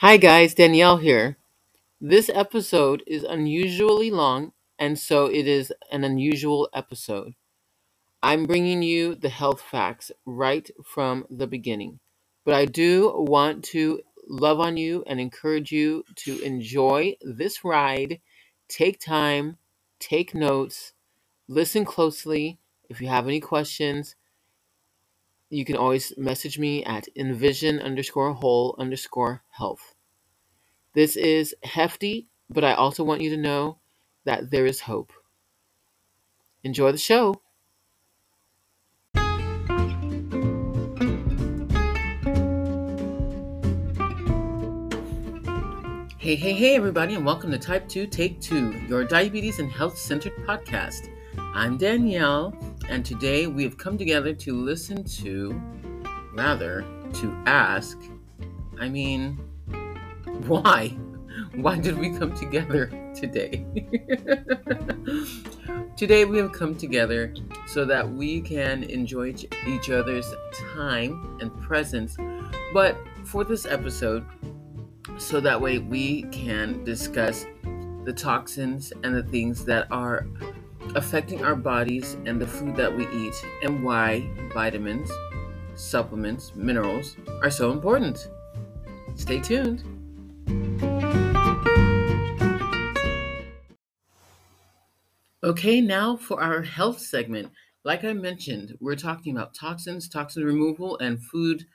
Hi 0.00 0.18
guys, 0.18 0.52
Danielle 0.52 0.98
here. 0.98 1.38
This 2.02 2.28
episode 2.28 3.02
is 3.06 3.24
unusually 3.24 4.10
long, 4.10 4.52
and 4.78 4.98
so 4.98 5.24
it 5.24 5.48
is 5.48 5.72
an 5.90 6.04
unusual 6.04 6.68
episode. 6.74 7.32
I'm 8.22 8.44
bringing 8.44 8.82
you 8.82 9.14
the 9.14 9.30
health 9.30 9.62
facts 9.62 10.12
right 10.26 10.70
from 10.84 11.24
the 11.30 11.46
beginning. 11.46 12.00
But 12.44 12.52
I 12.52 12.66
do 12.66 13.10
want 13.16 13.64
to 13.72 14.02
love 14.28 14.60
on 14.60 14.76
you 14.76 15.02
and 15.06 15.18
encourage 15.18 15.72
you 15.72 16.04
to 16.16 16.42
enjoy 16.42 17.16
this 17.22 17.64
ride. 17.64 18.20
Take 18.68 19.00
time, 19.00 19.56
take 19.98 20.34
notes, 20.34 20.92
listen 21.48 21.86
closely. 21.86 22.58
If 22.90 23.00
you 23.00 23.08
have 23.08 23.26
any 23.26 23.40
questions, 23.40 24.14
you 25.48 25.64
can 25.64 25.76
always 25.76 26.12
message 26.16 26.58
me 26.58 26.84
at 26.84 27.08
envision 27.14 27.78
underscore 27.78 28.32
whole 28.32 28.74
underscore 28.78 29.42
health. 29.50 29.94
This 30.94 31.16
is 31.16 31.54
hefty, 31.62 32.26
but 32.50 32.64
I 32.64 32.74
also 32.74 33.04
want 33.04 33.20
you 33.20 33.30
to 33.30 33.36
know 33.36 33.78
that 34.24 34.50
there 34.50 34.66
is 34.66 34.80
hope. 34.80 35.12
Enjoy 36.64 36.90
the 36.90 36.98
show. 36.98 37.40
Hey, 46.18 46.34
hey, 46.34 46.54
hey, 46.54 46.74
everybody, 46.74 47.14
and 47.14 47.24
welcome 47.24 47.52
to 47.52 47.58
Type 47.58 47.88
2 47.88 48.08
Take 48.08 48.40
2, 48.40 48.86
your 48.88 49.04
diabetes 49.04 49.60
and 49.60 49.70
health 49.70 49.96
centered 49.96 50.34
podcast. 50.44 51.08
I'm 51.54 51.78
Danielle, 51.78 52.52
and 52.88 53.04
today 53.04 53.46
we 53.46 53.62
have 53.64 53.76
come 53.76 53.98
together 53.98 54.32
to 54.32 54.52
listen 54.52 55.02
to, 55.04 55.60
rather, 56.34 56.84
to 57.14 57.36
ask, 57.46 57.98
I 58.78 58.88
mean, 58.88 59.38
why? 60.46 60.96
Why 61.54 61.78
did 61.78 61.98
we 61.98 62.10
come 62.10 62.34
together 62.34 62.86
today? 63.14 63.66
today 65.96 66.24
we 66.24 66.38
have 66.38 66.52
come 66.52 66.76
together 66.76 67.34
so 67.66 67.84
that 67.84 68.08
we 68.08 68.40
can 68.40 68.84
enjoy 68.84 69.34
each 69.66 69.90
other's 69.90 70.32
time 70.74 71.38
and 71.40 71.50
presence. 71.60 72.16
But 72.72 72.96
for 73.24 73.44
this 73.44 73.66
episode, 73.66 74.24
so 75.18 75.40
that 75.40 75.60
way 75.60 75.78
we 75.78 76.22
can 76.24 76.84
discuss 76.84 77.46
the 78.04 78.12
toxins 78.12 78.92
and 79.02 79.14
the 79.14 79.22
things 79.22 79.64
that 79.64 79.90
are 79.90 80.26
affecting 80.94 81.44
our 81.44 81.56
bodies 81.56 82.14
and 82.26 82.40
the 82.40 82.46
food 82.46 82.76
that 82.76 82.94
we 82.94 83.06
eat 83.08 83.34
and 83.62 83.82
why 83.82 84.30
vitamins, 84.52 85.10
supplements, 85.74 86.54
minerals 86.54 87.16
are 87.42 87.50
so 87.50 87.70
important. 87.70 88.28
Stay 89.14 89.40
tuned. 89.40 89.82
Okay, 95.42 95.80
now 95.80 96.16
for 96.16 96.42
our 96.42 96.62
health 96.62 96.98
segment. 96.98 97.52
Like 97.84 98.02
I 98.02 98.12
mentioned, 98.14 98.76
we're 98.80 98.96
talking 98.96 99.36
about 99.36 99.54
toxins, 99.54 100.08
toxin 100.08 100.44
removal, 100.44 100.98
and 100.98 101.22
food 101.22 101.66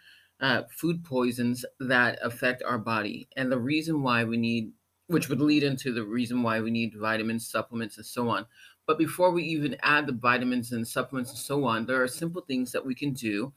uh, 0.42 0.64
food 0.76 1.04
poisons 1.06 1.64
that 1.80 2.17
affect 2.22 2.64
our 2.64 2.78
body, 2.80 3.30
and 3.38 3.52
the 3.52 3.59
reason 3.59 4.02
why 4.02 4.23
we 4.23 4.38
need, 4.38 4.73
which 5.08 5.30
would 5.30 5.39
lead 5.39 5.64
into 5.64 5.94
the 5.94 6.04
reason 6.04 6.42
why 6.44 6.59
we 6.59 6.72
need 6.72 6.95
vitamins, 7.00 7.48
supplements, 7.48 7.95
and 7.98 8.06
so 8.06 8.28
on. 8.28 8.45
But 8.87 8.97
before 8.97 9.31
we 9.31 9.43
even 9.43 9.77
add 9.83 10.07
the 10.07 10.13
vitamins 10.13 10.71
and 10.71 10.87
supplements 10.87 11.31
and 11.31 11.39
so 11.39 11.65
on, 11.65 11.85
there 11.85 12.01
are 12.01 12.07
simple 12.07 12.41
things 12.41 12.71
that 12.71 12.85
we 12.85 12.95
can 12.95 13.13
do 13.13 13.53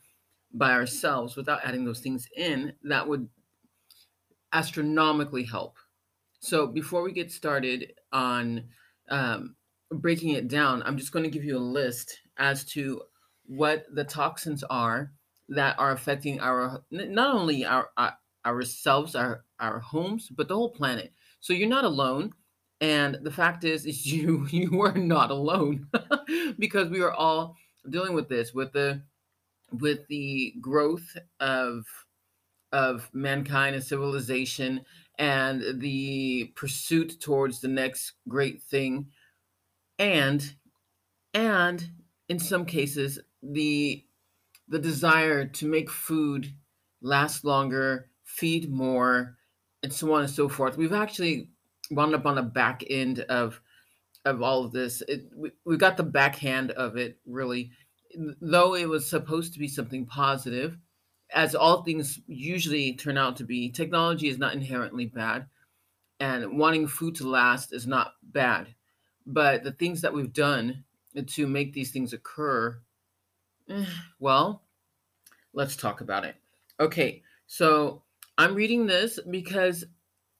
by 0.52 0.72
ourselves 0.72 1.36
without 1.36 1.64
adding 1.64 1.84
those 1.84 2.00
things 2.00 2.28
in 2.36 2.74
that 2.84 3.08
would 3.08 3.28
astronomically 4.52 5.44
help. 5.44 5.76
So 6.38 6.66
before 6.66 7.02
we 7.02 7.12
get 7.12 7.32
started 7.32 7.94
on 8.12 8.64
um, 9.08 9.56
breaking 9.90 10.30
it 10.30 10.48
down, 10.48 10.82
I'm 10.84 10.98
just 10.98 11.12
going 11.12 11.24
to 11.24 11.30
give 11.30 11.44
you 11.44 11.56
a 11.56 11.58
list 11.58 12.20
as 12.36 12.64
to 12.66 13.02
what 13.46 13.86
the 13.92 14.04
toxins 14.04 14.62
are 14.64 15.12
that 15.48 15.78
are 15.78 15.92
affecting 15.92 16.40
our 16.40 16.82
not 16.90 17.34
only 17.34 17.64
our, 17.64 17.90
our 17.96 18.16
ourselves, 18.46 19.14
our 19.14 19.44
our 19.60 19.78
homes, 19.80 20.28
but 20.28 20.48
the 20.48 20.54
whole 20.54 20.70
planet. 20.70 21.12
So 21.40 21.52
you're 21.52 21.68
not 21.68 21.84
alone. 21.84 22.32
And 22.84 23.16
the 23.22 23.30
fact 23.30 23.64
is, 23.64 23.86
is 23.86 24.04
you 24.12 24.46
you 24.50 24.82
are 24.82 24.92
not 24.92 25.30
alone 25.30 25.88
because 26.58 26.90
we 26.90 27.00
are 27.00 27.12
all 27.12 27.56
dealing 27.88 28.14
with 28.14 28.28
this 28.28 28.52
with 28.52 28.72
the 28.72 29.02
with 29.72 30.06
the 30.08 30.54
growth 30.60 31.16
of 31.40 31.86
of 32.72 33.08
mankind 33.14 33.74
and 33.74 33.84
civilization 33.84 34.84
and 35.18 35.80
the 35.80 36.52
pursuit 36.56 37.20
towards 37.20 37.60
the 37.60 37.68
next 37.68 38.14
great 38.28 38.60
thing 38.62 39.06
and 39.98 40.56
and 41.32 41.88
in 42.28 42.38
some 42.38 42.66
cases 42.66 43.18
the 43.42 44.04
the 44.68 44.78
desire 44.78 45.46
to 45.46 45.66
make 45.66 45.90
food 45.90 46.52
last 47.00 47.44
longer, 47.44 48.10
feed 48.24 48.70
more, 48.70 49.36
and 49.82 49.92
so 49.92 50.12
on 50.14 50.22
and 50.22 50.30
so 50.30 50.48
forth. 50.48 50.76
We've 50.76 50.92
actually 50.92 51.50
wound 51.90 52.14
up 52.14 52.26
on 52.26 52.36
the 52.36 52.42
back 52.42 52.84
end 52.88 53.20
of 53.20 53.60
of 54.24 54.42
all 54.42 54.64
of 54.64 54.72
this. 54.72 55.02
It, 55.02 55.26
we, 55.34 55.50
we 55.64 55.76
got 55.76 55.96
the 55.96 56.02
backhand 56.02 56.70
of 56.72 56.96
it, 56.96 57.18
really. 57.26 57.70
Though 58.40 58.74
it 58.74 58.88
was 58.88 59.06
supposed 59.06 59.52
to 59.52 59.58
be 59.58 59.68
something 59.68 60.06
positive, 60.06 60.78
as 61.32 61.54
all 61.54 61.82
things 61.82 62.20
usually 62.26 62.94
turn 62.94 63.18
out 63.18 63.36
to 63.36 63.44
be, 63.44 63.70
technology 63.70 64.28
is 64.28 64.38
not 64.38 64.54
inherently 64.54 65.06
bad, 65.06 65.46
and 66.20 66.58
wanting 66.58 66.86
food 66.86 67.16
to 67.16 67.28
last 67.28 67.72
is 67.72 67.86
not 67.86 68.14
bad. 68.22 68.74
But 69.26 69.64
the 69.64 69.72
things 69.72 70.00
that 70.02 70.14
we've 70.14 70.32
done 70.32 70.84
to 71.26 71.46
make 71.46 71.72
these 71.72 71.90
things 71.90 72.12
occur 72.12 72.80
eh, 73.68 73.86
well, 74.18 74.62
let's 75.52 75.76
talk 75.76 76.00
about 76.00 76.24
it. 76.24 76.36
Okay, 76.80 77.22
so 77.46 78.02
I'm 78.38 78.54
reading 78.54 78.86
this 78.86 79.18
because 79.30 79.84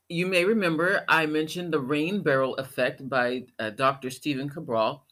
you 0.09 0.27
may 0.27 0.45
remember 0.45 1.05
I 1.09 1.27
mentioned 1.27 1.73
the 1.73 1.81
rain 1.81 2.23
barrel 2.23 2.57
effect 2.57 3.09
by 3.09 3.45
uh, 3.59 3.71
Dr. 3.71 4.11
Stephen 4.11 4.49
Cabral, 4.49 5.05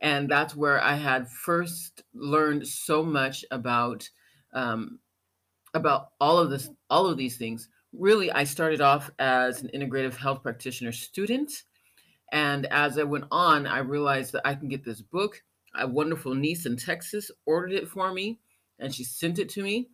and 0.00 0.28
that's 0.28 0.56
where 0.56 0.80
I 0.80 0.94
had 0.94 1.28
first 1.28 2.02
learned 2.12 2.66
so 2.66 3.02
much 3.02 3.44
about 3.50 4.08
um, 4.52 4.98
about 5.74 6.08
all 6.20 6.38
of 6.38 6.50
this, 6.50 6.68
all 6.90 7.06
of 7.06 7.16
these 7.16 7.36
things. 7.36 7.68
Really, 7.92 8.30
I 8.32 8.44
started 8.44 8.80
off 8.80 9.10
as 9.18 9.62
an 9.62 9.70
integrative 9.74 10.16
health 10.16 10.42
practitioner 10.42 10.92
student, 10.92 11.52
and 12.32 12.66
as 12.66 12.98
I 12.98 13.04
went 13.04 13.26
on, 13.30 13.66
I 13.66 13.78
realized 13.78 14.32
that 14.32 14.46
I 14.46 14.54
can 14.54 14.68
get 14.68 14.84
this 14.84 15.00
book 15.00 15.42
a 15.74 15.86
wonderful 15.86 16.34
niece 16.34 16.66
in 16.66 16.76
Texas 16.76 17.30
ordered 17.46 17.72
it 17.72 17.88
for 17.88 18.12
me, 18.12 18.38
and 18.78 18.94
she 18.94 19.04
sent 19.04 19.38
it 19.38 19.48
to 19.50 19.62
me 19.62 19.88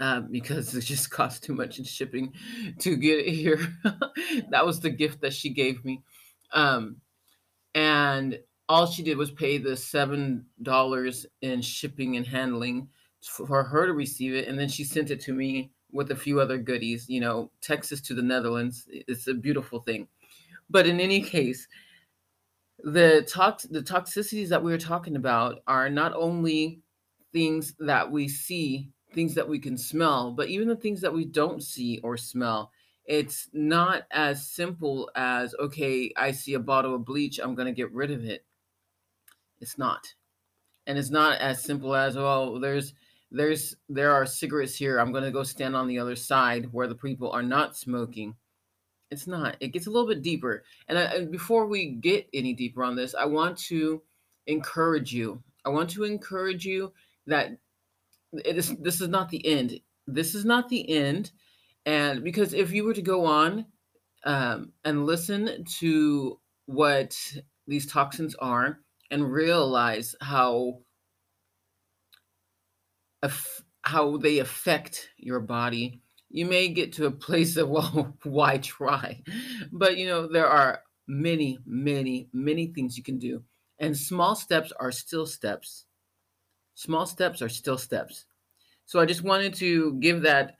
uh, 0.00 0.20
because 0.20 0.74
it 0.74 0.82
just 0.82 1.10
cost 1.10 1.42
too 1.42 1.54
much 1.54 1.78
in 1.78 1.84
shipping 1.84 2.32
to 2.78 2.96
get 2.96 3.20
it 3.20 3.32
here. 3.32 3.58
that 4.50 4.64
was 4.64 4.80
the 4.80 4.90
gift 4.90 5.20
that 5.20 5.32
she 5.32 5.50
gave 5.50 5.84
me, 5.84 6.02
um, 6.52 6.96
and 7.74 8.38
all 8.68 8.86
she 8.86 9.02
did 9.02 9.16
was 9.16 9.30
pay 9.30 9.58
the 9.58 9.76
seven 9.76 10.44
dollars 10.62 11.26
in 11.42 11.62
shipping 11.62 12.16
and 12.16 12.26
handling 12.26 12.88
for 13.22 13.64
her 13.64 13.86
to 13.86 13.92
receive 13.92 14.34
it, 14.34 14.48
and 14.48 14.58
then 14.58 14.68
she 14.68 14.84
sent 14.84 15.10
it 15.10 15.20
to 15.20 15.32
me 15.32 15.70
with 15.92 16.10
a 16.10 16.16
few 16.16 16.40
other 16.40 16.58
goodies. 16.58 17.08
You 17.08 17.20
know, 17.20 17.50
Texas 17.60 18.00
to 18.02 18.14
the 18.14 18.22
Netherlands. 18.22 18.86
It's 18.90 19.28
a 19.28 19.34
beautiful 19.34 19.80
thing. 19.80 20.08
But 20.68 20.86
in 20.86 21.00
any 21.00 21.20
case, 21.20 21.68
the 22.78 23.26
tox 23.28 23.64
the 23.64 23.82
toxicities 23.82 24.48
that 24.48 24.62
we 24.62 24.72
are 24.72 24.78
talking 24.78 25.16
about 25.16 25.60
are 25.66 25.88
not 25.88 26.12
only 26.14 26.80
things 27.32 27.74
that 27.78 28.10
we 28.10 28.28
see, 28.28 28.90
things 29.16 29.34
that 29.34 29.48
we 29.48 29.58
can 29.58 29.76
smell, 29.76 30.30
but 30.30 30.48
even 30.48 30.68
the 30.68 30.76
things 30.76 31.00
that 31.00 31.12
we 31.12 31.24
don't 31.24 31.62
see 31.62 31.98
or 32.04 32.16
smell. 32.16 32.70
It's 33.04 33.48
not 33.52 34.04
as 34.12 34.48
simple 34.48 35.10
as 35.16 35.54
okay, 35.58 36.12
I 36.16 36.30
see 36.30 36.54
a 36.54 36.60
bottle 36.60 36.94
of 36.94 37.04
bleach, 37.04 37.40
I'm 37.42 37.56
going 37.56 37.66
to 37.66 37.72
get 37.72 37.92
rid 37.92 38.12
of 38.12 38.24
it. 38.24 38.44
It's 39.60 39.78
not. 39.78 40.14
And 40.86 40.98
it's 40.98 41.10
not 41.10 41.40
as 41.40 41.64
simple 41.64 41.96
as 41.96 42.16
oh, 42.16 42.60
there's 42.60 42.94
there's 43.32 43.74
there 43.88 44.12
are 44.12 44.24
cigarettes 44.26 44.76
here. 44.76 44.98
I'm 44.98 45.10
going 45.10 45.24
to 45.24 45.32
go 45.32 45.42
stand 45.42 45.74
on 45.74 45.88
the 45.88 45.98
other 45.98 46.14
side 46.14 46.72
where 46.72 46.86
the 46.86 46.94
people 46.94 47.32
are 47.32 47.42
not 47.42 47.76
smoking 47.76 48.36
it's 49.10 49.26
not. 49.26 49.56
It 49.60 49.68
gets 49.68 49.86
a 49.86 49.90
little 49.90 50.08
bit 50.08 50.22
deeper. 50.22 50.64
And, 50.88 50.98
I, 50.98 51.02
and 51.02 51.30
before 51.30 51.66
we 51.66 51.92
get 51.92 52.28
any 52.34 52.52
deeper 52.52 52.82
on 52.82 52.96
this, 52.96 53.14
I 53.14 53.24
want 53.24 53.56
to 53.58 54.02
encourage 54.46 55.12
you. 55.12 55.42
I 55.64 55.68
want 55.68 55.90
to 55.90 56.04
encourage 56.04 56.64
you 56.64 56.92
that 57.26 57.56
it 58.32 58.56
is 58.56 58.74
this 58.76 59.00
is 59.00 59.08
not 59.08 59.28
the 59.28 59.44
end. 59.46 59.80
This 60.06 60.34
is 60.34 60.44
not 60.44 60.68
the 60.68 60.88
end. 60.88 61.30
And 61.84 62.24
because 62.24 62.52
if 62.52 62.72
you 62.72 62.84
were 62.84 62.94
to 62.94 63.02
go 63.02 63.24
on 63.24 63.66
um, 64.24 64.72
and 64.84 65.06
listen 65.06 65.64
to 65.78 66.40
what 66.66 67.16
these 67.66 67.86
toxins 67.86 68.34
are 68.36 68.80
and 69.10 69.30
realize 69.30 70.14
how 70.20 70.80
how 73.82 74.16
they 74.18 74.38
affect 74.38 75.10
your 75.16 75.40
body 75.40 76.00
you 76.36 76.44
may 76.44 76.68
get 76.68 76.92
to 76.92 77.06
a 77.06 77.10
place 77.10 77.56
of, 77.56 77.68
well, 77.70 78.14
why 78.22 78.58
try? 78.58 79.22
But, 79.72 79.96
you 79.96 80.06
know, 80.06 80.28
there 80.28 80.46
are 80.46 80.82
many, 81.08 81.58
many, 81.64 82.28
many 82.32 82.66
things 82.66 82.98
you 82.98 83.02
can 83.02 83.18
do. 83.18 83.42
And 83.78 83.96
small 83.96 84.34
steps 84.34 84.70
are 84.78 84.92
still 84.92 85.26
steps. 85.26 85.85
Small 86.76 87.06
steps 87.06 87.40
are 87.40 87.48
still 87.48 87.78
steps. 87.78 88.26
So 88.84 89.00
I 89.00 89.06
just 89.06 89.22
wanted 89.22 89.54
to 89.54 89.94
give 89.94 90.22
that 90.22 90.58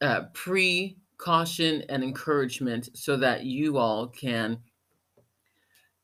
uh, 0.00 0.22
pre 0.32 0.96
caution 1.18 1.84
and 1.90 2.02
encouragement 2.02 2.88
so 2.94 3.18
that 3.18 3.44
you 3.44 3.76
all 3.76 4.08
can 4.08 4.58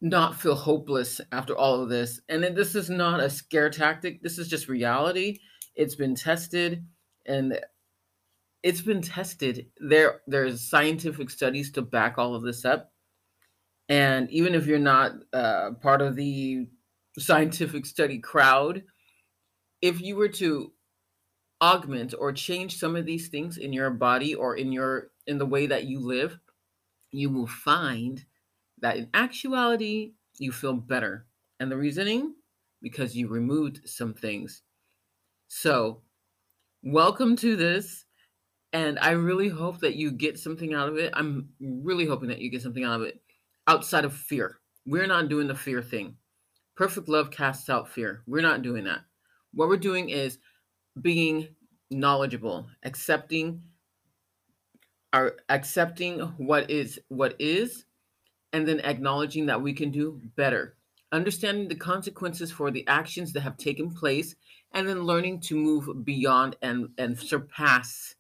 not 0.03 0.39
feel 0.39 0.55
hopeless 0.55 1.23
after 1.33 1.57
all 1.57 1.83
of 1.83 1.89
this. 1.89 2.21
And 2.29 2.45
this 2.45 2.75
is 2.75 2.91
not 2.91 3.21
a 3.21 3.31
scare 3.31 3.71
tactic, 3.71 4.23
this 4.23 4.39
is 4.39 4.47
just 4.47 4.69
reality. 4.69 5.39
It's 5.75 5.95
been 5.95 6.15
tested 6.15 6.85
and 7.25 7.59
it's 8.63 8.83
been 8.83 9.01
tested. 9.01 9.69
There 9.81 10.21
there's 10.27 10.69
scientific 10.69 11.31
studies 11.31 11.73
to 11.73 11.83
back 11.83 12.19
all 12.19 12.35
of 12.35 12.43
this 12.43 12.67
up. 12.67 12.93
And 13.89 14.31
even 14.31 14.55
if 14.55 14.67
you're 14.67 14.79
not 14.79 15.13
uh, 15.33 15.71
part 15.81 16.03
of 16.03 16.15
the 16.15 16.67
scientific 17.19 17.87
study 17.87 18.19
crowd, 18.19 18.83
if 19.87 20.01
you 20.01 20.17
were 20.17 20.29
to 20.29 20.73
augment 21.63 22.13
or 22.19 22.33
change 22.33 22.77
some 22.77 22.97
of 22.97 23.07
these 23.07 23.29
things 23.29 23.57
in 23.57 23.73
your 23.73 23.89
body 23.91 24.35
or 24.35 24.57
in 24.57 24.73
your 24.73 25.11
in 25.29 25.39
the 25.39 25.47
way 25.47 25.67
that 25.67 25.85
you 25.85 26.01
live, 26.01 26.41
you 27.13 27.31
will 27.31 27.47
find 27.47 28.25
that 28.81 28.97
in 28.97 29.09
actuality 29.15 30.15
you 30.39 30.51
feel 30.51 30.75
better. 30.75 31.27
And 31.61 31.71
the 31.71 31.77
reasoning 31.77 32.35
because 32.83 33.17
you 33.17 33.29
removed 33.29 33.89
some 33.89 34.13
things. 34.13 34.63
So, 35.47 36.03
welcome 36.83 37.37
to 37.37 37.55
this 37.55 38.07
and 38.73 38.99
I 38.99 39.13
really 39.13 39.49
hope 39.49 39.79
that 39.81 39.95
you 39.95 40.11
get 40.11 40.37
something 40.37 40.75
out 40.75 40.89
of 40.89 40.99
it. 40.99 41.13
I'm 41.15 41.51
really 41.61 42.07
hoping 42.07 42.29
that 42.31 42.41
you 42.41 42.51
get 42.51 42.63
something 42.63 42.85
out 42.85 43.01
of 43.01 43.07
it 43.07 43.21
outside 43.69 44.05
of 44.05 44.13
fear. 44.13 44.59
We're 44.85 45.07
not 45.07 45.29
doing 45.29 45.47
the 45.47 45.55
fear 45.55 45.81
thing. 45.81 46.17
Perfect 46.75 47.09
love 47.09 47.31
casts 47.31 47.71
out 47.71 47.89
fear. 47.89 48.25
We're 48.27 48.43
not 48.43 48.63
doing 48.63 48.85
that. 48.85 49.03
What 49.57 49.69
we're 49.69 49.79
doing 49.79 50.11
is 50.11 50.39
being 51.01 51.49
knowledgeable, 51.91 52.69
accepting 52.83 53.63
our 55.15 55.37
accepting 55.49 56.21
what 56.37 56.71
is 56.71 57.01
what 57.09 57.35
is 57.39 57.87
and 58.53 58.69
then 58.69 58.81
acknowledging 58.81 59.47
that 59.47 59.63
we 59.63 59.73
can 59.73 59.91
do 59.91 60.21
better. 60.37 60.77
Understanding 61.11 61.69
the 61.69 61.75
consequences 61.75 62.53
for 62.53 62.71
the 62.71 62.87
actions 62.87 63.33
that 63.33 63.41
have 63.41 63.57
taken 63.57 63.91
place 63.91 64.35
and 64.75 64.87
then 64.87 65.05
learning 65.05 65.41
to 65.41 65.57
move 65.57 66.05
beyond 66.05 66.57
and 66.61 66.91
and 66.99 67.19
surpass 67.19 68.15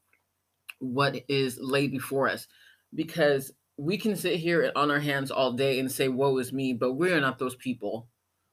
what 0.78 1.22
is 1.28 1.58
laid 1.60 1.90
before 1.90 2.30
us. 2.30 2.48
Because 2.94 3.52
we 3.76 3.98
can 3.98 4.16
sit 4.16 4.36
here 4.36 4.72
on 4.74 4.90
our 4.90 5.00
hands 5.00 5.30
all 5.30 5.52
day 5.52 5.78
and 5.78 5.92
say 5.92 6.08
woe 6.08 6.38
is 6.38 6.50
me 6.50 6.72
but 6.72 6.94
we 6.94 7.12
are 7.12 7.20
not 7.20 7.38
those 7.38 7.56
people. 7.56 8.08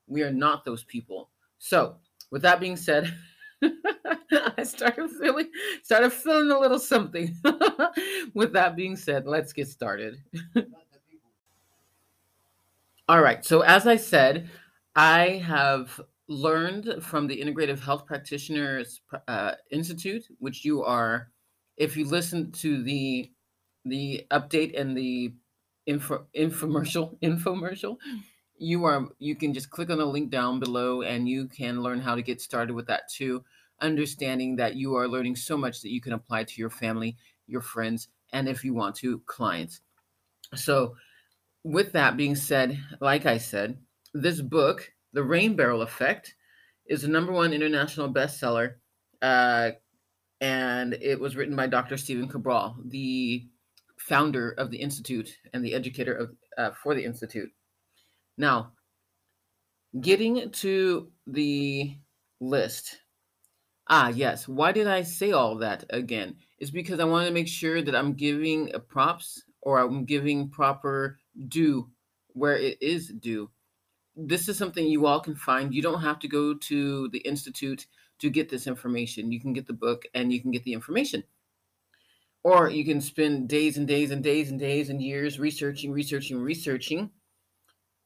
We 0.06 0.21
are 0.24 0.33
not 0.33 0.65
those 0.65 0.83
people. 0.83 1.29
So 1.59 2.00
with 2.33 2.41
that 2.41 2.59
being 2.59 2.75
said 2.75 3.13
I 4.57 4.63
started 4.63 5.09
feeling 5.12 5.50
started 5.83 6.12
feeling 6.12 6.51
a 6.51 6.59
little 6.59 6.80
something. 6.80 7.35
With 8.33 8.53
that 8.53 8.75
being 8.75 8.95
said, 8.95 9.25
let's 9.25 9.53
get 9.53 9.68
started. 9.68 10.18
All 13.07 13.21
right. 13.21 13.45
So 13.45 13.62
as 13.62 13.85
I 13.88 13.95
said, 13.97 14.50
I 14.95 15.44
have 15.45 16.01
learned 16.27 17.03
from 17.03 17.27
the 17.27 17.39
Integrative 17.39 17.80
Health 17.80 18.06
Practitioners 18.06 19.01
uh, 19.27 19.53
Institute, 19.71 20.25
which 20.39 20.65
you 20.65 20.83
are, 20.83 21.29
if 21.77 21.95
you 21.95 22.06
listen 22.06 22.51
to 22.53 22.81
the 22.83 23.31
the 23.86 24.25
update 24.31 24.79
and 24.79 24.97
the 24.97 25.33
info, 25.86 26.25
infomercial 26.36 27.18
infomercial, 27.21 27.97
you 28.63 28.86
are 28.86 29.07
you 29.19 29.36
can 29.36 29.54
just 29.54 29.69
click 29.69 29.89
on 29.89 29.98
the 29.98 30.06
link 30.06 30.30
down 30.30 30.60
below 30.60 31.01
and 31.01 31.27
you 31.27 31.48
can 31.48 31.81
learn 31.81 32.00
how 32.00 32.15
to 32.15 32.21
get 32.21 32.42
started 32.42 32.74
with 32.74 32.88
that 32.88 33.10
too 33.10 33.44
understanding 33.81 34.56
that 34.56 34.75
you 34.75 34.95
are 34.95 35.07
learning 35.07 35.36
so 35.36 35.57
much 35.57 35.81
that 35.81 35.92
you 35.92 36.00
can 36.00 36.13
apply 36.13 36.44
to 36.44 36.56
your 36.56 36.69
family 36.69 37.18
your 37.48 37.62
friends 37.62 38.07
and 38.31 38.48
if 38.48 38.63
you 38.63 38.74
want 38.74 38.95
to 38.95 39.19
clients. 39.27 39.81
So 40.56 40.95
with 41.63 41.94
that 41.94 42.18
being 42.18 42.36
said 42.36 42.77
like 43.00 43.25
i 43.25 43.38
said 43.38 43.77
this 44.13 44.42
book 44.42 44.92
the 45.13 45.24
rain 45.24 45.56
barrel 45.56 45.81
effect 45.81 46.36
is 46.88 47.01
the 47.01 47.07
number 47.07 47.31
one 47.31 47.54
international 47.54 48.13
bestseller 48.13 48.75
uh, 49.21 49.71
and 50.42 50.94
it 50.95 51.19
was 51.19 51.36
written 51.36 51.56
by 51.56 51.65
dr 51.65 51.95
stephen 51.98 52.27
cabral 52.27 52.75
the 52.86 53.48
founder 53.98 54.51
of 54.51 54.69
the 54.71 54.77
institute 54.77 55.38
and 55.54 55.63
the 55.63 55.74
educator 55.74 56.13
of, 56.13 56.31
uh, 56.57 56.71
for 56.71 56.94
the 56.94 57.04
institute 57.04 57.50
now, 58.38 58.74
getting 60.00 60.50
to 60.50 61.12
the 61.27 61.95
list. 62.39 63.00
Ah, 63.88 64.09
yes. 64.09 64.47
Why 64.47 64.71
did 64.71 64.88
I 64.88 65.03
say 65.03 65.31
all 65.31 65.57
that 65.57 65.83
again? 65.89 66.35
It's 66.57 66.71
because 66.71 67.00
I 67.00 67.03
want 67.03 67.27
to 67.27 67.33
make 67.33 67.47
sure 67.47 67.81
that 67.81 67.95
I'm 67.95 68.13
giving 68.13 68.71
props 68.88 69.44
or 69.62 69.80
I'm 69.80 70.06
giving 70.06 70.50
proper 70.50 71.19
due 71.47 71.89
where 72.30 72.57
it 72.57 72.81
is 72.81 73.09
due. 73.09 73.50
This 74.15 74.47
is 74.47 74.57
something 74.57 74.86
you 74.86 75.06
all 75.06 75.19
can 75.19 75.36
find. 75.36 75.74
You 75.74 75.81
don't 75.81 76.01
have 76.01 76.19
to 76.19 76.27
go 76.27 76.53
to 76.53 77.09
the 77.09 77.19
Institute 77.19 77.88
to 78.19 78.29
get 78.29 78.50
this 78.50 78.68
information. 78.68 79.31
You 79.31 79.41
can 79.41 79.53
get 79.53 79.68
the 79.68 79.74
book 79.74 80.06
and 80.13 80.31
you 80.31 80.41
can 80.41 80.51
get 80.51 80.63
the 80.63 80.74
information. 80.74 81.24
Or 82.44 82.69
you 82.69 82.86
can 82.86 83.01
spend 83.01 83.50
days 83.50 83.77
and 83.77 83.88
days 83.88 84.12
and 84.12 84.24
days 84.24 84.50
and 84.50 84.59
days 84.59 84.89
and 84.89 85.01
years 85.01 85.39
researching, 85.39 85.91
researching, 85.91 86.39
researching 86.39 87.09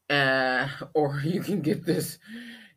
uh, 0.09 0.67
or 0.93 1.19
you 1.23 1.41
can 1.41 1.61
get 1.61 1.85
this, 1.85 2.17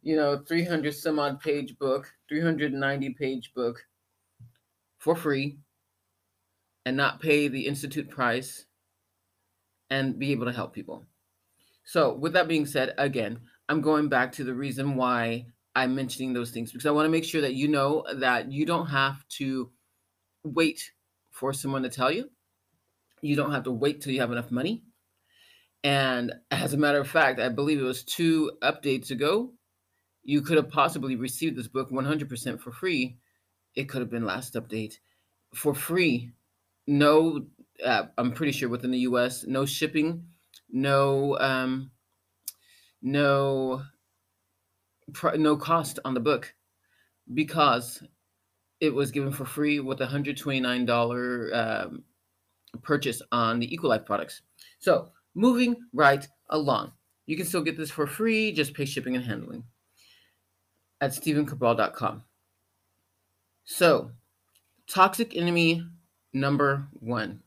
you 0.03 0.17
know, 0.17 0.39
300 0.39 0.95
some 0.95 1.19
odd 1.19 1.41
page 1.41 1.79
book, 1.79 2.13
390 2.29 3.11
page 3.15 3.53
book 3.55 3.87
for 4.99 5.17
free 5.17 5.59
and 6.85 6.97
not 6.97 7.21
pay 7.21 7.49
the 7.49 7.67
institute 7.67 8.09
price 8.11 8.67
and 9.91 10.19
be 10.19 10.33
able 10.33 10.47
to 10.47 10.53
help 10.53 10.73
people. 10.73 11.05
So, 11.85 12.15
with 12.15 12.33
that 12.35 12.49
being 12.49 12.67
said, 12.67 12.95
again, 12.99 13.41
I'm 13.69 13.81
going 13.81 14.09
back 14.09 14.33
to 14.33 14.45
the 14.45 14.55
reason 14.55 14.97
why 14.97 15.47
I'm 15.75 15.95
mentioning 15.95 16.33
those 16.33 16.51
things 16.51 16.73
because 16.73 16.87
I 16.87 16.91
want 16.91 17.07
to 17.07 17.11
make 17.11 17.25
sure 17.25 17.41
that 17.41 17.55
you 17.55 17.69
know 17.69 18.05
that 18.15 18.53
you 18.53 18.67
don't 18.67 18.87
have 18.87 19.27
to 19.39 19.71
wait 20.45 20.93
for 21.31 21.53
someone 21.53 21.83
to 21.83 21.89
tell 21.89 22.11
you. 22.11 22.31
You 23.23 23.37
don't 23.37 23.53
have 23.53 23.65
to 23.65 23.73
wait 23.73 24.01
till 24.01 24.13
you 24.13 24.21
have 24.21 24.33
enough 24.33 24.51
money. 24.51 24.85
And 25.83 26.33
as 26.51 26.75
a 26.75 26.79
matter 26.79 27.01
of 27.01 27.09
fact, 27.09 27.41
I 27.41 27.49
believe 27.49 27.81
it 27.81 27.85
was 27.85 28.05
two 28.05 28.53
updates 28.63 29.11
ago, 29.11 29.53
you 30.23 30.43
could 30.43 30.57
have 30.57 30.69
possibly 30.69 31.17
received 31.17 31.57
this 31.57 31.69
book 31.69 31.91
100% 31.91 32.61
for 32.61 32.71
free. 32.71 33.17
It 33.75 33.89
could 33.89 34.01
have 34.01 34.11
been 34.11 34.27
last 34.27 34.55
update 34.55 34.99
for 35.55 35.75
free. 35.75 36.33
No, 36.87 37.47
uh, 37.85 38.05
I'm 38.19 38.33
pretty 38.33 38.53
sure 38.53 38.69
within 38.69 38.91
the 38.91 38.99
US, 39.01 39.45
no 39.47 39.65
shipping, 39.65 40.25
no, 40.71 41.39
um, 41.39 41.91
no, 43.01 43.83
no 45.35 45.57
cost 45.57 45.99
on 46.05 46.15
the 46.15 46.21
book 46.21 46.55
because 47.33 48.03
it 48.81 48.93
was 48.93 49.11
given 49.11 49.33
for 49.33 49.45
free 49.45 49.81
with 49.81 50.01
a 50.01 50.07
$129 50.07 51.55
um, 51.55 52.05
purchase 52.83 53.23
on 53.33 53.59
the 53.59 53.77
Equilife 53.77 54.05
products. 54.05 54.43
So 54.79 55.11
Moving 55.35 55.77
right 55.93 56.27
along. 56.49 56.93
You 57.27 57.37
can 57.37 57.47
still 57.47 57.63
get 57.63 57.77
this 57.77 57.91
for 57.91 58.07
free, 58.07 58.53
just 58.53 58.75
pay 58.75 58.85
shipping 58.85 59.15
and 59.15 59.25
handling 59.25 59.65
at 61.01 61.13
stephencabral.com. 61.13 62.25
So, 63.65 64.11
toxic 64.89 65.37
enemy 65.37 65.85
number 66.33 66.89
one 66.95 67.43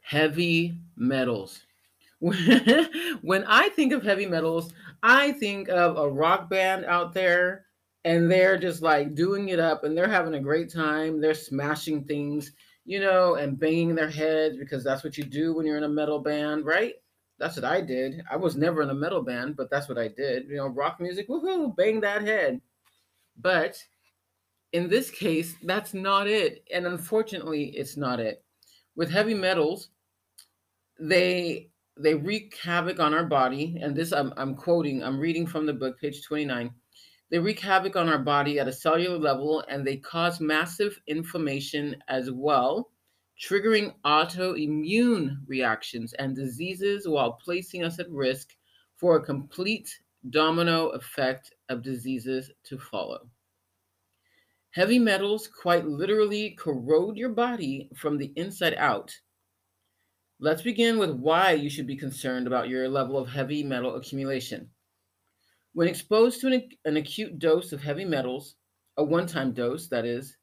heavy 0.00 0.76
metals. 0.96 1.60
when 2.20 3.44
I 3.44 3.70
think 3.70 3.92
of 3.92 4.02
heavy 4.02 4.26
metals, 4.26 4.72
I 5.02 5.32
think 5.32 5.68
of 5.68 5.96
a 5.96 6.08
rock 6.08 6.50
band 6.50 6.84
out 6.84 7.14
there 7.14 7.66
and 8.04 8.30
they're 8.30 8.58
just 8.58 8.82
like 8.82 9.14
doing 9.14 9.48
it 9.48 9.58
up 9.58 9.84
and 9.84 9.96
they're 9.96 10.08
having 10.08 10.34
a 10.34 10.40
great 10.40 10.72
time. 10.72 11.20
They're 11.20 11.34
smashing 11.34 12.04
things 12.04 12.52
you 12.84 13.00
know, 13.00 13.36
and 13.36 13.58
banging 13.58 13.94
their 13.94 14.10
heads 14.10 14.56
because 14.56 14.82
that's 14.82 15.04
what 15.04 15.16
you 15.16 15.24
do 15.24 15.54
when 15.54 15.66
you're 15.66 15.76
in 15.76 15.84
a 15.84 15.88
metal 15.88 16.18
band, 16.18 16.64
right? 16.64 16.94
That's 17.38 17.56
what 17.56 17.64
I 17.64 17.80
did. 17.80 18.22
I 18.30 18.36
was 18.36 18.56
never 18.56 18.82
in 18.82 18.90
a 18.90 18.94
metal 18.94 19.22
band, 19.22 19.56
but 19.56 19.70
that's 19.70 19.88
what 19.88 19.98
I 19.98 20.08
did. 20.08 20.48
You 20.48 20.56
know, 20.56 20.66
rock 20.68 21.00
music, 21.00 21.28
woohoo, 21.28 21.74
bang 21.76 22.00
that 22.00 22.22
head. 22.22 22.60
But 23.40 23.82
in 24.72 24.88
this 24.88 25.10
case, 25.10 25.56
that's 25.62 25.94
not 25.94 26.26
it. 26.26 26.64
And 26.72 26.86
unfortunately, 26.86 27.66
it's 27.76 27.96
not 27.96 28.20
it. 28.20 28.44
With 28.96 29.10
heavy 29.10 29.34
metals, 29.34 29.88
they 31.00 31.70
they 31.98 32.14
wreak 32.14 32.56
havoc 32.62 33.00
on 33.00 33.14
our 33.14 33.24
body. 33.24 33.78
And 33.80 33.94
this 33.94 34.12
I'm 34.12 34.32
I'm 34.36 34.54
quoting, 34.54 35.02
I'm 35.02 35.18
reading 35.18 35.46
from 35.46 35.66
the 35.66 35.72
book, 35.72 36.00
page 36.00 36.24
29. 36.24 36.70
They 37.32 37.40
wreak 37.40 37.58
havoc 37.58 37.96
on 37.96 38.08
our 38.08 38.20
body 38.20 38.60
at 38.60 38.68
a 38.68 38.72
cellular 38.72 39.18
level 39.18 39.64
and 39.68 39.84
they 39.84 39.96
cause 39.96 40.40
massive 40.40 41.00
inflammation 41.08 41.96
as 42.06 42.30
well. 42.30 42.92
triggering 43.40 43.94
autoimmune 44.04 45.38
reactions 45.48 46.12
and 46.12 46.36
diseases 46.36 47.08
while 47.08 47.32
placing 47.32 47.82
us 47.82 47.98
at 47.98 48.10
risk 48.10 48.54
for 48.96 49.16
a 49.16 49.24
complete 49.24 49.98
domino 50.30 50.90
effect 50.90 51.54
of 51.70 51.82
diseases 51.82 52.52
to 52.64 52.78
follow. 52.78 53.30
Heavy 54.72 54.98
metals 54.98 55.48
quite 55.48 55.86
literally 55.86 56.50
corrode 56.50 57.16
your 57.16 57.30
body 57.30 57.88
from 57.96 58.18
the 58.18 58.32
inside 58.36 58.74
out. 58.74 59.18
Let's 60.38 60.62
begin 60.62 60.98
with 60.98 61.10
why 61.10 61.52
you 61.52 61.70
should 61.70 61.86
be 61.86 61.96
concerned 61.96 62.46
about 62.46 62.68
your 62.68 62.90
level 62.90 63.16
of 63.16 63.30
heavy 63.30 63.62
metal 63.64 63.96
accumulation. 63.96 64.70
When 65.74 65.88
exposed 65.88 66.40
to 66.40 66.48
an, 66.48 66.70
an 66.84 66.96
acute 66.96 67.38
dose 67.38 67.72
of 67.72 67.80
heavy 67.82 68.04
metals, 68.04 68.56
a 68.96 69.04
one 69.04 69.26
time 69.26 69.52
dose, 69.52 69.88
that 69.88 70.04
is, 70.04 70.36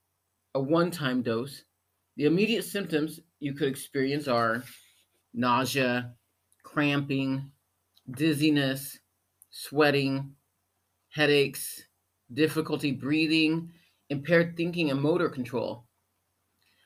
a 0.56 0.62
one 0.62 0.92
time 0.92 1.22
dose, 1.22 1.64
the 2.16 2.26
immediate 2.26 2.64
symptoms 2.64 3.20
you 3.40 3.54
could 3.54 3.68
experience 3.70 4.28
are 4.28 4.64
nausea, 5.34 6.16
cramping, 6.64 7.52
dizziness, 8.10 9.00
sweating, 9.52 10.36
headaches, 11.10 11.84
difficulty 12.34 12.92
breathing, 12.92 13.72
impaired 14.10 14.58
thinking, 14.58 14.92
and 14.92 15.02
motor 15.02 15.30
control. 15.30 15.88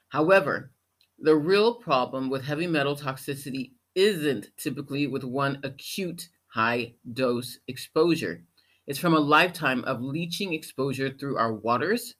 However, 0.10 0.72
the 1.20 1.36
real 1.36 1.76
problem 1.76 2.30
with 2.30 2.44
heavy 2.44 2.68
metal 2.68 2.96
toxicity 2.96 3.74
isn't 3.96 4.56
typically 4.58 5.08
with 5.08 5.24
one 5.24 5.60
acute 5.64 6.30
high 6.54 6.94
dose 7.14 7.58
exposure. 7.68 8.44
It's 8.86 9.00
from 9.00 9.16
a 9.16 9.20
lifetime 9.20 9.84
of 9.86 10.02
leaching 10.02 10.54
exposure 10.54 11.10
through 11.10 11.38
our 11.38 11.54
waters, 11.54 12.14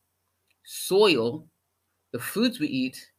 soil, 0.66 1.48
the 2.14 2.20
foods 2.20 2.60
we 2.60 2.68
eat, 2.68 3.12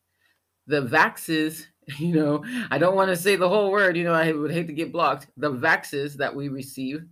the 0.66 0.82
vaxes, 0.82 1.66
you 1.98 2.14
know, 2.14 2.44
I 2.70 2.78
don't 2.78 2.96
want 2.96 3.10
to 3.10 3.16
say 3.16 3.36
the 3.36 3.48
whole 3.48 3.70
word, 3.70 3.96
you 3.96 4.04
know, 4.04 4.14
I 4.14 4.32
would 4.32 4.50
hate 4.50 4.66
to 4.66 4.72
get 4.72 4.92
blocked. 4.92 5.28
The 5.36 5.52
vaxes 5.52 6.14
that 6.14 6.34
we 6.34 6.48
receive, 6.48 7.04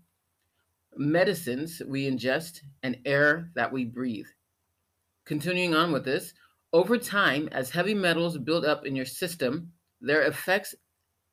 medicines 0.96 1.80
we 1.86 2.10
ingest, 2.10 2.60
and 2.82 2.98
air 3.04 3.50
that 3.54 3.72
we 3.72 3.84
breathe. 3.84 4.26
Continuing 5.26 5.74
on 5.74 5.92
with 5.92 6.04
this, 6.04 6.34
over 6.72 6.98
time, 6.98 7.48
as 7.52 7.70
heavy 7.70 7.94
metals 7.94 8.38
build 8.38 8.64
up 8.64 8.84
in 8.84 8.96
your 8.96 9.04
system, 9.04 9.70
their 10.00 10.22
effects 10.22 10.74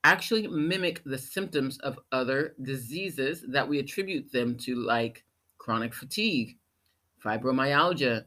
actually 0.03 0.47
mimic 0.47 1.03
the 1.03 1.17
symptoms 1.17 1.77
of 1.79 1.99
other 2.11 2.55
diseases 2.61 3.43
that 3.49 3.67
we 3.67 3.79
attribute 3.79 4.31
them 4.31 4.55
to, 4.57 4.75
like 4.75 5.23
chronic 5.57 5.93
fatigue, 5.93 6.57
fibromyalgia, 7.23 8.25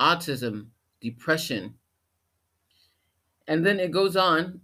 autism, 0.00 0.66
depression. 1.00 1.74
And 3.48 3.64
then 3.64 3.80
it 3.80 3.90
goes 3.90 4.16
on. 4.16 4.60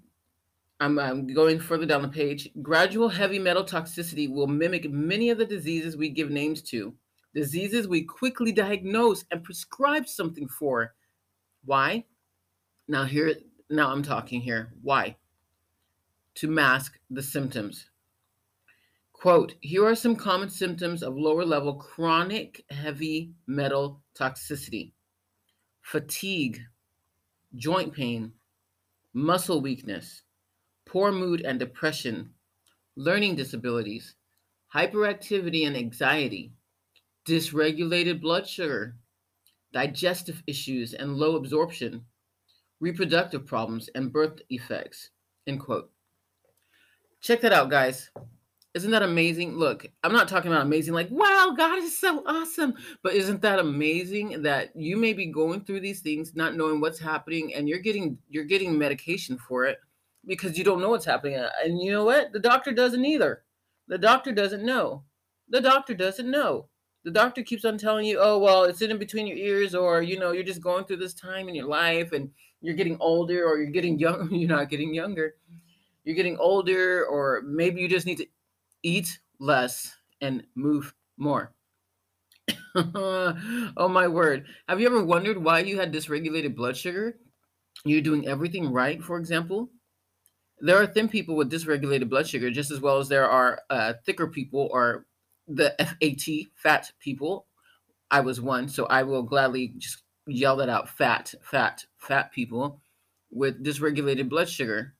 I'm, 0.79 0.99
I'm, 0.99 1.27
going 1.27 1.59
further 1.59 1.87
down 1.87 2.03
the 2.03 2.09
page. 2.09 2.51
Gradual 2.61 3.09
heavy 3.09 3.39
metal 3.39 3.65
toxicity 3.65 4.31
will 4.31 4.47
mimic 4.47 4.91
many 4.91 5.31
of 5.31 5.39
the 5.39 5.47
diseases 5.47 5.97
we 5.97 6.11
give 6.11 6.31
names 6.31 6.61
to, 6.63 6.95
diseases 7.35 7.89
we 7.89 8.03
quickly 8.03 8.53
diagnose 8.53 9.25
and 9.31 9.43
prescribe 9.43 10.07
something 10.07 10.47
for. 10.47 10.95
Why? 11.65 12.05
Now 12.89 13.05
here 13.05 13.35
now 13.71 13.91
I'm 13.91 14.03
talking 14.03 14.41
here. 14.41 14.73
Why? 14.83 15.17
To 16.37 16.49
mask 16.49 16.99
the 17.09 17.23
symptoms. 17.23 17.87
Quote, 19.15 19.55
here 19.61 19.87
are 19.87 19.95
some 19.95 20.15
common 20.15 20.51
symptoms 20.51 21.03
of 21.03 21.17
lower 21.17 21.47
level 21.47 21.75
chronic 21.75 22.63
heavy 22.69 23.33
metal 23.47 24.03
toxicity 24.15 24.93
fatigue, 25.81 26.61
joint 27.55 27.95
pain, 27.95 28.33
muscle 29.15 29.63
weakness, 29.63 30.25
poor 30.85 31.11
mood 31.11 31.41
and 31.41 31.59
depression, 31.59 32.31
learning 32.97 33.37
disabilities, 33.37 34.15
hyperactivity 34.75 35.67
and 35.67 35.77
anxiety, 35.77 36.53
dysregulated 37.27 38.21
blood 38.21 38.47
sugar, 38.47 38.97
digestive 39.73 40.43
issues 40.47 40.93
and 40.93 41.17
low 41.17 41.37
absorption, 41.37 42.05
reproductive 42.81 43.47
problems, 43.47 43.89
and 43.95 44.13
birth 44.13 44.41
effects. 44.51 45.11
End 45.47 45.61
quote. 45.61 45.91
Check 47.21 47.41
that 47.41 47.53
out, 47.53 47.71
guys. 47.71 48.11
Isn't 48.75 48.91
that 48.91 49.03
amazing? 49.03 49.57
Look, 49.57 49.87
I'm 50.05 50.13
not 50.13 50.29
talking 50.29 50.53
about 50.53 50.67
amazing 50.67 50.93
like, 50.93 51.09
wow, 51.11 51.55
God 51.57 51.79
is 51.79 51.99
so 51.99 52.23
awesome. 52.27 52.75
But 53.03 53.15
isn't 53.15 53.41
that 53.41 53.59
amazing 53.59 54.43
that 54.43 54.77
you 54.77 54.99
may 54.99 55.15
be 55.15 55.27
going 55.27 55.63
through 55.63 55.81
these 55.81 56.01
things, 56.01 56.35
not 56.35 56.57
knowing 56.57 56.81
what's 56.81 56.99
happening, 56.99 57.55
and 57.55 57.69
you're 57.69 57.79
getting 57.79 58.19
you're 58.29 58.45
getting 58.45 58.77
medication 58.77 59.39
for 59.39 59.65
it 59.65 59.79
because 60.27 60.59
you 60.59 60.65
don't 60.65 60.81
know 60.81 60.91
what's 60.91 61.07
happening. 61.07 61.43
And 61.65 61.81
you 61.81 61.91
know 61.91 62.05
what? 62.05 62.35
The 62.35 62.39
doctor 62.39 62.71
doesn't 62.71 63.05
either. 63.05 63.45
The 63.89 63.97
doctor 63.97 64.31
doesn't 64.31 64.65
know. 64.65 65.05
The 65.49 65.61
doctor 65.63 65.95
doesn't 65.95 66.31
know. 66.31 66.69
The 67.05 67.13
doctor 67.13 67.43
keeps 67.43 67.65
on 67.65 67.79
telling 67.79 68.05
you, 68.05 68.19
oh, 68.21 68.39
well, 68.39 68.65
it's 68.65 68.83
in 68.83 68.99
between 68.99 69.27
your 69.27 69.39
ears, 69.39 69.75
or 69.75 70.03
you 70.03 70.19
know, 70.19 70.33
you're 70.33 70.43
just 70.43 70.61
going 70.61 70.85
through 70.85 70.99
this 70.99 71.15
time 71.15 71.49
in 71.49 71.55
your 71.55 71.69
life 71.69 72.13
and 72.13 72.29
you're 72.61 72.75
getting 72.75 72.99
older, 73.01 73.47
or 73.47 73.57
you're 73.57 73.71
getting 73.71 73.99
young, 73.99 74.29
you're 74.35 74.51
not 74.51 74.69
getting 74.69 74.93
younger. 74.93 75.37
You're 76.07 76.17
getting 76.17 76.39
older, 76.39 77.05
or 77.05 77.43
maybe 77.45 77.81
you 77.81 77.89
just 77.89 78.07
need 78.07 78.19
to 78.19 78.27
eat 78.83 79.19
less 79.41 79.93
and 80.21 80.45
move 80.55 80.95
more. 81.19 81.53
oh 82.77 83.89
my 83.91 84.07
word. 84.07 84.47
Have 84.69 84.81
you 84.81 84.87
ever 84.87 85.03
wondered 85.03 85.43
why 85.43 85.61
you 85.61 85.79
had 85.79 85.93
dysregulated 85.93 86.55
blood 86.55 86.77
sugar? 86.77 87.19
You're 87.85 88.03
doing 88.03 88.29
everything 88.29 88.73
right, 88.73 89.03
for 89.03 89.19
example. 89.19 89.69
There 90.61 90.81
are 90.81 90.87
thin 90.87 91.09
people 91.09 91.35
with 91.35 91.51
dysregulated 91.51 92.09
blood 92.09 92.29
sugar 92.29 92.51
just 92.51 92.71
as 92.71 92.81
well 92.81 92.99
as 92.99 93.09
there 93.09 93.29
are 93.29 93.61
uh, 93.69 93.95
thicker 94.05 94.29
people 94.29 94.69
or 94.73 95.07
the 95.49 95.75
FAT, 95.79 96.47
fat 96.55 96.93
people. 97.01 97.47
I 98.11 98.21
was 98.21 98.41
one, 98.41 98.69
so 98.69 98.87
I 98.87 99.03
will 99.03 99.25
gladly 99.25 99.75
just 99.77 100.05
yell 100.27 100.57
that 100.57 100.69
out 100.69 100.89
fat, 100.89 101.35
fat, 101.43 101.85
fat 101.99 102.31
people 102.31 102.81
with 103.31 103.65
dysregulated 103.65 104.29
blood 104.29 104.49
sugar. 104.49 104.95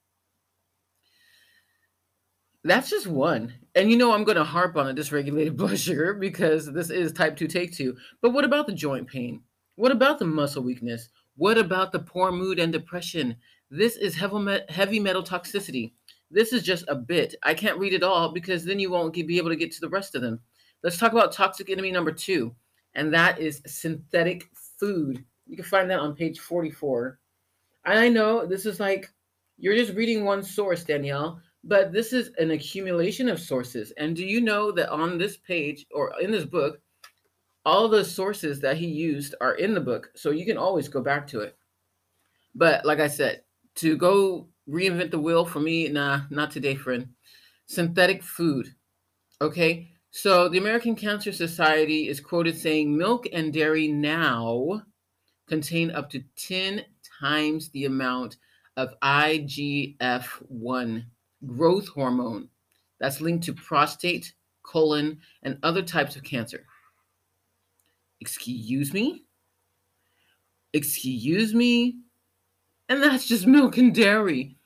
That's 2.67 2.91
just 2.91 3.07
one. 3.07 3.55
And 3.77 3.93
you 3.93 3.97
know, 3.97 4.13
I'm 4.13 4.25
going 4.25 4.37
to 4.37 4.45
harp 4.45 4.77
on 4.77 4.89
a 4.89 4.95
dysregulated 4.95 5.57
blood 5.57 5.79
sugar 5.79 6.15
because 6.15 6.73
this 6.73 6.91
is 6.91 7.13
type 7.13 7.37
2 7.37 7.47
take 7.47 7.73
2. 7.73 7.97
But 8.21 8.33
what 8.33 8.45
about 8.45 8.67
the 8.67 8.73
joint 8.73 9.07
pain? 9.07 9.43
What 9.77 9.93
about 9.93 10.19
the 10.19 10.25
muscle 10.25 10.65
weakness? 10.65 11.09
What 11.37 11.59
about 11.59 11.93
the 11.93 12.01
poor 12.01 12.33
mood 12.33 12.59
and 12.59 12.73
depression? 12.73 13.37
This 13.71 13.97
is 13.97 14.17
heavy 14.17 14.99
metal 14.99 15.23
toxicity. 15.23 15.93
This 16.31 16.53
is 16.53 16.65
just 16.65 16.85
a 16.89 16.97
bit. 16.97 17.37
I 17.45 17.55
can't 17.55 17.79
read 17.79 17.93
it 17.93 18.03
all 18.03 18.33
because 18.33 18.65
then 18.65 18.81
you 18.81 18.91
won't 18.91 19.15
be 19.15 19.39
able 19.39 19.51
to 19.51 19.57
get 19.57 19.71
to 19.73 19.81
the 19.81 19.89
rest 19.89 20.17
of 20.17 20.23
them. 20.23 20.41
Let's 20.83 20.99
talk 20.99 21.13
about 21.13 21.33
toxic 21.33 21.71
enemy 21.71 21.93
number 21.93 22.11
two, 22.11 22.55
and 22.95 23.15
that 23.15 23.39
is 23.39 23.63
synthetic 23.67 24.49
food. 24.81 25.25
You 25.47 25.55
can 25.55 25.65
find 25.65 25.89
that 25.91 26.01
on 26.01 26.17
page 26.17 26.41
44. 26.41 27.19
And 27.85 27.99
I 27.99 28.09
know 28.09 28.45
this 28.45 28.67
is 28.67 28.81
like 28.81 29.13
you're 29.57 29.77
just 29.77 29.95
reading 29.95 30.25
one 30.25 30.43
source, 30.43 30.83
Danielle, 30.83 31.41
but 31.67 31.93
this 31.93 32.13
is 32.13 32.31
an 32.39 32.53
accumulation 32.53 33.29
of 33.29 33.41
sources. 33.41 33.93
And 33.99 34.15
do 34.15 34.25
you 34.25 34.41
know 34.41 34.71
that 34.73 34.89
on 34.91 35.19
this 35.19 35.37
page 35.37 35.85
or 35.93 36.13
in 36.21 36.31
this 36.31 36.45
book, 36.45 36.81
all 37.65 37.89
the 37.89 38.05
sources 38.05 38.61
that 38.61 38.77
he 38.77 38.87
used 38.87 39.35
are 39.41 39.55
in 39.55 39.75
the 39.75 39.81
book. 39.81 40.11
So 40.15 40.31
you 40.31 40.47
can 40.47 40.57
always 40.57 40.89
go 40.89 41.03
back 41.03 41.27
to 41.29 41.41
it. 41.41 41.59
But 42.55 42.85
like 42.87 43.01
I 43.01 43.09
said, 43.09 43.43
to 43.77 43.97
go 43.97 44.49
reinvent 44.69 45.11
the 45.11 45.19
wheel 45.19 45.45
for 45.45 45.59
me, 45.59 45.89
nah, 45.89 46.21
not 46.31 46.53
today, 46.53 46.77
friend. 46.77 47.09
Synthetic 47.67 48.23
food. 48.23 48.73
Okay. 49.43 49.91
So 50.13 50.49
the 50.49 50.59
American 50.59 50.95
Cancer 50.95 51.33
Society 51.33 52.09
is 52.09 52.21
quoted 52.21 52.57
saying 52.57 52.97
milk 52.97 53.27
and 53.33 53.53
dairy 53.53 53.89
now 53.89 54.83
contain 55.49 55.91
up 55.91 56.09
to 56.11 56.23
10 56.37 56.85
times 57.21 57.71
the 57.71 57.87
amount 57.87 58.37
of 58.77 58.95
IGF 59.03 60.25
1 60.49 61.05
growth 61.45 61.89
hormone 61.89 62.49
that's 62.99 63.21
linked 63.21 63.45
to 63.45 63.53
prostate, 63.53 64.33
colon, 64.63 65.19
and 65.43 65.59
other 65.63 65.83
types 65.83 66.17
of 66.17 66.23
cancer. 66.23 66.65
Excuse 68.21 68.93
me? 68.93 69.25
Excuse 70.73 71.55
me? 71.55 71.99
And 72.89 73.03
that's 73.03 73.27
just 73.27 73.47
milk 73.47 73.77
and 73.77 73.95
dairy. 73.95 74.57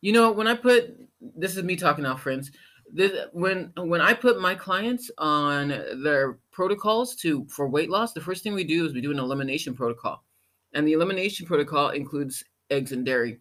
You 0.00 0.12
know, 0.12 0.32
when 0.32 0.46
I 0.46 0.54
put 0.54 0.96
this 1.20 1.56
is 1.56 1.62
me 1.62 1.76
talking 1.76 2.04
now, 2.04 2.16
friends. 2.16 2.50
This, 2.92 3.26
when 3.32 3.72
when 3.76 4.00
I 4.00 4.14
put 4.14 4.40
my 4.40 4.54
clients 4.54 5.10
on 5.18 5.68
their 6.02 6.38
protocols 6.52 7.16
to 7.16 7.46
for 7.48 7.68
weight 7.68 7.90
loss, 7.90 8.12
the 8.12 8.20
first 8.20 8.42
thing 8.42 8.54
we 8.54 8.64
do 8.64 8.86
is 8.86 8.92
we 8.92 9.00
do 9.00 9.10
an 9.10 9.18
elimination 9.18 9.74
protocol. 9.74 10.24
And 10.72 10.86
the 10.86 10.92
elimination 10.92 11.46
protocol 11.46 11.90
includes 11.90 12.44
eggs 12.70 12.92
and 12.92 13.04
dairy. 13.04 13.40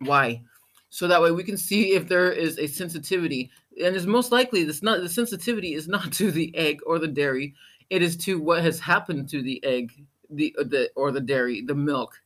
Why? 0.00 0.42
So 0.92 1.08
that 1.08 1.22
way 1.22 1.30
we 1.30 1.42
can 1.42 1.56
see 1.56 1.94
if 1.94 2.06
there 2.06 2.30
is 2.30 2.58
a 2.58 2.66
sensitivity 2.66 3.50
and 3.82 3.96
it's 3.96 4.04
most 4.04 4.30
likely 4.30 4.62
this 4.62 4.82
not 4.82 5.00
the 5.00 5.08
sensitivity 5.08 5.74
is 5.74 5.88
not 5.88 6.12
to 6.12 6.30
the 6.30 6.54
egg 6.56 6.80
or 6.86 6.98
the 6.98 7.08
dairy 7.08 7.54
it 7.90 8.02
is 8.02 8.16
to 8.16 8.38
what 8.40 8.62
has 8.62 8.78
happened 8.78 9.28
to 9.28 9.42
the 9.42 9.62
egg 9.64 9.92
the 10.28 10.54
uh, 10.58 10.64
the 10.64 10.90
or 10.96 11.10
the 11.10 11.20
dairy 11.20 11.62
the 11.62 11.74
milk 11.74 12.20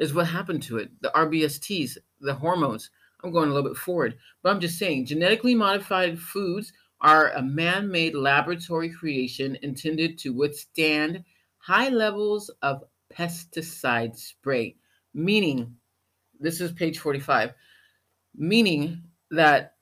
is 0.00 0.14
what 0.14 0.26
happened 0.26 0.62
to 0.64 0.78
it. 0.78 0.90
The 1.02 1.12
RBSTs, 1.14 1.98
the 2.20 2.34
hormones. 2.34 2.90
I'm 3.22 3.32
going 3.32 3.50
a 3.50 3.52
little 3.52 3.68
bit 3.68 3.78
forward, 3.78 4.16
but 4.42 4.50
I'm 4.50 4.60
just 4.60 4.78
saying 4.78 5.04
genetically 5.04 5.54
modified 5.54 6.18
foods 6.18 6.72
are 7.02 7.32
a 7.32 7.42
man 7.42 7.90
made 7.90 8.14
laboratory 8.14 8.88
creation 8.88 9.58
intended 9.62 10.18
to 10.18 10.32
withstand 10.32 11.22
high 11.58 11.90
levels 11.90 12.50
of 12.62 12.84
pesticide 13.12 14.16
spray, 14.16 14.76
meaning, 15.12 15.74
this 16.40 16.62
is 16.62 16.72
page 16.72 16.98
45, 16.98 17.52
meaning 18.34 19.02
that 19.30 19.74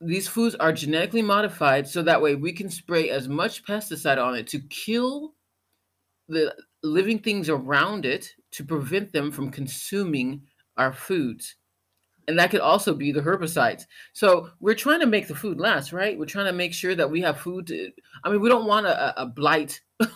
these 0.00 0.28
foods 0.28 0.54
are 0.56 0.72
genetically 0.72 1.22
modified 1.22 1.88
so 1.88 2.02
that 2.02 2.20
way 2.20 2.34
we 2.34 2.52
can 2.52 2.68
spray 2.68 3.10
as 3.10 3.28
much 3.28 3.64
pesticide 3.64 4.22
on 4.22 4.34
it 4.34 4.46
to 4.48 4.60
kill 4.68 5.34
the 6.28 6.54
living 6.82 7.18
things 7.18 7.48
around 7.48 8.04
it 8.04 8.30
to 8.52 8.64
prevent 8.64 9.12
them 9.12 9.30
from 9.30 9.50
consuming 9.50 10.42
our 10.76 10.92
foods. 10.92 11.56
And 12.28 12.38
that 12.38 12.50
could 12.50 12.60
also 12.60 12.92
be 12.92 13.12
the 13.12 13.20
herbicides. 13.20 13.86
So 14.12 14.50
we're 14.60 14.74
trying 14.74 15.00
to 15.00 15.06
make 15.06 15.28
the 15.28 15.34
food 15.34 15.60
last, 15.60 15.92
right? 15.92 16.18
We're 16.18 16.26
trying 16.26 16.46
to 16.46 16.52
make 16.52 16.74
sure 16.74 16.94
that 16.94 17.10
we 17.10 17.20
have 17.20 17.38
food. 17.38 17.68
To, 17.68 17.90
I 18.24 18.30
mean, 18.30 18.40
we 18.40 18.48
don't 18.48 18.66
want 18.66 18.86
a, 18.86 19.22
a 19.22 19.26
blight. 19.26 19.80
Do 20.00 20.08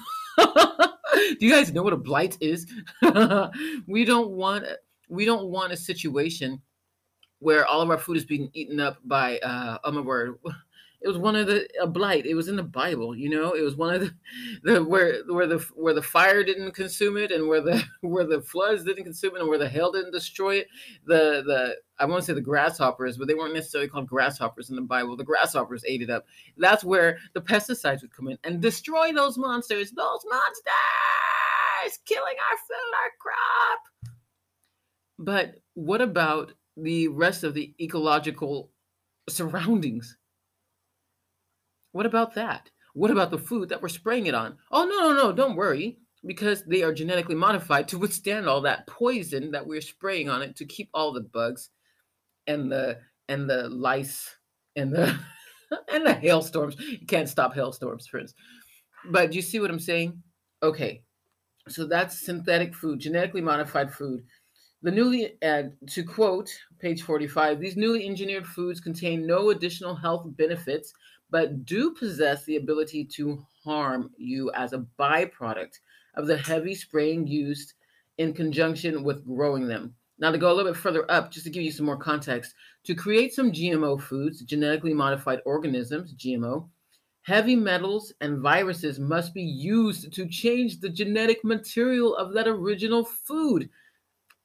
you 1.39 1.51
guys 1.51 1.73
know 1.73 1.83
what 1.83 1.93
a 1.93 1.99
blight 1.99 2.37
is? 2.41 2.67
we 3.87 4.05
don't 4.05 4.31
want 4.31 4.65
we 5.09 5.25
don't 5.25 5.47
want 5.47 5.73
a 5.73 5.77
situation 5.77 6.61
where 7.41 7.67
all 7.67 7.81
of 7.81 7.91
our 7.91 7.99
food 7.99 8.17
is 8.17 8.25
being 8.25 8.51
eaten 8.55 8.81
up 8.81 8.99
by 9.05 9.39
uh 9.41 9.79
oh 9.85 9.91
my 9.91 10.01
word. 10.01 10.39
It 11.03 11.09
was 11.09 11.17
one 11.17 11.35
of 11.35 11.47
the 11.47 11.67
a 11.81 11.87
blight. 11.87 12.27
It 12.27 12.35
was 12.35 12.49
in 12.49 12.57
the 12.57 12.63
bible 12.63 13.17
you 13.17 13.31
know? 13.31 13.53
It 13.53 13.63
was 13.63 13.75
one 13.75 13.95
of 13.95 14.03
the, 14.03 14.15
the 14.63 14.85
where 14.85 15.23
where 15.27 15.47
the 15.47 15.59
where 15.75 15.95
the 15.95 16.03
fire 16.03 16.45
didn't 16.45 16.73
consume 16.73 17.17
it 17.17 17.33
and 17.33 17.49
where 17.49 17.63
the 17.63 17.83
where 18.03 18.27
the 18.27 18.43
floods 18.43 18.85
didn't 18.85 19.05
consume 19.05 19.35
it 19.35 19.41
and 19.41 19.49
where 19.49 19.59
the 19.59 19.69
hail 19.69 19.91
didn't 19.91 20.13
destroy 20.13 20.57
it. 20.57 20.69
The 21.07 21.43
the 21.47 21.77
i 21.99 22.05
won't 22.05 22.25
say 22.25 22.35
the 22.35 22.41
grasshoppers 22.41 23.17
but 23.17 23.29
they 23.29 23.35
weren't 23.35 23.55
necessarily 23.55 23.89
called 23.89 24.09
grasshoppers 24.09 24.69
in 24.71 24.77
the 24.77 24.83
bible. 24.83 25.17
The 25.17 25.25
grasshoppers 25.25 25.85
ate 25.87 26.03
it 26.03 26.11
up. 26.11 26.27
That's 26.59 26.85
where 26.85 27.19
the 27.33 27.41
pesticides 27.41 28.03
would 28.03 28.13
come 28.13 28.29
in 28.29 28.39
and 28.45 28.61
destroy 28.61 29.13
those 29.13 29.39
monsters. 29.39 29.93
Those 29.93 30.25
monsters! 30.29 31.99
Killing 32.05 32.37
our 32.51 32.59
food 32.59 32.95
our 33.03 33.11
crop! 33.19 33.81
But 35.19 35.57
what 35.75 36.01
about 36.01 36.53
the 36.77 37.09
rest 37.09 37.45
of 37.45 37.55
the 37.55 37.75
ecological 37.81 38.71
surroundings. 39.29 40.17
What 41.93 42.07
about 42.07 42.35
that? 42.35 42.71
What 42.95 43.11
about 43.11 43.31
the 43.31 43.39
food 43.39 43.69
that 43.69 43.83
we're 43.83 43.89
spraying 43.89 44.27
it 44.27 44.35
on? 44.35 44.59
Oh, 44.71 44.85
no, 44.85 45.09
no, 45.09 45.15
no, 45.15 45.33
don't 45.33 45.57
worry, 45.57 45.99
because 46.25 46.65
they 46.65 46.83
are 46.83 46.93
genetically 46.93 47.35
modified 47.35 47.89
to 47.89 47.99
withstand 47.99 48.49
all 48.49 48.61
that 48.63 48.87
poison 48.87 49.53
that 49.53 49.67
we're 49.67 49.81
spraying 49.81 50.29
on 50.29 50.43
it 50.43 50.57
to 50.57 50.65
keep 50.65 50.91
all 50.93 51.13
the 51.13 51.21
bugs 51.21 51.71
and 52.47 52.71
the 52.71 52.99
and 53.29 53.49
the 53.49 53.69
lice 53.69 54.35
and 54.75 54.93
the 54.93 55.17
and 55.93 56.07
the 56.07 56.15
hailstorms. 56.15 56.77
You 56.79 57.07
can't 57.07 57.29
stop 57.29 57.55
hailstorms, 57.55 58.07
friends. 58.07 58.35
But 59.09 59.31
do 59.31 59.37
you 59.37 59.43
see 59.43 59.61
what 59.61 59.71
I'm 59.71 59.79
saying? 59.79 60.23
Okay. 60.63 61.03
So 61.69 61.87
that's 61.87 62.25
synthetic 62.25 62.75
food, 62.75 63.01
genetically 63.01 63.41
modified 63.41 63.93
food 63.93 64.23
the 64.83 64.91
newly, 64.91 65.37
uh, 65.43 65.65
to 65.89 66.03
quote 66.03 66.51
page 66.79 67.03
45, 67.03 67.61
these 67.61 67.77
newly 67.77 68.07
engineered 68.07 68.47
foods 68.47 68.81
contain 68.81 69.27
no 69.27 69.51
additional 69.51 69.95
health 69.95 70.25
benefits, 70.37 70.93
but 71.31 71.65
do 71.65 71.93
possess 71.93 72.45
the 72.45 72.57
ability 72.57 73.05
to 73.05 73.45
harm 73.63 74.11
you 74.17 74.51
as 74.53 74.73
a 74.73 74.87
byproduct 74.99 75.79
of 76.15 76.27
the 76.27 76.37
heavy 76.37 76.75
spraying 76.75 77.27
used 77.27 77.75
in 78.19 78.33
conjunction 78.33 79.05
with 79.05 79.25
growing 79.27 79.67
them. 79.67 79.95
Now, 80.19 80.31
to 80.31 80.39
go 80.39 80.53
a 80.53 80.55
little 80.55 80.71
bit 80.71 80.81
further 80.81 81.11
up, 81.11 81.31
just 81.31 81.47
to 81.47 81.51
give 81.51 81.63
you 81.63 81.73
some 81.73 81.87
more 81.87 81.97
context, 81.97 82.55
to 82.85 82.95
create 82.95 83.33
some 83.33 83.53
GMO 83.53 84.01
foods, 84.01 84.43
genetically 84.43 84.93
modified 84.93 85.41
organisms, 85.47 86.15
GMO, 86.15 86.69
heavy 87.23 87.57
metals 87.57 88.13
and 88.21 88.41
viruses 88.41 88.99
must 88.99 89.33
be 89.33 89.43
used 89.43 90.13
to 90.13 90.27
change 90.27 90.81
the 90.81 90.89
genetic 90.89 91.43
material 91.45 92.17
of 92.17 92.35
that 92.35 92.49
original 92.49 93.05
food 93.05 93.71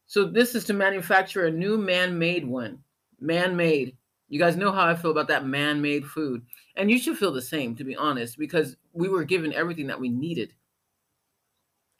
so 0.08 0.26
this 0.26 0.56
is 0.56 0.64
to 0.66 0.74
manufacture 0.74 1.46
a 1.46 1.52
new 1.52 1.78
man-made 1.78 2.46
one. 2.46 2.80
Man-made. 3.20 3.98
You 4.28 4.40
guys 4.40 4.56
know 4.56 4.72
how 4.72 4.86
I 4.86 4.96
feel 4.96 5.12
about 5.12 5.28
that 5.30 5.46
man-made 5.46 6.06
food. 6.06 6.44
And 6.76 6.92
you 6.92 7.00
should 7.00 7.18
feel 7.18 7.32
the 7.32 7.42
same, 7.42 7.76
to 7.76 7.84
be 7.84 7.96
honest, 7.96 8.38
because 8.38 8.76
we 8.94 9.10
were 9.10 9.24
given 9.24 9.54
everything 9.54 9.88
that 9.88 10.00
we 10.00 10.10
needed. 10.10 10.54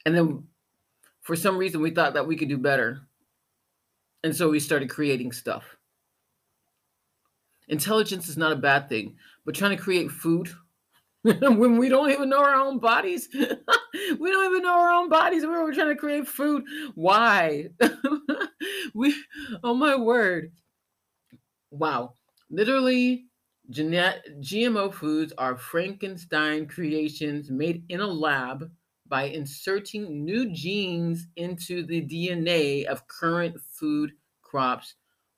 And 0.04 0.14
then 0.14 0.44
for 1.22 1.34
some 1.34 1.56
reason 1.56 1.80
we 1.80 1.90
thought 1.90 2.14
that 2.14 2.26
we 2.26 2.36
could 2.36 2.48
do 2.48 2.58
better. 2.58 3.00
And 4.22 4.34
so 4.34 4.50
we 4.50 4.60
started 4.60 4.90
creating 4.90 5.32
stuff. 5.32 5.64
Intelligence 7.68 8.28
is 8.28 8.36
not 8.36 8.52
a 8.52 8.56
bad 8.56 8.88
thing, 8.88 9.16
but 9.44 9.54
trying 9.54 9.76
to 9.76 9.82
create 9.82 10.10
food 10.10 10.50
when 11.22 11.78
we 11.78 11.88
don't 11.88 12.12
even 12.12 12.28
know 12.28 12.44
our 12.44 12.54
own 12.54 12.78
bodies. 12.78 13.28
we 14.18 14.30
don't 14.30 14.50
even 14.50 14.62
know 14.62 14.74
our 14.74 14.90
own 14.90 15.08
bodies. 15.08 15.42
We 15.42 15.48
were 15.48 15.72
trying 15.72 15.88
to 15.88 15.96
create 15.96 16.26
food. 16.26 16.64
Why? 16.94 17.68
we, 18.94 19.14
oh 19.62 19.74
my 19.74 19.96
word. 19.96 20.52
Wow. 21.70 22.14
Literally, 22.50 23.26
GMO 23.70 24.92
foods 24.92 25.32
are 25.38 25.56
Frankenstein 25.56 26.66
creations 26.66 27.50
made 27.50 27.84
in 27.88 28.00
a 28.00 28.06
lab 28.06 28.70
by 29.08 29.24
inserting 29.24 30.24
new 30.24 30.50
genes 30.52 31.28
into 31.36 31.84
the 31.84 32.02
DNA 32.02 32.84
of 32.84 33.06
current 33.08 33.56
food, 33.60 34.12
crops, 34.42 34.94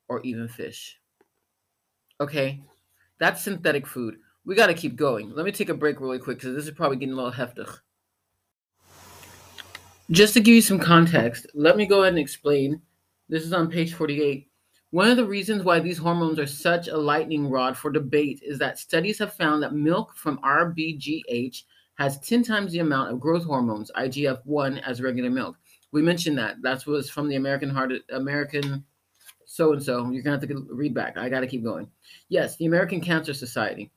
or 0.07 0.21
even 0.21 0.47
fish. 0.47 0.99
Okay, 2.21 2.61
that's 3.19 3.43
synthetic 3.43 3.87
food 3.87 4.17
we 4.49 4.55
got 4.55 4.67
to 4.67 4.73
keep 4.73 4.95
going. 4.95 5.29
Let 5.35 5.45
me 5.45 5.51
take 5.51 5.69
a 5.69 5.75
break 5.75 6.01
really 6.01 6.17
quick 6.17 6.39
because 6.39 6.55
this 6.55 6.65
is 6.65 6.71
probably 6.71 6.97
getting 6.97 7.13
a 7.13 7.15
little 7.15 7.31
heftig. 7.31 7.69
Just 10.11 10.33
to 10.33 10.39
give 10.39 10.55
you 10.55 10.61
some 10.61 10.79
context, 10.79 11.45
let 11.53 11.77
me 11.77 11.85
go 11.85 12.01
ahead 12.01 12.13
and 12.13 12.19
explain. 12.19 12.81
This 13.27 13.43
is 13.43 13.53
on 13.53 13.69
page 13.69 13.93
48. 13.93 14.47
One 14.89 15.07
of 15.07 15.17
the 15.17 15.25
reasons 15.25 15.63
why 15.63 15.79
these 15.79 15.99
hormones 15.99 16.39
are 16.39 16.47
such 16.47 16.87
a 16.87 16.97
lightning 16.97 17.47
rod 17.47 17.77
for 17.77 17.91
debate 17.91 18.41
is 18.41 18.57
that 18.57 18.79
studies 18.79 19.19
have 19.19 19.35
found 19.35 19.61
that 19.61 19.75
milk 19.75 20.15
from 20.15 20.39
RBGH 20.39 21.61
has 21.99 22.19
10 22.21 22.41
times 22.41 22.71
the 22.71 22.79
amount 22.79 23.11
of 23.11 23.19
growth 23.19 23.43
hormones, 23.43 23.91
IGF 23.95 24.39
1, 24.45 24.79
as 24.79 24.99
regular 24.99 25.29
milk. 25.29 25.57
We 25.91 26.01
mentioned 26.01 26.39
that. 26.39 26.59
That 26.63 26.87
was 26.87 27.07
from 27.07 27.29
the 27.29 27.35
American 27.35 27.69
Heart 27.69 27.91
American 28.11 28.83
so 29.45 29.73
and 29.73 29.83
so. 29.83 30.09
You're 30.09 30.23
going 30.23 30.39
to 30.39 30.47
have 30.47 30.49
to 30.49 30.73
read 30.73 30.95
back. 30.95 31.17
I 31.17 31.29
got 31.29 31.41
to 31.41 31.47
keep 31.47 31.63
going. 31.63 31.87
Yes, 32.29 32.55
the 32.57 32.65
American 32.65 32.99
Cancer 32.99 33.35
Society. 33.35 33.91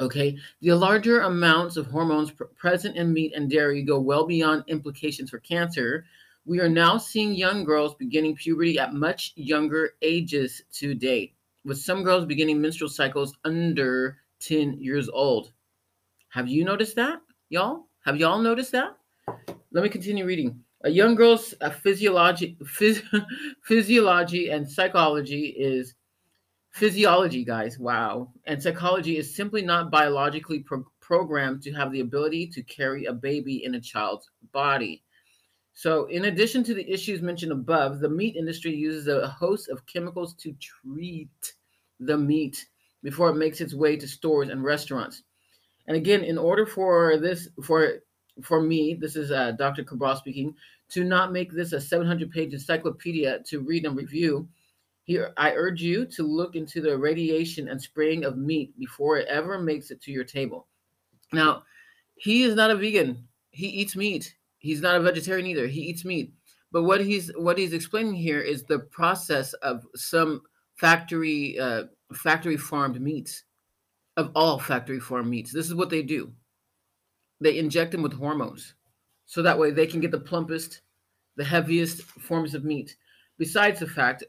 Okay, 0.00 0.36
the 0.60 0.72
larger 0.74 1.20
amounts 1.20 1.76
of 1.76 1.86
hormones 1.86 2.32
pr- 2.32 2.44
present 2.56 2.96
in 2.96 3.12
meat 3.12 3.32
and 3.36 3.48
dairy 3.48 3.82
go 3.82 4.00
well 4.00 4.26
beyond 4.26 4.64
implications 4.66 5.30
for 5.30 5.38
cancer. 5.38 6.04
We 6.44 6.58
are 6.60 6.68
now 6.68 6.98
seeing 6.98 7.32
young 7.32 7.62
girls 7.64 7.94
beginning 7.94 8.34
puberty 8.34 8.78
at 8.78 8.92
much 8.92 9.32
younger 9.36 9.92
ages 10.02 10.62
to 10.72 10.94
date, 10.94 11.34
with 11.64 11.78
some 11.78 12.02
girls 12.02 12.26
beginning 12.26 12.60
menstrual 12.60 12.90
cycles 12.90 13.36
under 13.44 14.18
10 14.40 14.80
years 14.80 15.08
old. 15.08 15.52
Have 16.28 16.48
you 16.48 16.64
noticed 16.64 16.96
that, 16.96 17.20
y'all? 17.48 17.86
Have 18.04 18.16
y'all 18.16 18.40
noticed 18.40 18.72
that? 18.72 18.96
Let 19.70 19.84
me 19.84 19.88
continue 19.88 20.26
reading. 20.26 20.60
A 20.82 20.90
young 20.90 21.14
girl's 21.14 21.54
uh, 21.60 21.70
physiology, 21.70 22.56
phys- 22.64 23.02
physiology 23.62 24.50
and 24.50 24.68
psychology 24.68 25.54
is 25.56 25.94
physiology, 26.74 27.44
guys. 27.44 27.78
Wow. 27.78 28.32
And 28.46 28.62
psychology 28.62 29.16
is 29.16 29.34
simply 29.34 29.62
not 29.62 29.90
biologically 29.90 30.60
pro- 30.60 30.84
programmed 31.00 31.62
to 31.62 31.72
have 31.72 31.92
the 31.92 32.00
ability 32.00 32.48
to 32.48 32.62
carry 32.64 33.04
a 33.04 33.12
baby 33.12 33.64
in 33.64 33.76
a 33.76 33.80
child's 33.80 34.28
body. 34.52 35.02
So, 35.72 36.06
in 36.06 36.26
addition 36.26 36.62
to 36.64 36.74
the 36.74 36.88
issues 36.88 37.22
mentioned 37.22 37.52
above, 37.52 38.00
the 38.00 38.08
meat 38.08 38.36
industry 38.36 38.74
uses 38.74 39.08
a 39.08 39.28
host 39.28 39.68
of 39.68 39.86
chemicals 39.86 40.34
to 40.34 40.54
treat 40.60 41.54
the 42.00 42.16
meat 42.16 42.66
before 43.02 43.30
it 43.30 43.36
makes 43.36 43.60
its 43.60 43.74
way 43.74 43.96
to 43.96 44.06
stores 44.06 44.48
and 44.48 44.62
restaurants. 44.62 45.22
And 45.86 45.96
again, 45.96 46.22
in 46.22 46.38
order 46.38 46.66
for 46.66 47.18
this, 47.18 47.48
for 47.62 48.00
for 48.42 48.60
me, 48.60 48.94
this 48.94 49.14
is 49.14 49.30
uh, 49.30 49.52
Dr. 49.52 49.84
Cabral 49.84 50.16
speaking, 50.16 50.54
to 50.90 51.04
not 51.04 51.32
make 51.32 51.52
this 51.52 51.72
a 51.72 51.80
700 51.80 52.30
page 52.30 52.52
encyclopedia 52.52 53.40
to 53.46 53.60
read 53.60 53.84
and 53.84 53.96
review, 53.96 54.48
here, 55.04 55.34
I 55.36 55.52
urge 55.52 55.82
you 55.82 56.06
to 56.06 56.22
look 56.22 56.56
into 56.56 56.80
the 56.80 56.96
radiation 56.96 57.68
and 57.68 57.80
spraying 57.80 58.24
of 58.24 58.38
meat 58.38 58.76
before 58.78 59.18
it 59.18 59.28
ever 59.28 59.58
makes 59.58 59.90
it 59.90 60.00
to 60.02 60.10
your 60.10 60.24
table. 60.24 60.66
Now, 61.30 61.62
he 62.14 62.42
is 62.42 62.54
not 62.54 62.70
a 62.70 62.76
vegan. 62.76 63.28
He 63.50 63.66
eats 63.66 63.96
meat. 63.96 64.34
He's 64.58 64.80
not 64.80 64.96
a 64.96 65.00
vegetarian 65.00 65.46
either. 65.46 65.66
He 65.66 65.82
eats 65.82 66.06
meat. 66.06 66.32
But 66.72 66.84
what 66.84 67.02
he's 67.02 67.30
what 67.36 67.58
he's 67.58 67.74
explaining 67.74 68.14
here 68.14 68.40
is 68.40 68.64
the 68.64 68.78
process 68.78 69.52
of 69.54 69.84
some 69.94 70.40
factory 70.76 71.58
uh, 71.58 71.84
factory 72.14 72.56
farmed 72.56 73.00
meats, 73.00 73.44
of 74.16 74.32
all 74.34 74.58
factory 74.58 75.00
farmed 75.00 75.28
meats. 75.28 75.52
This 75.52 75.66
is 75.66 75.74
what 75.74 75.90
they 75.90 76.02
do. 76.02 76.32
They 77.40 77.58
inject 77.58 77.92
them 77.92 78.02
with 78.02 78.14
hormones, 78.14 78.74
so 79.26 79.42
that 79.42 79.58
way 79.58 79.70
they 79.70 79.86
can 79.86 80.00
get 80.00 80.10
the 80.10 80.18
plumpest, 80.18 80.80
the 81.36 81.44
heaviest 81.44 82.02
forms 82.02 82.54
of 82.54 82.64
meat. 82.64 82.96
Besides 83.38 83.80
the 83.80 83.86
fact, 83.86 84.24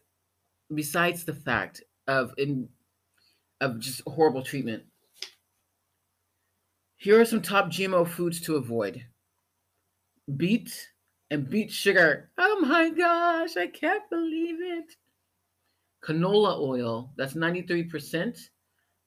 besides 0.74 1.24
the 1.24 1.34
fact 1.34 1.84
of 2.08 2.34
in 2.38 2.70
of 3.62 3.80
just 3.80 4.02
horrible 4.08 4.44
treatment. 4.44 4.84
Here 6.98 7.20
are 7.20 7.26
some 7.26 7.42
top 7.42 7.68
GMO 7.68 8.08
foods 8.08 8.42
to 8.42 8.56
avoid. 8.56 9.06
Beet 10.38 10.90
and 11.30 11.50
beet 11.50 11.72
sugar. 11.72 12.32
Oh 12.38 12.60
my 12.62 12.90
gosh, 12.90 13.58
I 13.58 13.68
can't 13.68 14.10
believe 14.10 14.58
it. 14.60 14.96
Canola 16.04 16.60
oil, 16.60 17.12
that's 17.18 17.34
93% 17.34 18.40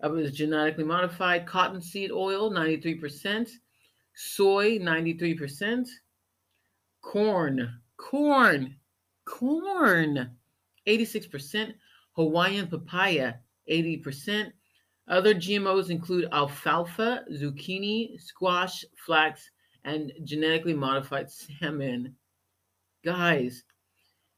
of 0.00 0.16
it 0.16 0.24
is 0.24 0.32
genetically 0.32 0.84
modified. 0.84 1.46
Cottonseed 1.46 2.10
oil, 2.10 2.50
93%. 2.50 3.50
Soy, 4.14 4.78
93%. 4.78 5.88
Corn, 7.02 7.80
corn, 7.96 8.76
corn, 9.24 10.37
86%. 10.88 11.74
Hawaiian 12.12 12.66
papaya, 12.66 13.34
80%. 13.70 14.52
Other 15.08 15.34
GMOs 15.34 15.90
include 15.90 16.28
alfalfa, 16.32 17.24
zucchini, 17.32 18.20
squash, 18.20 18.84
flax, 18.96 19.50
and 19.84 20.12
genetically 20.24 20.74
modified 20.74 21.30
salmon. 21.60 22.14
Guys, 23.04 23.64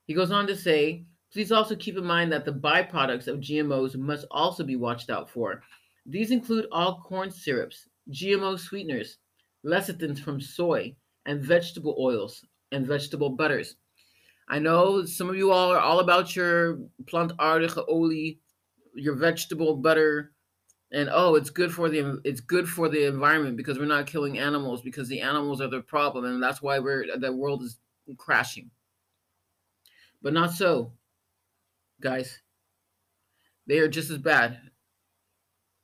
he 0.06 0.14
goes 0.14 0.30
on 0.30 0.46
to 0.46 0.56
say, 0.56 1.04
please 1.32 1.52
also 1.52 1.74
keep 1.76 1.96
in 1.96 2.04
mind 2.04 2.32
that 2.32 2.44
the 2.44 2.52
byproducts 2.52 3.28
of 3.28 3.40
GMOs 3.40 3.96
must 3.96 4.26
also 4.30 4.62
be 4.62 4.76
watched 4.76 5.10
out 5.10 5.30
for. 5.30 5.62
These 6.06 6.30
include 6.30 6.66
all 6.72 7.00
corn 7.02 7.30
syrups, 7.30 7.88
GMO 8.10 8.58
sweeteners, 8.58 9.18
lecithins 9.64 10.18
from 10.18 10.40
soy, 10.40 10.94
and 11.26 11.40
vegetable 11.40 11.96
oils 11.98 12.44
and 12.72 12.86
vegetable 12.86 13.30
butters. 13.30 13.76
I 14.50 14.58
know 14.58 15.04
some 15.04 15.30
of 15.30 15.36
you 15.36 15.52
all 15.52 15.70
are 15.70 15.78
all 15.78 16.00
about 16.00 16.34
your 16.34 16.78
plantaardige 17.04 17.88
olie, 17.88 18.40
your 18.96 19.14
vegetable 19.14 19.76
butter, 19.76 20.32
and 20.90 21.08
oh 21.12 21.36
it's 21.36 21.50
good 21.50 21.72
for 21.72 21.88
the 21.88 22.20
it's 22.24 22.40
good 22.40 22.68
for 22.68 22.88
the 22.88 23.06
environment 23.06 23.56
because 23.56 23.78
we're 23.78 23.84
not 23.84 24.08
killing 24.08 24.40
animals 24.40 24.82
because 24.82 25.08
the 25.08 25.20
animals 25.20 25.60
are 25.60 25.68
the 25.68 25.82
problem 25.82 26.24
and 26.24 26.42
that's 26.42 26.60
why 26.60 26.80
we're 26.80 27.06
the 27.16 27.32
world 27.32 27.62
is 27.62 27.78
crashing. 28.18 28.72
But 30.20 30.32
not 30.32 30.50
so 30.50 30.94
guys. 32.00 32.40
They 33.68 33.78
are 33.78 33.88
just 33.88 34.10
as 34.10 34.18
bad 34.18 34.58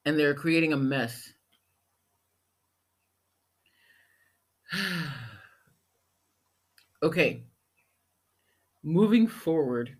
and 0.04 0.18
they're 0.18 0.34
creating 0.34 0.72
a 0.72 0.76
mess. 0.76 1.32
Okay 7.02 7.44
moving 8.86 9.26
forward 9.28 9.98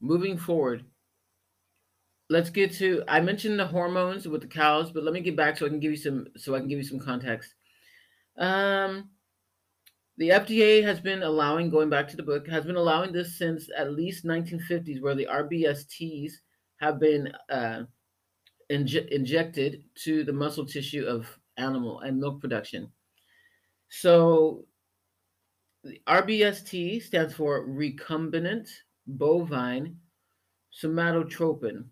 moving 0.00 0.38
forward 0.38 0.86
let's 2.30 2.50
get 2.50 2.72
to 2.72 3.02
i 3.08 3.20
mentioned 3.20 3.58
the 3.58 3.66
hormones 3.66 4.26
with 4.26 4.40
the 4.40 4.46
cows 4.46 4.90
but 4.90 5.02
let 5.04 5.12
me 5.12 5.20
get 5.20 5.36
back 5.36 5.56
so 5.56 5.66
i 5.66 5.68
can 5.68 5.80
give 5.80 5.90
you 5.90 5.96
some 5.96 6.26
so 6.36 6.54
i 6.54 6.58
can 6.58 6.68
give 6.68 6.78
you 6.78 6.84
some 6.84 6.98
context. 6.98 7.54
Um 8.36 9.10
the 10.16 10.28
fda 10.30 10.82
has 10.82 11.00
been 11.00 11.22
allowing 11.22 11.70
going 11.70 11.90
back 11.90 12.08
to 12.08 12.16
the 12.16 12.22
book 12.22 12.46
has 12.46 12.64
been 12.64 12.76
allowing 12.76 13.12
this 13.12 13.36
since 13.38 13.68
at 13.76 13.92
least 13.92 14.24
1950s 14.24 15.00
where 15.00 15.14
the 15.14 15.26
rbsts 15.26 16.40
have 16.76 16.98
been 16.98 17.32
uh, 17.50 17.84
inje- 18.70 19.08
injected 19.10 19.84
to 19.96 20.24
the 20.24 20.32
muscle 20.32 20.66
tissue 20.66 21.04
of 21.06 21.38
animal 21.56 22.00
and 22.00 22.18
milk 22.20 22.40
production. 22.40 22.92
So 23.88 24.66
rbst 26.06 27.02
stands 27.02 27.34
for 27.34 27.66
recombinant 27.66 28.68
bovine 29.06 29.96
somatotropin 30.82 31.84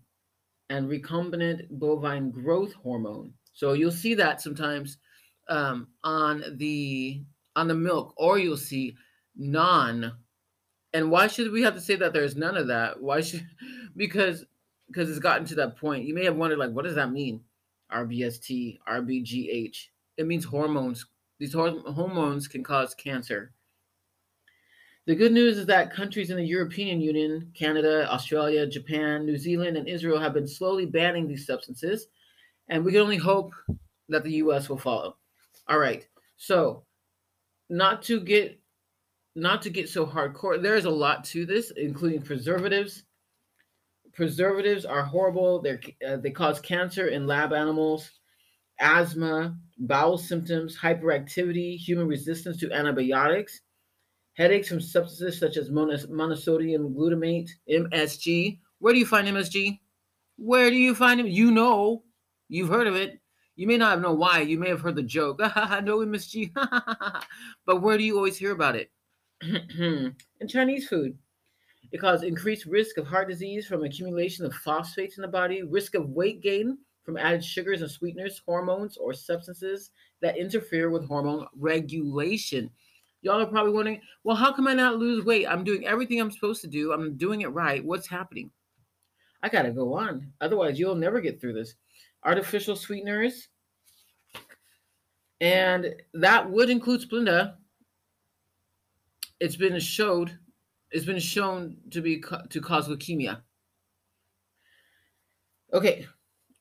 and 0.69 0.89
recombinant 0.89 1.67
bovine 1.71 2.31
growth 2.31 2.73
hormone. 2.73 3.33
So 3.53 3.73
you'll 3.73 3.91
see 3.91 4.15
that 4.15 4.41
sometimes 4.41 4.97
um, 5.47 5.87
on 6.03 6.43
the 6.57 7.23
on 7.55 7.67
the 7.67 7.75
milk, 7.75 8.13
or 8.17 8.39
you'll 8.39 8.57
see 8.57 8.95
non. 9.35 10.13
And 10.93 11.11
why 11.11 11.27
should 11.27 11.51
we 11.51 11.63
have 11.63 11.75
to 11.75 11.81
say 11.81 11.95
that 11.95 12.13
there's 12.13 12.35
none 12.35 12.57
of 12.57 12.67
that? 12.67 13.01
Why 13.01 13.21
should 13.21 13.45
because 13.95 14.45
because 14.87 15.09
it's 15.09 15.19
gotten 15.19 15.45
to 15.47 15.55
that 15.55 15.77
point. 15.77 16.05
You 16.05 16.13
may 16.13 16.25
have 16.25 16.35
wondered 16.35 16.59
like, 16.59 16.71
what 16.71 16.85
does 16.85 16.95
that 16.95 17.11
mean? 17.11 17.41
RBST, 17.91 18.79
RBGH. 18.87 19.87
It 20.17 20.27
means 20.27 20.45
hormones. 20.45 21.05
These 21.39 21.53
hormones 21.53 22.47
can 22.47 22.63
cause 22.63 22.93
cancer. 22.93 23.53
The 25.05 25.15
good 25.15 25.33
news 25.33 25.57
is 25.57 25.65
that 25.65 25.93
countries 25.93 26.29
in 26.29 26.37
the 26.37 26.45
European 26.45 27.01
Union, 27.01 27.51
Canada, 27.53 28.09
Australia, 28.09 28.65
Japan, 28.65 29.25
New 29.25 29.37
Zealand, 29.37 29.75
and 29.75 29.85
Israel 29.87 30.17
have 30.17 30.33
been 30.33 30.47
slowly 30.47 30.85
banning 30.85 31.27
these 31.27 31.45
substances, 31.45 32.07
and 32.69 32.85
we 32.85 32.93
can 32.93 33.01
only 33.01 33.17
hope 33.17 33.53
that 34.07 34.23
the 34.23 34.35
US 34.35 34.69
will 34.69 34.77
follow. 34.77 35.17
All 35.67 35.77
right. 35.77 36.07
So, 36.37 36.85
not 37.69 38.01
to 38.03 38.21
get 38.21 38.59
not 39.35 39.61
to 39.63 39.69
get 39.69 39.89
so 39.89 40.05
hardcore, 40.05 40.61
there's 40.61 40.85
a 40.85 40.89
lot 40.89 41.25
to 41.25 41.45
this, 41.45 41.71
including 41.71 42.21
preservatives. 42.21 43.03
Preservatives 44.13 44.85
are 44.85 45.03
horrible. 45.03 45.61
They 45.61 45.79
uh, 46.07 46.17
they 46.17 46.31
cause 46.31 46.61
cancer 46.61 47.07
in 47.07 47.27
lab 47.27 47.51
animals, 47.51 48.09
asthma, 48.79 49.57
bowel 49.79 50.17
symptoms, 50.17 50.77
hyperactivity, 50.79 51.75
human 51.75 52.07
resistance 52.07 52.55
to 52.61 52.71
antibiotics 52.71 53.59
Headaches 54.35 54.67
from 54.67 54.81
substances 54.81 55.39
such 55.39 55.57
as 55.57 55.69
monosodium 55.69 56.95
glutamate, 56.95 57.49
MSG. 57.69 58.59
Where 58.79 58.93
do 58.93 58.99
you 58.99 59.05
find 59.05 59.27
MSG? 59.27 59.79
Where 60.37 60.69
do 60.69 60.75
you 60.75 60.95
find 60.95 61.19
it? 61.19 61.27
You 61.27 61.51
know, 61.51 62.03
you've 62.49 62.69
heard 62.69 62.87
of 62.87 62.95
it. 62.95 63.19
You 63.55 63.67
may 63.67 63.77
not 63.77 64.01
know 64.01 64.13
why. 64.13 64.41
You 64.41 64.57
may 64.57 64.69
have 64.69 64.81
heard 64.81 64.95
the 64.95 65.03
joke. 65.03 65.39
no 65.39 65.99
MSG. 65.99 66.51
but 67.65 67.81
where 67.81 67.97
do 67.97 68.03
you 68.03 68.17
always 68.17 68.37
hear 68.37 68.51
about 68.51 68.75
it? 68.75 68.91
In 69.41 70.47
Chinese 70.47 70.87
food. 70.87 71.15
It 71.91 71.99
causes 71.99 72.23
increased 72.23 72.65
risk 72.65 72.97
of 72.97 73.05
heart 73.05 73.29
disease 73.29 73.67
from 73.67 73.83
accumulation 73.83 74.45
of 74.45 74.53
phosphates 74.55 75.17
in 75.17 75.21
the 75.21 75.27
body, 75.27 75.61
risk 75.61 75.93
of 75.93 76.09
weight 76.09 76.41
gain 76.41 76.79
from 77.03 77.17
added 77.17 77.45
sugars 77.45 77.83
and 77.83 77.91
sweeteners, 77.91 78.41
hormones, 78.47 78.97
or 78.97 79.13
substances 79.13 79.91
that 80.19 80.37
interfere 80.37 80.89
with 80.89 81.07
hormone 81.07 81.45
regulation. 81.55 82.71
Y'all 83.23 83.41
are 83.41 83.45
probably 83.45 83.71
wondering, 83.71 84.01
well, 84.25 84.35
how 84.35 84.51
come 84.51 84.67
I 84.67 84.73
not 84.73 84.97
lose 84.97 85.23
weight? 85.23 85.47
I'm 85.47 85.63
doing 85.63 85.87
everything 85.87 86.19
I'm 86.19 86.29
supposed 86.29 86.61
to 86.61 86.67
do. 86.67 86.91
I'm 86.91 87.15
doing 87.15 87.41
it 87.41 87.47
right. 87.47 87.83
What's 87.83 88.07
happening? 88.07 88.51
I 89.41 89.49
got 89.49 89.63
to 89.63 89.71
go 89.71 89.93
on. 89.93 90.31
Otherwise, 90.41 90.77
you'll 90.77 90.95
never 90.95 91.21
get 91.21 91.39
through 91.39 91.53
this. 91.53 91.75
Artificial 92.25 92.75
sweeteners. 92.75 93.47
And 95.39 95.95
that 96.13 96.49
would 96.49 96.69
include 96.69 97.01
Splenda. 97.01 97.55
It's 99.39 99.55
been 99.55 99.79
showed, 99.79 100.37
it's 100.91 101.05
been 101.05 101.19
shown 101.19 101.77
to 101.91 102.01
be 102.01 102.23
to 102.49 102.61
cause 102.61 102.87
leukemia. 102.87 103.41
Okay, 105.73 106.05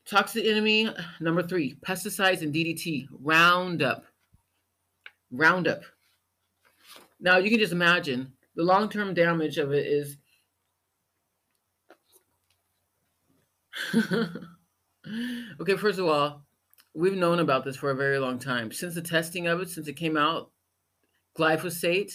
toxic 0.09 0.45
enemy 0.47 0.89
number 1.21 1.43
three: 1.43 1.77
pesticides 1.87 2.43
and 2.43 2.53
DDT. 2.53 3.07
Roundup. 3.21 4.05
Roundup. 5.31 5.83
Now 7.23 7.39
you 7.39 7.49
can 7.51 7.61
just 7.61 7.73
imagine 7.73 8.33
the 8.57 8.65
long 8.65 8.89
term 8.91 9.15
damage 9.15 9.57
of 9.57 9.73
it 9.73 9.87
is. 9.87 10.17
okay, 15.61 15.77
first 15.77 16.01
of 16.01 16.07
all, 16.07 16.45
we've 16.95 17.17
known 17.17 17.39
about 17.39 17.65
this 17.65 17.77
for 17.77 17.91
a 17.91 17.97
very 17.97 18.19
long 18.19 18.39
time. 18.41 18.73
Since 18.73 18.97
the 18.97 19.03
testing 19.03 19.47
of 19.47 19.61
it, 19.61 19.71
since 19.71 19.87
it 19.87 19.95
came 19.95 20.17
out, 20.17 20.51
glyphosate, 21.39 22.13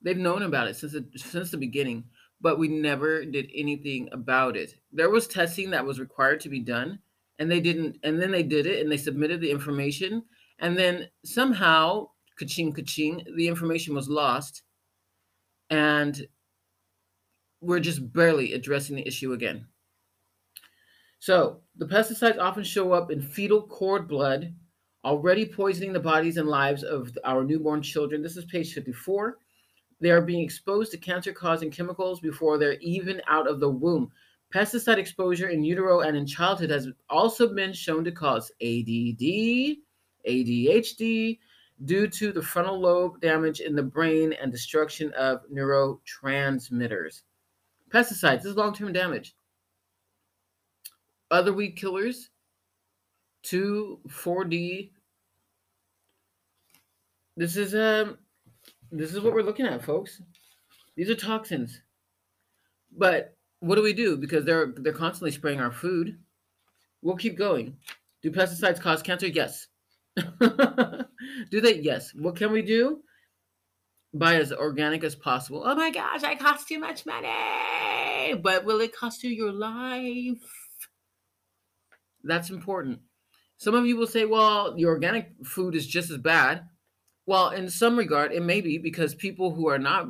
they've 0.00 0.16
known 0.16 0.42
about 0.42 0.68
it 0.68 0.76
since 0.76 0.92
the, 0.92 1.04
since 1.16 1.50
the 1.50 1.56
beginning, 1.56 2.04
but 2.40 2.60
we 2.60 2.68
never 2.68 3.24
did 3.24 3.50
anything 3.54 4.08
about 4.12 4.56
it. 4.56 4.76
There 4.92 5.10
was 5.10 5.26
testing 5.26 5.70
that 5.70 5.84
was 5.84 5.98
required 5.98 6.40
to 6.42 6.48
be 6.48 6.60
done, 6.60 7.00
and 7.40 7.50
they 7.50 7.60
didn't. 7.60 7.98
And 8.04 8.22
then 8.22 8.30
they 8.30 8.44
did 8.44 8.66
it, 8.66 8.80
and 8.80 8.90
they 8.90 8.96
submitted 8.96 9.40
the 9.40 9.50
information, 9.50 10.22
and 10.60 10.78
then 10.78 11.08
somehow 11.24 12.10
kaching 12.40 12.76
kaching 12.76 13.24
the 13.36 13.48
information 13.48 13.94
was 13.94 14.08
lost 14.08 14.62
and 15.70 16.26
we're 17.60 17.80
just 17.80 18.12
barely 18.12 18.52
addressing 18.52 18.96
the 18.96 19.06
issue 19.06 19.32
again. 19.32 19.66
So 21.18 21.60
the 21.76 21.86
pesticides 21.86 22.38
often 22.38 22.62
show 22.62 22.92
up 22.92 23.10
in 23.10 23.20
fetal 23.20 23.62
cord 23.62 24.06
blood 24.06 24.54
already 25.04 25.46
poisoning 25.46 25.92
the 25.92 26.00
bodies 26.00 26.36
and 26.36 26.48
lives 26.48 26.82
of 26.82 27.16
our 27.24 27.44
newborn 27.44 27.82
children. 27.82 28.22
This 28.22 28.36
is 28.36 28.44
page 28.44 28.74
54 28.74 29.38
they 30.00 30.10
are 30.10 30.20
being 30.20 30.42
exposed 30.42 30.90
to 30.92 30.98
cancer 30.98 31.32
causing 31.32 31.70
chemicals 31.70 32.20
before 32.20 32.58
they're 32.58 32.78
even 32.80 33.22
out 33.28 33.48
of 33.48 33.60
the 33.60 33.68
womb. 33.68 34.10
Pesticide 34.54 34.98
exposure 34.98 35.48
in 35.48 35.64
utero 35.64 36.00
and 36.00 36.16
in 36.16 36.26
childhood 36.26 36.70
has 36.70 36.88
also 37.08 37.52
been 37.52 37.72
shown 37.72 38.04
to 38.04 38.12
cause 38.12 38.52
add 38.62 38.86
adhd 40.28 41.38
due 41.84 42.08
to 42.08 42.32
the 42.32 42.42
frontal 42.42 42.80
lobe 42.80 43.20
damage 43.20 43.60
in 43.60 43.76
the 43.76 43.82
brain 43.82 44.32
and 44.32 44.50
destruction 44.50 45.12
of 45.12 45.42
neurotransmitters. 45.52 47.22
Pesticides, 47.90 48.42
this 48.42 48.46
is 48.46 48.56
long 48.56 48.74
term 48.74 48.92
damage. 48.92 49.34
Other 51.30 51.52
weed 51.52 51.72
killers, 51.72 52.30
2, 53.42 54.00
4D. 54.08 54.90
This 57.36 57.56
is 57.56 57.74
um 57.74 58.16
this 58.90 59.12
is 59.12 59.20
what 59.20 59.34
we're 59.34 59.42
looking 59.42 59.66
at, 59.66 59.84
folks. 59.84 60.22
These 60.96 61.10
are 61.10 61.14
toxins. 61.14 61.82
But 62.96 63.36
what 63.60 63.76
do 63.76 63.82
we 63.82 63.92
do? 63.92 64.16
Because 64.16 64.44
they're 64.44 64.72
they're 64.76 64.92
constantly 64.92 65.30
spraying 65.30 65.60
our 65.60 65.72
food. 65.72 66.18
We'll 67.02 67.16
keep 67.16 67.36
going. 67.36 67.76
Do 68.22 68.30
pesticides 68.30 68.80
cause 68.80 69.02
cancer? 69.02 69.26
Yes. 69.26 69.66
do 71.50 71.60
they? 71.60 71.80
Yes. 71.80 72.12
What 72.14 72.36
can 72.36 72.52
we 72.52 72.62
do? 72.62 73.00
Buy 74.14 74.36
as 74.36 74.52
organic 74.52 75.04
as 75.04 75.14
possible. 75.14 75.62
Oh 75.64 75.74
my 75.74 75.90
gosh, 75.90 76.22
I 76.22 76.34
cost 76.34 76.68
too 76.68 76.78
much 76.78 77.04
money. 77.06 78.34
But 78.42 78.64
will 78.64 78.80
it 78.80 78.96
cost 78.96 79.22
you 79.22 79.30
your 79.30 79.52
life? 79.52 80.38
That's 82.24 82.50
important. 82.50 83.00
Some 83.58 83.74
of 83.74 83.86
you 83.86 83.96
will 83.96 84.06
say, 84.06 84.24
well, 84.24 84.74
the 84.74 84.84
organic 84.86 85.32
food 85.44 85.74
is 85.74 85.86
just 85.86 86.10
as 86.10 86.18
bad. 86.18 86.68
Well, 87.26 87.50
in 87.50 87.68
some 87.70 87.96
regard, 87.96 88.32
it 88.32 88.42
may 88.42 88.60
be 88.60 88.78
because 88.78 89.14
people 89.14 89.54
who 89.54 89.68
are 89.68 89.78
not 89.78 90.08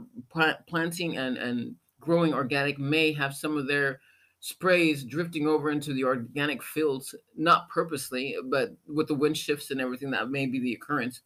planting 0.68 1.16
and, 1.16 1.36
and 1.36 1.76
growing 2.00 2.34
organic 2.34 2.78
may 2.78 3.12
have 3.12 3.34
some 3.34 3.56
of 3.56 3.66
their 3.66 4.00
sprays 4.46 5.02
drifting 5.02 5.48
over 5.48 5.70
into 5.70 5.92
the 5.92 6.04
organic 6.04 6.62
fields, 6.62 7.16
not 7.36 7.68
purposely, 7.68 8.36
but 8.44 8.76
with 8.86 9.08
the 9.08 9.14
wind 9.14 9.36
shifts 9.36 9.72
and 9.72 9.80
everything, 9.80 10.12
that 10.12 10.30
may 10.30 10.46
be 10.46 10.60
the 10.60 10.72
occurrence. 10.72 11.22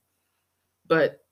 But 0.89 1.23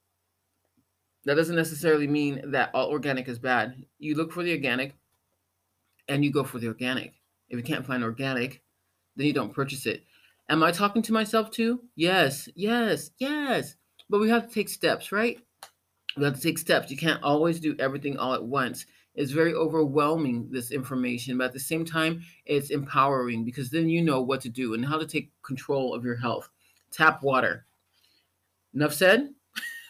that 1.24 1.36
doesn't 1.36 1.56
necessarily 1.56 2.06
mean 2.06 2.50
that 2.50 2.72
all 2.74 2.90
organic 2.90 3.26
is 3.26 3.38
bad. 3.38 3.86
You 3.98 4.16
look 4.16 4.32
for 4.32 4.42
the 4.42 4.52
organic 4.52 4.96
and 6.08 6.22
you 6.22 6.30
go 6.30 6.44
for 6.44 6.58
the 6.58 6.68
organic. 6.68 7.14
If 7.48 7.56
you 7.56 7.64
can't 7.64 7.86
find 7.86 8.04
organic, 8.04 8.60
then 9.16 9.26
you 9.26 9.32
don't 9.32 9.54
purchase 9.54 9.86
it. 9.86 10.04
Am 10.50 10.62
I 10.62 10.72
talking 10.72 11.00
to 11.00 11.12
myself 11.14 11.50
too? 11.50 11.80
Yes, 11.96 12.50
yes, 12.54 13.12
yes. 13.16 13.76
But 14.10 14.20
we 14.20 14.28
have 14.28 14.46
to 14.46 14.52
take 14.52 14.68
steps, 14.68 15.10
right? 15.10 15.38
We 16.18 16.24
have 16.24 16.34
to 16.34 16.40
take 16.40 16.58
steps. 16.58 16.90
You 16.90 16.98
can't 16.98 17.22
always 17.22 17.60
do 17.60 17.74
everything 17.78 18.18
all 18.18 18.34
at 18.34 18.44
once. 18.44 18.84
It's 19.18 19.32
very 19.32 19.52
overwhelming, 19.52 20.46
this 20.48 20.70
information, 20.70 21.38
but 21.38 21.46
at 21.46 21.52
the 21.52 21.58
same 21.58 21.84
time, 21.84 22.22
it's 22.46 22.70
empowering 22.70 23.44
because 23.44 23.68
then 23.68 23.88
you 23.88 24.00
know 24.00 24.22
what 24.22 24.40
to 24.42 24.48
do 24.48 24.74
and 24.74 24.86
how 24.86 24.96
to 24.96 25.04
take 25.04 25.32
control 25.42 25.92
of 25.92 26.04
your 26.04 26.14
health. 26.14 26.48
Tap 26.92 27.24
water. 27.24 27.66
Enough 28.74 28.94
said? 28.94 29.30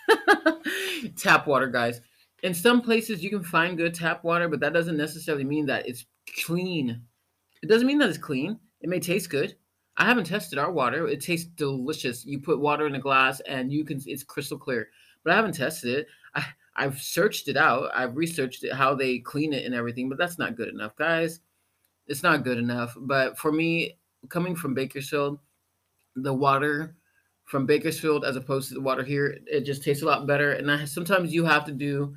tap 1.16 1.46
water, 1.46 1.66
guys. 1.66 2.00
In 2.42 2.54
some 2.54 2.80
places, 2.80 3.22
you 3.22 3.28
can 3.28 3.42
find 3.42 3.76
good 3.76 3.92
tap 3.92 4.24
water, 4.24 4.48
but 4.48 4.60
that 4.60 4.72
doesn't 4.72 4.96
necessarily 4.96 5.44
mean 5.44 5.66
that 5.66 5.86
it's 5.86 6.06
clean. 6.46 7.02
It 7.62 7.66
doesn't 7.66 7.86
mean 7.86 7.98
that 7.98 8.08
it's 8.08 8.16
clean. 8.16 8.58
It 8.80 8.88
may 8.88 8.98
taste 8.98 9.28
good. 9.28 9.56
I 9.98 10.06
haven't 10.06 10.24
tested 10.24 10.58
our 10.58 10.72
water. 10.72 11.06
It 11.06 11.20
tastes 11.20 11.50
delicious. 11.54 12.24
You 12.24 12.38
put 12.38 12.60
water 12.60 12.86
in 12.86 12.94
a 12.94 12.98
glass 12.98 13.40
and 13.40 13.70
you 13.70 13.84
can 13.84 14.00
it's 14.06 14.22
crystal 14.22 14.56
clear. 14.56 14.88
But 15.22 15.34
I 15.34 15.36
haven't 15.36 15.52
tested 15.56 15.98
it. 15.98 16.06
I've 16.78 17.02
searched 17.02 17.48
it 17.48 17.56
out. 17.56 17.90
I've 17.92 18.16
researched 18.16 18.62
it, 18.62 18.72
how 18.72 18.94
they 18.94 19.18
clean 19.18 19.52
it 19.52 19.66
and 19.66 19.74
everything, 19.74 20.08
but 20.08 20.16
that's 20.16 20.38
not 20.38 20.56
good 20.56 20.68
enough, 20.68 20.94
guys. 20.96 21.40
It's 22.06 22.22
not 22.22 22.44
good 22.44 22.56
enough. 22.56 22.96
But 22.96 23.36
for 23.36 23.50
me, 23.50 23.98
coming 24.28 24.54
from 24.54 24.74
Bakersfield, 24.74 25.40
the 26.14 26.32
water 26.32 26.94
from 27.46 27.66
Bakersfield 27.66 28.24
as 28.24 28.36
opposed 28.36 28.68
to 28.68 28.74
the 28.74 28.80
water 28.80 29.02
here, 29.02 29.38
it 29.46 29.62
just 29.62 29.82
tastes 29.82 30.04
a 30.04 30.06
lot 30.06 30.26
better. 30.26 30.52
And 30.52 30.70
I, 30.70 30.84
sometimes 30.84 31.34
you 31.34 31.44
have 31.44 31.64
to 31.64 31.72
do 31.72 32.14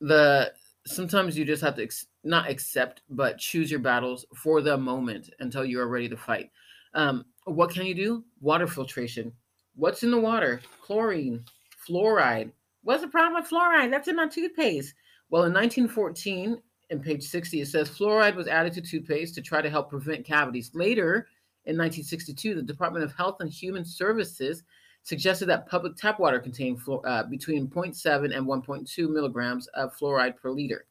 the 0.00 0.52
sometimes 0.86 1.36
you 1.36 1.44
just 1.44 1.62
have 1.62 1.74
to 1.74 1.82
ex- 1.82 2.06
not 2.24 2.48
accept 2.48 3.02
but 3.10 3.36
choose 3.36 3.70
your 3.70 3.80
battles 3.80 4.24
for 4.34 4.62
the 4.62 4.78
moment 4.78 5.28
until 5.40 5.64
you 5.64 5.78
are 5.78 5.88
ready 5.88 6.08
to 6.08 6.16
fight. 6.16 6.50
Um, 6.94 7.26
what 7.44 7.70
can 7.70 7.84
you 7.84 7.94
do? 7.94 8.24
Water 8.40 8.66
filtration. 8.66 9.32
What's 9.74 10.02
in 10.02 10.10
the 10.10 10.20
water? 10.20 10.62
Chlorine, 10.80 11.44
fluoride, 11.86 12.52
What's 12.88 13.02
the 13.02 13.08
problem 13.08 13.34
with 13.34 13.50
fluoride? 13.50 13.90
That's 13.90 14.08
in 14.08 14.16
my 14.16 14.28
toothpaste. 14.28 14.94
Well, 15.28 15.42
in 15.42 15.52
1914, 15.52 16.56
in 16.88 17.00
page 17.00 17.22
60, 17.22 17.60
it 17.60 17.68
says 17.68 17.90
fluoride 17.90 18.34
was 18.34 18.48
added 18.48 18.72
to 18.72 18.80
toothpaste 18.80 19.34
to 19.34 19.42
try 19.42 19.60
to 19.60 19.68
help 19.68 19.90
prevent 19.90 20.24
cavities. 20.24 20.70
Later, 20.72 21.26
in 21.66 21.76
1962, 21.76 22.54
the 22.54 22.62
Department 22.62 23.04
of 23.04 23.14
Health 23.14 23.36
and 23.40 23.50
Human 23.50 23.84
Services 23.84 24.62
suggested 25.02 25.50
that 25.50 25.68
public 25.68 25.96
tap 25.96 26.18
water 26.18 26.40
contained 26.40 26.80
uh, 27.04 27.24
between 27.24 27.68
0.7 27.68 28.34
and 28.34 28.46
1.2 28.46 29.10
milligrams 29.10 29.66
of 29.74 29.94
fluoride 29.94 30.38
per 30.38 30.50
liter. 30.50 30.86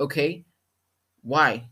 Okay, 0.00 0.46
why? 1.20 1.68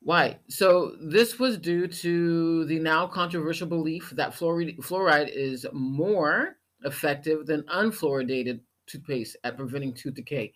Why? 0.00 0.38
So 0.48 0.96
this 1.02 1.38
was 1.38 1.58
due 1.58 1.86
to 1.86 2.64
the 2.64 2.78
now 2.78 3.06
controversial 3.06 3.66
belief 3.66 4.08
that 4.16 4.32
fluoride, 4.32 4.78
fluoride 4.78 5.28
is 5.30 5.66
more 5.74 6.57
effective 6.84 7.46
than 7.46 7.62
unfluoridated 7.64 8.60
toothpaste 8.86 9.36
at 9.44 9.56
preventing 9.56 9.92
tooth 9.92 10.14
decay. 10.14 10.52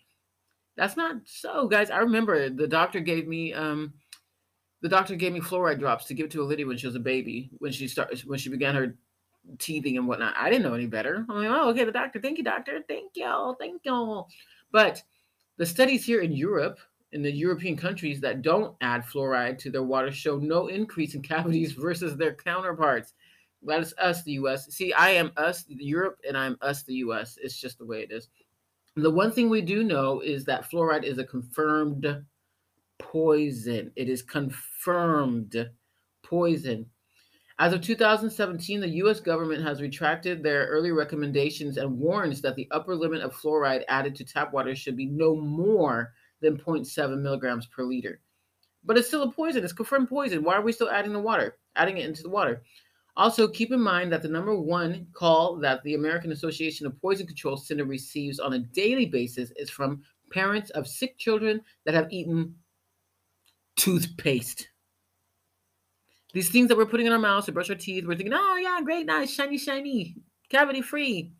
That's 0.75 0.97
not 0.97 1.17
so, 1.25 1.67
guys. 1.67 1.91
I 1.91 1.97
remember 1.99 2.49
the 2.49 2.67
doctor 2.67 2.99
gave 2.99 3.27
me 3.27 3.53
um, 3.53 3.93
the 4.81 4.89
doctor 4.89 5.15
gave 5.15 5.33
me 5.33 5.39
fluoride 5.39 5.79
drops 5.79 6.05
to 6.05 6.13
give 6.13 6.29
to 6.29 6.41
a 6.41 6.45
lady 6.45 6.65
when 6.65 6.77
she 6.77 6.87
was 6.87 6.95
a 6.95 6.99
baby, 6.99 7.49
when 7.59 7.71
she 7.71 7.87
started 7.87 8.19
when 8.21 8.39
she 8.39 8.49
began 8.49 8.75
her 8.75 8.95
teething 9.59 9.97
and 9.97 10.07
whatnot. 10.07 10.35
I 10.37 10.49
didn't 10.49 10.63
know 10.63 10.73
any 10.73 10.87
better. 10.87 11.25
I'm 11.29 11.35
like, 11.35 11.49
oh, 11.49 11.69
okay, 11.69 11.83
the 11.83 11.91
doctor. 11.91 12.19
Thank 12.19 12.37
you, 12.37 12.43
doctor. 12.43 12.79
Thank 12.87 13.11
y'all. 13.15 13.55
thank 13.55 13.81
y'all. 13.85 14.27
But 14.71 15.03
the 15.57 15.65
studies 15.65 16.05
here 16.05 16.21
in 16.21 16.31
Europe, 16.31 16.79
in 17.11 17.21
the 17.21 17.31
European 17.31 17.77
countries 17.77 18.19
that 18.21 18.41
don't 18.41 18.75
add 18.81 19.05
fluoride 19.05 19.59
to 19.59 19.69
their 19.69 19.83
water, 19.83 20.11
show 20.11 20.37
no 20.37 20.67
increase 20.67 21.13
in 21.13 21.21
cavities 21.33 21.73
versus 21.73 22.15
their 22.15 22.33
counterparts. 22.33 23.13
That 23.65 23.81
is 23.81 23.93
us, 23.97 24.23
the 24.23 24.33
US. 24.33 24.67
See, 24.73 24.93
I 24.93 25.11
am 25.11 25.31
us, 25.37 25.65
Europe, 25.67 26.19
and 26.27 26.37
I'm 26.37 26.57
us, 26.61 26.83
the 26.83 26.95
US. 26.95 27.37
It's 27.41 27.59
just 27.59 27.77
the 27.77 27.85
way 27.85 28.01
it 28.01 28.11
is. 28.11 28.29
The 28.95 29.09
one 29.09 29.31
thing 29.31 29.49
we 29.49 29.61
do 29.61 29.83
know 29.83 30.19
is 30.19 30.45
that 30.45 30.69
fluoride 30.69 31.03
is 31.03 31.17
a 31.17 31.23
confirmed 31.23 32.23
poison. 32.99 33.91
It 33.95 34.09
is 34.09 34.21
confirmed 34.21 35.69
poison. 36.23 36.85
As 37.59 37.71
of 37.71 37.81
2017, 37.81 38.81
the 38.81 38.87
US 38.89 39.19
government 39.19 39.63
has 39.63 39.81
retracted 39.81 40.41
their 40.41 40.65
early 40.67 40.91
recommendations 40.91 41.77
and 41.77 41.97
warns 41.97 42.41
that 42.41 42.55
the 42.55 42.67
upper 42.71 42.95
limit 42.95 43.21
of 43.21 43.35
fluoride 43.35 43.83
added 43.87 44.15
to 44.15 44.25
tap 44.25 44.53
water 44.53 44.75
should 44.75 44.97
be 44.97 45.05
no 45.05 45.35
more 45.35 46.13
than 46.41 46.57
0.7 46.57 47.21
milligrams 47.21 47.67
per 47.67 47.83
liter. 47.83 48.19
But 48.83 48.97
it's 48.97 49.07
still 49.07 49.23
a 49.23 49.31
poison. 49.31 49.63
It's 49.63 49.71
confirmed 49.71 50.09
poison. 50.09 50.43
Why 50.43 50.55
are 50.55 50.61
we 50.61 50.71
still 50.71 50.89
adding 50.89 51.13
the 51.13 51.19
water? 51.19 51.57
Adding 51.75 51.97
it 51.97 52.05
into 52.05 52.23
the 52.23 52.29
water. 52.29 52.63
Also, 53.15 53.47
keep 53.47 53.71
in 53.71 53.79
mind 53.79 54.11
that 54.11 54.23
the 54.23 54.27
number 54.27 54.59
one 54.59 55.05
call 55.13 55.57
that 55.57 55.83
the 55.83 55.93
American 55.93 56.31
Association 56.31 56.87
of 56.87 56.99
Poison 56.99 57.27
Control 57.27 57.57
Center 57.57 57.85
receives 57.85 58.39
on 58.39 58.53
a 58.53 58.59
daily 58.59 59.05
basis 59.05 59.51
is 59.55 59.69
from 59.69 60.01
parents 60.31 60.71
of 60.71 60.87
sick 60.87 61.17
children 61.19 61.61
that 61.85 61.93
have 61.93 62.11
eaten 62.11 62.55
toothpaste. 63.75 64.67
These 66.33 66.49
things 66.49 66.67
that 66.67 66.77
we're 66.77 66.87
putting 66.87 67.05
in 67.05 67.13
our 67.13 67.19
mouths 67.19 67.45
to 67.45 67.51
brush 67.51 67.69
our 67.69 67.75
teeth, 67.75 68.05
we're 68.07 68.15
thinking, 68.15 68.33
oh, 68.33 68.57
yeah, 68.57 68.79
great, 68.83 69.05
nice, 69.05 69.31
shiny, 69.31 69.59
shiny, 69.59 70.15
cavity 70.49 70.81
free. 70.81 71.31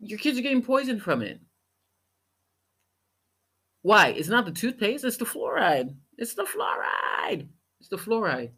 Your 0.00 0.18
kids 0.18 0.36
are 0.36 0.42
getting 0.42 0.62
poisoned 0.62 1.02
from 1.02 1.22
it. 1.22 1.40
Why? 3.82 4.08
It's 4.08 4.28
not 4.28 4.44
the 4.44 4.50
toothpaste, 4.50 5.04
it's 5.04 5.16
the 5.16 5.24
fluoride. 5.24 5.94
It's 6.18 6.34
the 6.34 6.42
fluoride. 6.42 7.46
It's 7.78 7.88
the 7.88 7.96
fluoride. 7.96 8.50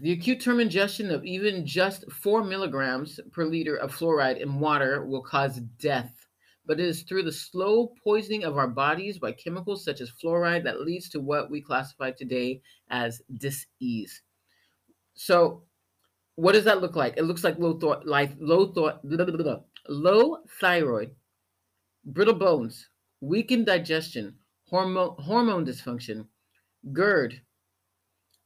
The 0.00 0.12
acute 0.12 0.40
term 0.40 0.60
ingestion 0.60 1.10
of 1.10 1.24
even 1.24 1.66
just 1.66 2.10
4 2.10 2.42
milligrams 2.42 3.20
per 3.32 3.44
liter 3.44 3.76
of 3.76 3.94
fluoride 3.94 4.40
in 4.40 4.58
water 4.58 5.04
will 5.06 5.22
cause 5.22 5.60
death, 5.78 6.26
but 6.66 6.80
it 6.80 6.86
is 6.86 7.02
through 7.02 7.24
the 7.24 7.32
slow 7.32 7.92
poisoning 8.02 8.44
of 8.44 8.56
our 8.56 8.68
bodies 8.68 9.18
by 9.18 9.32
chemicals 9.32 9.84
such 9.84 10.00
as 10.00 10.10
fluoride 10.10 10.64
that 10.64 10.80
leads 10.80 11.08
to 11.10 11.20
what 11.20 11.50
we 11.50 11.60
classify 11.60 12.10
today 12.10 12.62
as 12.90 13.22
disease. 13.38 14.22
So, 15.14 15.64
what 16.36 16.52
does 16.52 16.64
that 16.64 16.80
look 16.80 16.96
like? 16.96 17.16
It 17.16 17.24
looks 17.24 17.44
like 17.44 17.58
low, 17.58 17.78
thought, 17.78 18.06
like 18.06 18.32
low, 18.40 18.66
th- 18.66 18.96
blah, 19.04 19.24
blah, 19.24 19.36
blah, 19.36 19.60
low 19.88 20.38
thyroid, 20.60 21.14
brittle 22.04 22.34
bones, 22.34 22.88
weakened 23.20 23.66
digestion, 23.66 24.36
hormone, 24.68 25.16
hormone 25.18 25.66
dysfunction, 25.66 26.26
GERD, 26.92 27.42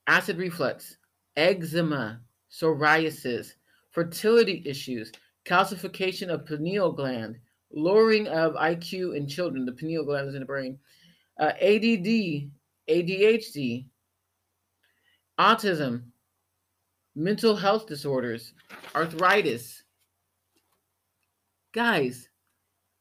acid 0.09 0.39
reflux, 0.39 0.97
eczema, 1.37 2.21
psoriasis, 2.51 3.53
fertility 3.91 4.63
issues, 4.67 5.13
calcification 5.45 6.29
of 6.29 6.47
pineal 6.47 6.93
gland, 6.93 7.39
lowering 7.73 8.29
of 8.29 8.55
IQ 8.55 9.17
in 9.17 9.29
children, 9.29 9.65
the 9.65 9.73
pineal 9.73 10.05
gland 10.05 10.29
is 10.29 10.35
in 10.35 10.41
the 10.41 10.47
brain, 10.47 10.79
uh, 11.41 11.53
ADD, 11.61 12.51
ADHD, 12.89 13.87
autism, 15.39 16.03
mental 17.15 17.57
health 17.57 17.87
disorders, 17.87 18.53
arthritis. 18.95 19.83
Guys, 21.73 22.29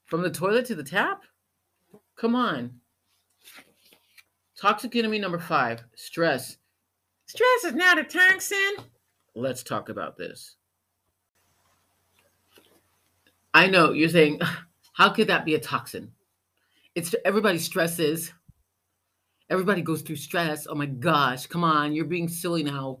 from 0.06 0.22
the 0.22 0.30
toilet 0.30 0.66
to 0.66 0.74
the 0.74 0.82
tap? 0.82 1.22
Come 2.16 2.34
on. 2.34 2.80
Toxic 4.60 4.94
enemy 4.96 5.18
number 5.18 5.38
five 5.38 5.82
stress. 5.94 6.56
Stress 7.26 7.64
is 7.64 7.74
not 7.74 7.98
a 7.98 8.04
toxin. 8.04 8.76
Let's 9.34 9.62
talk 9.62 9.88
about 9.88 10.16
this. 10.16 10.56
I 13.52 13.68
know 13.68 13.92
you're 13.92 14.08
saying, 14.08 14.40
how 14.92 15.10
could 15.10 15.28
that 15.28 15.44
be 15.44 15.54
a 15.54 15.60
toxin? 15.60 16.12
It's 16.94 17.14
everybody 17.24 17.58
stresses. 17.58 18.32
Everybody 19.50 19.82
goes 19.82 20.02
through 20.02 20.16
stress. 20.16 20.66
Oh 20.68 20.74
my 20.74 20.86
gosh, 20.86 21.46
come 21.46 21.64
on, 21.64 21.92
you're 21.92 22.04
being 22.04 22.28
silly 22.28 22.62
now. 22.62 23.00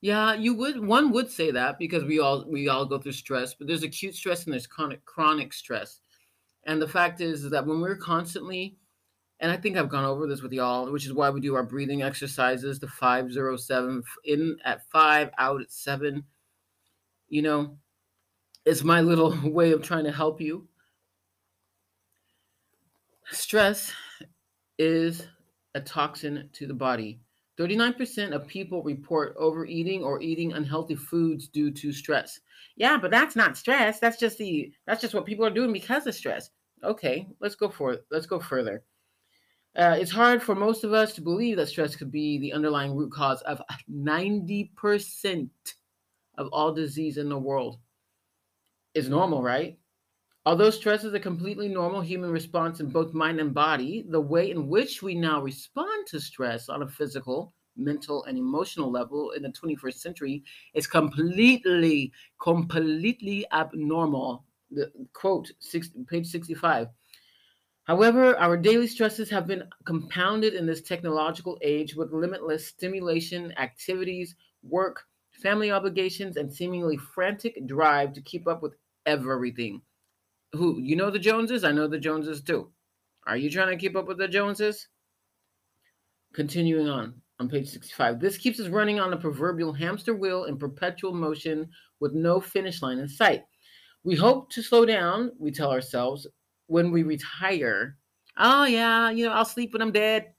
Yeah, 0.00 0.34
you 0.34 0.54
would 0.54 0.84
one 0.84 1.10
would 1.12 1.30
say 1.30 1.50
that 1.50 1.78
because 1.78 2.04
we 2.04 2.20
all 2.20 2.44
we 2.48 2.68
all 2.68 2.86
go 2.86 2.98
through 2.98 3.12
stress, 3.12 3.54
but 3.54 3.66
there's 3.66 3.82
acute 3.82 4.14
stress 4.14 4.44
and 4.44 4.52
there's 4.52 4.66
chronic 4.66 5.04
chronic 5.04 5.52
stress. 5.52 6.00
And 6.64 6.80
the 6.82 6.88
fact 6.88 7.20
is, 7.20 7.44
is 7.44 7.50
that 7.50 7.66
when 7.66 7.80
we're 7.80 7.96
constantly 7.96 8.76
and 9.40 9.52
I 9.52 9.56
think 9.56 9.76
I've 9.76 9.90
gone 9.90 10.04
over 10.04 10.26
this 10.26 10.40
with 10.40 10.52
y'all, 10.52 10.90
which 10.90 11.04
is 11.04 11.12
why 11.12 11.28
we 11.30 11.40
do 11.40 11.54
our 11.54 11.62
breathing 11.62 12.02
exercises, 12.02 12.78
the 12.78 12.88
507 12.88 14.02
in 14.24 14.56
at 14.64 14.88
5 14.90 15.30
out 15.38 15.60
at 15.60 15.70
7. 15.70 16.24
You 17.28 17.42
know, 17.42 17.76
it's 18.64 18.82
my 18.82 19.00
little 19.00 19.36
way 19.44 19.72
of 19.72 19.82
trying 19.82 20.04
to 20.04 20.12
help 20.12 20.40
you. 20.40 20.66
Stress 23.30 23.92
is 24.78 25.26
a 25.74 25.80
toxin 25.80 26.48
to 26.54 26.66
the 26.66 26.74
body. 26.74 27.20
39% 27.58 28.32
of 28.32 28.46
people 28.46 28.82
report 28.82 29.34
overeating 29.38 30.02
or 30.02 30.20
eating 30.20 30.52
unhealthy 30.52 30.94
foods 30.94 31.48
due 31.48 31.70
to 31.70 31.92
stress. 31.92 32.38
Yeah, 32.76 32.98
but 32.98 33.10
that's 33.10 33.34
not 33.34 33.56
stress. 33.56 33.98
That's 33.98 34.18
just 34.18 34.36
the 34.36 34.72
that's 34.86 35.00
just 35.00 35.14
what 35.14 35.24
people 35.24 35.46
are 35.46 35.50
doing 35.50 35.72
because 35.72 36.06
of 36.06 36.14
stress. 36.14 36.50
Okay, 36.84 37.26
let's 37.40 37.54
go 37.54 37.70
for 37.70 37.94
it. 37.94 38.04
Let's 38.10 38.26
go 38.26 38.38
further. 38.38 38.82
Uh, 39.76 39.94
it's 40.00 40.10
hard 40.10 40.42
for 40.42 40.54
most 40.54 40.84
of 40.84 40.94
us 40.94 41.12
to 41.12 41.20
believe 41.20 41.58
that 41.58 41.68
stress 41.68 41.94
could 41.94 42.10
be 42.10 42.38
the 42.38 42.52
underlying 42.52 42.96
root 42.96 43.12
cause 43.12 43.42
of 43.42 43.60
90% 43.92 45.50
of 46.38 46.48
all 46.50 46.72
disease 46.72 47.18
in 47.18 47.28
the 47.28 47.38
world. 47.38 47.78
It's 48.94 49.08
normal, 49.08 49.42
right? 49.42 49.78
Although 50.46 50.70
stress 50.70 51.04
is 51.04 51.12
a 51.12 51.20
completely 51.20 51.68
normal 51.68 52.00
human 52.00 52.30
response 52.30 52.80
in 52.80 52.88
both 52.88 53.12
mind 53.12 53.38
and 53.38 53.52
body, 53.52 54.06
the 54.08 54.20
way 54.20 54.50
in 54.50 54.66
which 54.68 55.02
we 55.02 55.14
now 55.14 55.42
respond 55.42 56.06
to 56.06 56.20
stress 56.20 56.70
on 56.70 56.82
a 56.82 56.88
physical, 56.88 57.52
mental, 57.76 58.24
and 58.24 58.38
emotional 58.38 58.90
level 58.90 59.32
in 59.32 59.42
the 59.42 59.50
21st 59.50 59.98
century 59.98 60.42
is 60.72 60.86
completely, 60.86 62.12
completely 62.40 63.44
abnormal. 63.52 64.44
The 64.70 64.90
quote, 65.12 65.52
six, 65.58 65.90
page 66.08 66.26
65. 66.28 66.88
However, 67.86 68.36
our 68.36 68.56
daily 68.56 68.86
stresses 68.86 69.30
have 69.30 69.46
been 69.46 69.62
compounded 69.84 70.54
in 70.54 70.66
this 70.66 70.82
technological 70.82 71.58
age 71.62 71.94
with 71.94 72.12
limitless 72.12 72.66
stimulation, 72.66 73.52
activities, 73.58 74.34
work, 74.62 75.04
family 75.30 75.70
obligations, 75.70 76.36
and 76.36 76.52
seemingly 76.52 76.96
frantic 76.96 77.66
drive 77.66 78.12
to 78.14 78.20
keep 78.20 78.46
up 78.46 78.62
with 78.62 78.74
everything 79.06 79.82
who 80.56 80.80
you 80.80 80.96
know 80.96 81.10
the 81.10 81.18
Joneses? 81.18 81.64
I 81.64 81.72
know 81.72 81.86
the 81.86 81.98
Joneses 81.98 82.42
too. 82.42 82.70
Are 83.26 83.36
you 83.36 83.50
trying 83.50 83.68
to 83.68 83.80
keep 83.80 83.96
up 83.96 84.06
with 84.06 84.18
the 84.18 84.28
Joneses? 84.28 84.88
Continuing 86.32 86.88
on 86.88 87.14
on 87.38 87.48
page 87.48 87.68
65. 87.68 88.18
This 88.18 88.38
keeps 88.38 88.58
us 88.60 88.68
running 88.68 88.98
on 88.98 89.12
a 89.12 89.16
proverbial 89.16 89.72
hamster 89.72 90.14
wheel 90.14 90.44
in 90.44 90.58
perpetual 90.58 91.12
motion 91.12 91.68
with 92.00 92.14
no 92.14 92.40
finish 92.40 92.82
line 92.82 92.98
in 92.98 93.08
sight. 93.08 93.44
We 94.04 94.14
hope 94.14 94.50
to 94.50 94.62
slow 94.62 94.86
down, 94.86 95.32
we 95.38 95.50
tell 95.50 95.70
ourselves, 95.70 96.26
when 96.66 96.90
we 96.90 97.02
retire. 97.02 97.96
Oh, 98.36 98.64
yeah, 98.64 99.10
you 99.10 99.24
know, 99.24 99.32
I'll 99.32 99.44
sleep 99.44 99.72
when 99.72 99.82
I'm 99.82 99.92
dead. 99.92 100.32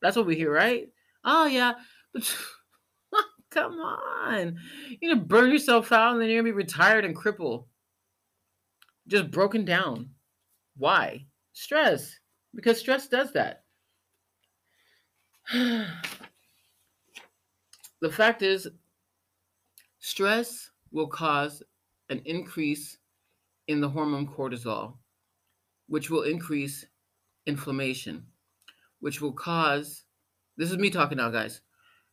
That's 0.00 0.16
what 0.16 0.26
we 0.26 0.36
hear, 0.36 0.52
right? 0.52 0.88
Oh, 1.24 1.46
yeah. 1.46 1.74
But 2.14 2.36
oh, 3.14 3.24
come 3.50 3.72
on. 3.74 4.56
Going 5.02 5.16
to 5.18 5.24
burn 5.24 5.50
yourself 5.50 5.92
out 5.92 6.12
and 6.12 6.22
then 6.22 6.30
you're 6.30 6.42
to 6.42 6.44
be 6.44 6.52
retired 6.52 7.04
and 7.04 7.14
crippled 7.14 7.66
just 9.08 9.30
broken 9.30 9.64
down. 9.64 10.10
Why? 10.76 11.24
Stress. 11.52 12.14
Because 12.54 12.78
stress 12.78 13.08
does 13.08 13.32
that. 13.32 13.64
the 15.52 15.88
fact 18.10 18.42
is, 18.42 18.68
stress 19.98 20.70
will 20.92 21.08
cause 21.08 21.62
an 22.10 22.22
increase 22.24 22.98
in 23.66 23.80
the 23.80 23.88
hormone 23.88 24.26
cortisol, 24.26 24.94
which 25.88 26.10
will 26.10 26.22
increase 26.22 26.86
inflammation, 27.46 28.26
which 29.00 29.20
will 29.20 29.32
cause 29.32 30.04
this 30.56 30.70
is 30.70 30.76
me 30.78 30.90
talking 30.90 31.18
now, 31.18 31.30
guys, 31.30 31.60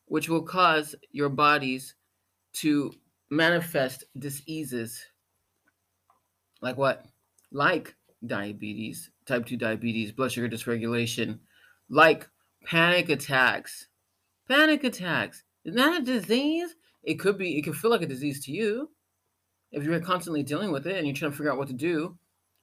which 0.05 0.29
will 0.29 0.43
cause 0.43 0.95
your 1.11 1.29
bodies 1.29 1.95
to 2.53 2.93
manifest 3.29 4.03
diseases 4.17 5.03
like 6.61 6.77
what? 6.77 7.05
Like 7.51 7.95
diabetes, 8.25 9.11
type 9.25 9.45
2 9.45 9.57
diabetes, 9.57 10.11
blood 10.11 10.31
sugar 10.31 10.49
dysregulation, 10.49 11.39
like 11.89 12.27
panic 12.65 13.09
attacks. 13.09 13.87
Panic 14.47 14.83
attacks. 14.83 15.43
Is 15.63 15.75
that 15.75 16.01
a 16.01 16.03
disease? 16.03 16.75
It 17.03 17.15
could 17.15 17.37
be, 17.37 17.57
it 17.57 17.61
could 17.61 17.75
feel 17.75 17.91
like 17.91 18.01
a 18.01 18.07
disease 18.07 18.43
to 18.45 18.51
you 18.51 18.89
if 19.71 19.83
you're 19.83 19.99
constantly 19.99 20.43
dealing 20.43 20.71
with 20.71 20.87
it 20.87 20.97
and 20.97 21.05
you're 21.05 21.15
trying 21.15 21.31
to 21.31 21.37
figure 21.37 21.51
out 21.51 21.57
what 21.57 21.67
to 21.67 21.73
do. 21.73 22.17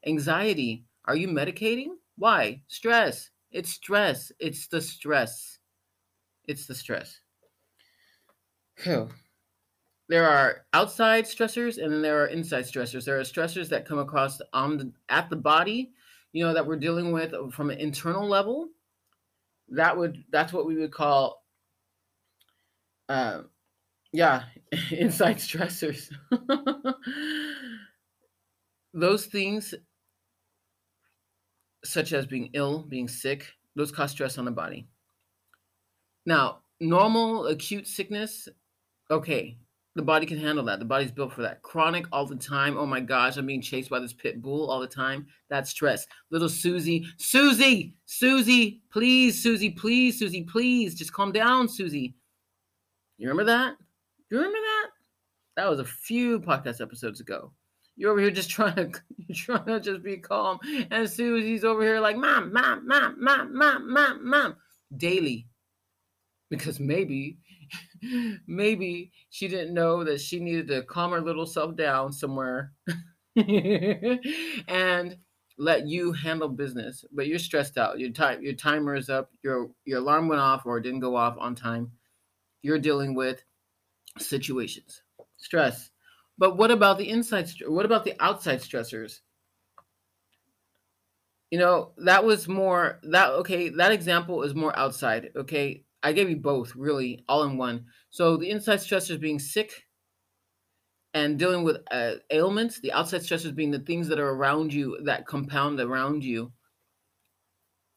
Anxiety. 0.07 0.85
Are 1.05 1.17
you 1.17 1.29
medicating? 1.29 1.97
Why? 2.17 2.62
Stress. 2.69 3.31
It's 3.51 3.71
stress. 3.71 4.33
It's 4.38 4.67
the 4.67 4.81
stress. 4.81 5.59
It's 6.47 6.67
the 6.67 6.75
stress. 6.75 7.21
Cool 8.77 9.11
there 10.12 10.29
are 10.29 10.67
outside 10.75 11.25
stressors 11.25 11.83
and 11.83 11.91
then 11.91 12.03
there 12.03 12.23
are 12.23 12.27
inside 12.27 12.65
stressors. 12.65 13.07
There 13.07 13.19
are 13.19 13.23
stressors 13.23 13.71
that 13.71 13.88
come 13.88 13.99
across 13.99 14.43
on 14.53 14.77
the, 14.77 14.93
at 15.09 15.31
the 15.31 15.37
body, 15.37 15.93
you 16.35 16.45
know, 16.45 16.53
that 16.53 16.67
we're 16.67 16.77
dealing 16.77 17.12
with 17.12 17.33
from 17.51 17.71
an 17.71 17.79
internal 17.79 18.29
level. 18.29 18.69
That 19.71 19.97
would 19.97 20.23
that's 20.31 20.53
what 20.53 20.67
we 20.67 20.77
would 20.77 20.93
call, 20.93 21.43
uh, 23.09 23.43
yeah, 24.12 24.43
inside 24.91 25.37
stressors. 25.38 26.12
those 28.93 29.25
things, 29.25 29.75
such 31.85 32.12
as 32.12 32.27
being 32.27 32.51
ill, 32.55 32.83
being 32.83 33.09
sick, 33.09 33.53
those 33.77 33.92
cause 33.92 34.11
stress 34.11 34.38
on 34.38 34.45
the 34.45 34.51
body. 34.51 34.87
Now, 36.27 36.61
normal 36.81 37.47
acute 37.47 37.87
sickness, 37.87 38.49
okay, 39.11 39.59
the 39.95 40.03
body 40.03 40.25
can 40.25 40.38
handle 40.38 40.64
that. 40.64 40.79
The 40.79 40.85
body's 40.85 41.11
built 41.11 41.33
for 41.33 41.42
that. 41.42 41.61
Chronic 41.62 42.07
all 42.12 42.25
the 42.27 42.37
time. 42.37 42.79
Oh 42.79 42.87
my 42.87 43.01
gosh, 43.01 43.37
I'm 43.37 43.47
being 43.47 43.61
chased 43.61 43.90
by 43.90 43.99
this 43.99 44.14
pit 44.14 44.40
bull 44.40 44.71
all 44.71 44.81
the 44.81 44.87
time. 44.87 45.27
That's 45.51 45.71
stress. 45.71 46.07
Little 46.31 46.49
Susie, 46.49 47.05
Susie, 47.18 47.95
Susie, 48.07 48.83
please, 48.90 49.42
Susie, 49.42 49.71
please, 49.71 50.18
Susie, 50.18 50.45
please, 50.45 50.95
just 50.95 51.12
calm 51.12 51.31
down, 51.31 51.68
Susie. 51.68 52.14
You 53.18 53.29
remember 53.29 53.53
that? 53.53 53.77
You 54.31 54.38
remember 54.38 54.59
that? 54.59 54.87
That 55.57 55.68
was 55.68 55.81
a 55.81 55.85
few 55.85 56.40
podcast 56.40 56.81
episodes 56.81 57.21
ago. 57.21 57.53
You're 57.96 58.12
over 58.12 58.20
here 58.20 58.31
just 58.31 58.50
trying 58.50 58.74
to, 58.74 58.92
trying 59.35 59.66
to 59.66 59.81
just 59.81 60.02
be 60.02 60.16
calm, 60.18 60.59
and 60.90 61.09
Susie's 61.09 61.64
over 61.64 61.83
here 61.83 62.00
like, 62.00 62.16
mom, 62.16 62.52
mom, 62.52 62.87
mom, 62.87 63.16
mom, 63.22 63.57
mom, 63.57 63.92
mom, 63.92 64.28
mom, 64.28 64.57
daily, 64.96 65.46
because 66.50 66.81
maybe 66.81 67.38
maybe 68.46 69.12
she 69.31 69.48
didn't 69.48 69.74
know 69.74 70.05
that 70.05 70.21
she 70.21 70.40
needed 70.40 70.69
to 70.69 70.83
calm 70.83 71.12
her 71.12 71.21
little 71.21 71.46
self 71.46 71.77
down 71.77 72.12
somewhere 72.12 72.73
and 73.37 75.17
let 75.58 75.87
you 75.87 76.12
handle 76.12 76.48
business. 76.48 77.04
But 77.12 77.27
you're 77.27 77.38
stressed 77.38 77.79
out. 77.79 77.98
Your 77.98 78.10
time 78.10 78.42
your 78.42 78.54
timer 78.54 78.94
is 78.94 79.08
up. 79.08 79.31
Your 79.42 79.71
your 79.85 80.00
alarm 80.00 80.29
went 80.29 80.40
off 80.40 80.67
or 80.67 80.81
didn't 80.81 81.00
go 81.00 81.17
off 81.17 81.37
on 81.38 81.54
time. 81.54 81.92
You're 82.62 82.79
dealing 82.79 83.14
with 83.14 83.44
situations. 84.19 85.02
Stress 85.37 85.92
but 86.43 86.57
what 86.57 86.73
about 86.73 86.99
the 86.99 87.09
inside 87.09 87.49
what 87.69 87.87
about 87.87 88.05
the 88.05 88.17
outside 88.19 88.59
stressors 88.61 89.21
you 91.53 91.59
know 91.59 91.93
that 91.99 92.25
was 92.25 92.49
more 92.49 92.99
that 93.05 93.31
okay 93.31 93.69
that 93.69 93.93
example 93.93 94.43
is 94.43 94.55
more 94.55 94.77
outside 94.77 95.31
okay 95.37 95.85
I 96.03 96.13
gave 96.13 96.29
you 96.29 96.37
both 96.37 96.75
really 96.75 97.25
all 97.29 97.45
in 97.45 97.57
one. 97.57 97.87
So 98.11 98.37
the 98.37 98.51
inside 98.51 98.79
stressors 98.79 99.21
being 99.21 99.38
sick 99.38 99.87
and 101.15 101.38
dealing 101.38 101.63
with 101.63 101.79
uh, 101.90 102.15
ailments, 102.31 102.81
the 102.81 102.93
outside 102.93 103.21
stressors 103.21 103.55
being 103.55 103.71
the 103.71 103.79
things 103.79 104.09
that 104.09 104.19
are 104.19 104.31
around 104.31 104.73
you 104.73 104.99
that 105.05 105.27
compound 105.27 105.79
around 105.81 106.25
you 106.25 106.53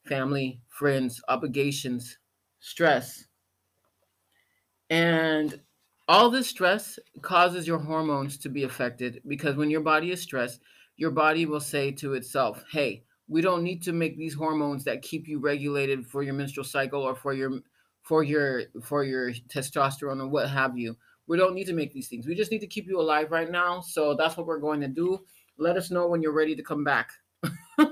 family, 0.06 0.62
friends, 0.70 1.20
obligations, 1.28 2.20
stress. 2.60 3.26
And 4.90 5.62
all 6.08 6.30
this 6.30 6.48
stress 6.48 7.00
causes 7.22 7.68
your 7.68 7.80
hormones 7.80 8.38
to 8.38 8.50
be 8.50 8.64
affected 8.64 9.22
because 9.28 9.56
when 9.56 9.70
your 9.70 9.82
body 9.82 10.12
is 10.12 10.22
stressed, 10.22 10.62
your 10.98 11.12
body 11.12 11.46
will 11.46 11.60
say 11.60 11.92
to 11.92 12.14
itself, 12.14 12.64
"Hey, 12.72 13.04
we 13.28 13.42
don't 13.42 13.64
need 13.64 13.82
to 13.84 13.94
make 13.94 14.18
these 14.18 14.34
hormones 14.36 14.84
that 14.84 15.02
keep 15.02 15.28
you 15.28 15.40
regulated 15.40 16.06
for 16.06 16.24
your 16.24 16.34
menstrual 16.34 16.64
cycle 16.64 17.02
or 17.02 17.16
for 17.16 17.34
your 17.34 17.60
for 18.04 18.24
your 18.24 18.64
for 18.84 19.04
your 19.04 19.34
testosterone 19.50 20.22
or 20.22 20.28
what 20.28 20.50
have 20.50 20.78
you. 20.78 20.96
We 21.28 21.38
don't 21.38 21.56
need 21.56 21.66
to 21.66 21.74
make 21.74 21.92
these 21.92 22.08
things. 22.08 22.28
We 22.28 22.36
just 22.36 22.52
need 22.52 22.62
to 22.62 22.68
keep 22.68 22.88
you 22.88 23.00
alive 23.00 23.32
right 23.32 23.50
now. 23.50 23.82
So 23.82 24.14
that's 24.14 24.38
what 24.38 24.46
we're 24.46 24.60
going 24.60 24.82
to 24.82 24.88
do. 24.88 25.26
Let 25.58 25.76
us 25.76 25.90
know 25.90 26.08
when 26.08 26.22
you're 26.22 26.32
ready 26.34 26.56
to 26.56 26.64
come 26.64 26.84
back." 26.84 27.12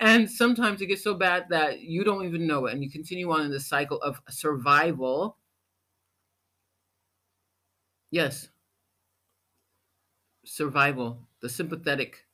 and 0.00 0.30
sometimes 0.30 0.80
it 0.80 0.86
gets 0.86 1.04
so 1.04 1.14
bad 1.14 1.46
that 1.50 1.80
you 1.80 2.04
don't 2.04 2.24
even 2.24 2.46
know 2.46 2.66
it 2.66 2.74
and 2.74 2.82
you 2.82 2.90
continue 2.90 3.30
on 3.30 3.42
in 3.42 3.50
the 3.50 3.60
cycle 3.60 3.98
of 4.02 4.20
survival 4.28 5.36
Yes. 8.10 8.48
Survival, 10.44 11.28
the 11.40 11.48
sympathetic, 11.48 12.26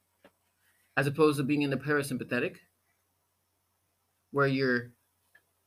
as 0.97 1.07
opposed 1.07 1.39
to 1.39 1.45
being 1.45 1.63
in 1.63 1.71
the 1.71 1.77
parasympathetic, 1.77 2.57
where 4.31 4.47
you're 4.47 4.93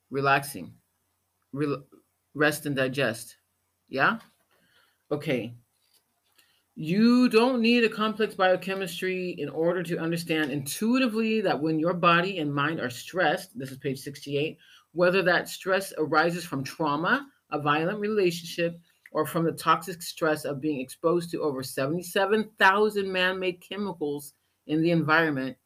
relaxing, 0.09 0.73
re- 1.53 1.77
rest 2.33 2.65
and 2.65 2.75
digest. 2.75 3.37
Yeah? 3.87 4.19
Okay. 5.11 5.55
You 6.75 7.27
don't 7.29 7.61
need 7.61 7.83
a 7.83 7.89
complex 7.89 8.35
biochemistry 8.35 9.31
in 9.37 9.49
order 9.49 9.83
to 9.83 9.97
understand 9.99 10.49
intuitively 10.49 11.41
that 11.41 11.59
when 11.59 11.77
your 11.77 11.93
body 11.93 12.39
and 12.39 12.53
mind 12.53 12.79
are 12.79 12.89
stressed, 12.89 13.57
this 13.57 13.71
is 13.71 13.77
page 13.77 13.99
68, 13.99 14.57
whether 14.93 15.21
that 15.23 15.49
stress 15.49 15.93
arises 15.97 16.45
from 16.45 16.63
trauma, 16.63 17.27
a 17.51 17.59
violent 17.59 17.99
relationship, 17.99 18.79
or 19.11 19.25
from 19.25 19.43
the 19.43 19.51
toxic 19.51 20.01
stress 20.01 20.45
of 20.45 20.61
being 20.61 20.79
exposed 20.79 21.31
to 21.31 21.41
over 21.41 21.63
77,000 21.63 23.11
man 23.11 23.39
made 23.39 23.61
chemicals 23.61 24.33
in 24.67 24.81
the 24.81 24.91
environment, 24.91 25.57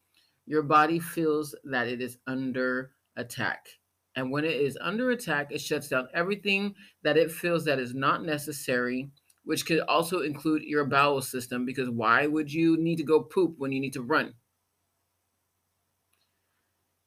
your 0.46 0.62
body 0.62 0.98
feels 0.98 1.54
that 1.64 1.88
it 1.88 2.00
is 2.00 2.18
under 2.26 2.92
attack. 3.16 3.68
And 4.16 4.30
when 4.30 4.44
it 4.44 4.56
is 4.56 4.78
under 4.80 5.10
attack, 5.10 5.48
it 5.50 5.60
shuts 5.60 5.88
down 5.88 6.08
everything 6.14 6.74
that 7.02 7.16
it 7.16 7.30
feels 7.30 7.64
that 7.64 7.78
is 7.78 7.94
not 7.94 8.24
necessary, 8.24 9.10
which 9.44 9.66
could 9.66 9.80
also 9.80 10.20
include 10.20 10.62
your 10.62 10.84
bowel 10.84 11.20
system, 11.20 11.66
because 11.66 11.90
why 11.90 12.26
would 12.26 12.52
you 12.52 12.76
need 12.76 12.96
to 12.96 13.02
go 13.02 13.20
poop 13.20 13.54
when 13.58 13.72
you 13.72 13.80
need 13.80 13.92
to 13.94 14.02
run? 14.02 14.34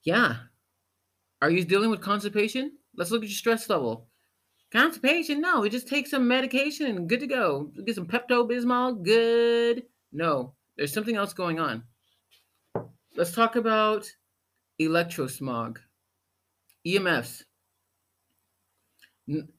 Yeah. 0.03 0.35
Are 1.41 1.49
you 1.49 1.63
dealing 1.63 1.89
with 1.89 2.01
constipation? 2.01 2.71
Let's 2.95 3.11
look 3.11 3.23
at 3.23 3.29
your 3.29 3.35
stress 3.35 3.69
level. 3.69 4.07
Constipation? 4.71 5.39
No, 5.39 5.61
we 5.61 5.69
just 5.69 5.87
take 5.87 6.07
some 6.07 6.27
medication 6.27 6.87
and 6.87 7.07
good 7.07 7.21
to 7.21 7.27
go. 7.27 7.71
Get 7.85 7.95
some 7.95 8.05
Pepto 8.05 8.49
Bismol, 8.49 9.01
good. 9.01 9.83
No, 10.11 10.53
there's 10.75 10.93
something 10.93 11.15
else 11.15 11.33
going 11.33 11.59
on. 11.59 11.83
Let's 13.15 13.31
talk 13.31 13.55
about 13.55 14.11
electrosmog, 14.79 15.77
EMFs. 16.85 17.43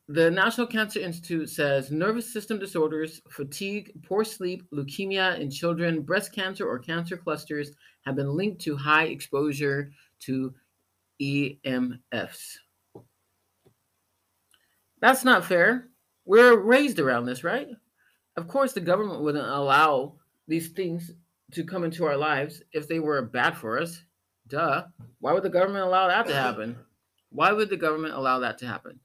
The 0.08 0.30
National 0.30 0.66
Cancer 0.66 1.00
Institute 1.00 1.50
says 1.50 1.90
nervous 1.90 2.32
system 2.32 2.58
disorders, 2.58 3.20
fatigue, 3.30 3.92
poor 4.06 4.24
sleep, 4.24 4.64
leukemia 4.72 5.38
in 5.38 5.50
children, 5.50 6.02
breast 6.02 6.32
cancer, 6.32 6.66
or 6.66 6.78
cancer 6.78 7.18
clusters 7.18 7.72
have 8.06 8.16
been 8.16 8.34
linked 8.34 8.62
to 8.62 8.76
high 8.76 9.04
exposure 9.04 9.90
to 10.20 10.54
EMFs. 11.20 12.56
That's 15.00 15.24
not 15.24 15.44
fair. 15.44 15.88
We're 16.24 16.56
raised 16.56 16.98
around 16.98 17.26
this, 17.26 17.44
right? 17.44 17.68
Of 18.36 18.48
course, 18.48 18.72
the 18.72 18.80
government 18.80 19.22
wouldn't 19.22 19.48
allow 19.48 20.14
these 20.46 20.68
things 20.68 21.12
to 21.52 21.64
come 21.64 21.84
into 21.84 22.04
our 22.04 22.16
lives 22.16 22.62
if 22.72 22.86
they 22.88 23.00
were 23.00 23.22
bad 23.22 23.56
for 23.56 23.80
us. 23.80 24.02
Duh. 24.46 24.84
Why 25.20 25.32
would 25.32 25.42
the 25.42 25.50
government 25.50 25.84
allow 25.84 26.08
that 26.08 26.26
to 26.26 26.34
happen? 26.34 26.76
Why 27.30 27.52
would 27.52 27.70
the 27.70 27.76
government 27.76 28.14
allow 28.14 28.38
that 28.40 28.58
to 28.58 28.66
happen? 28.66 29.00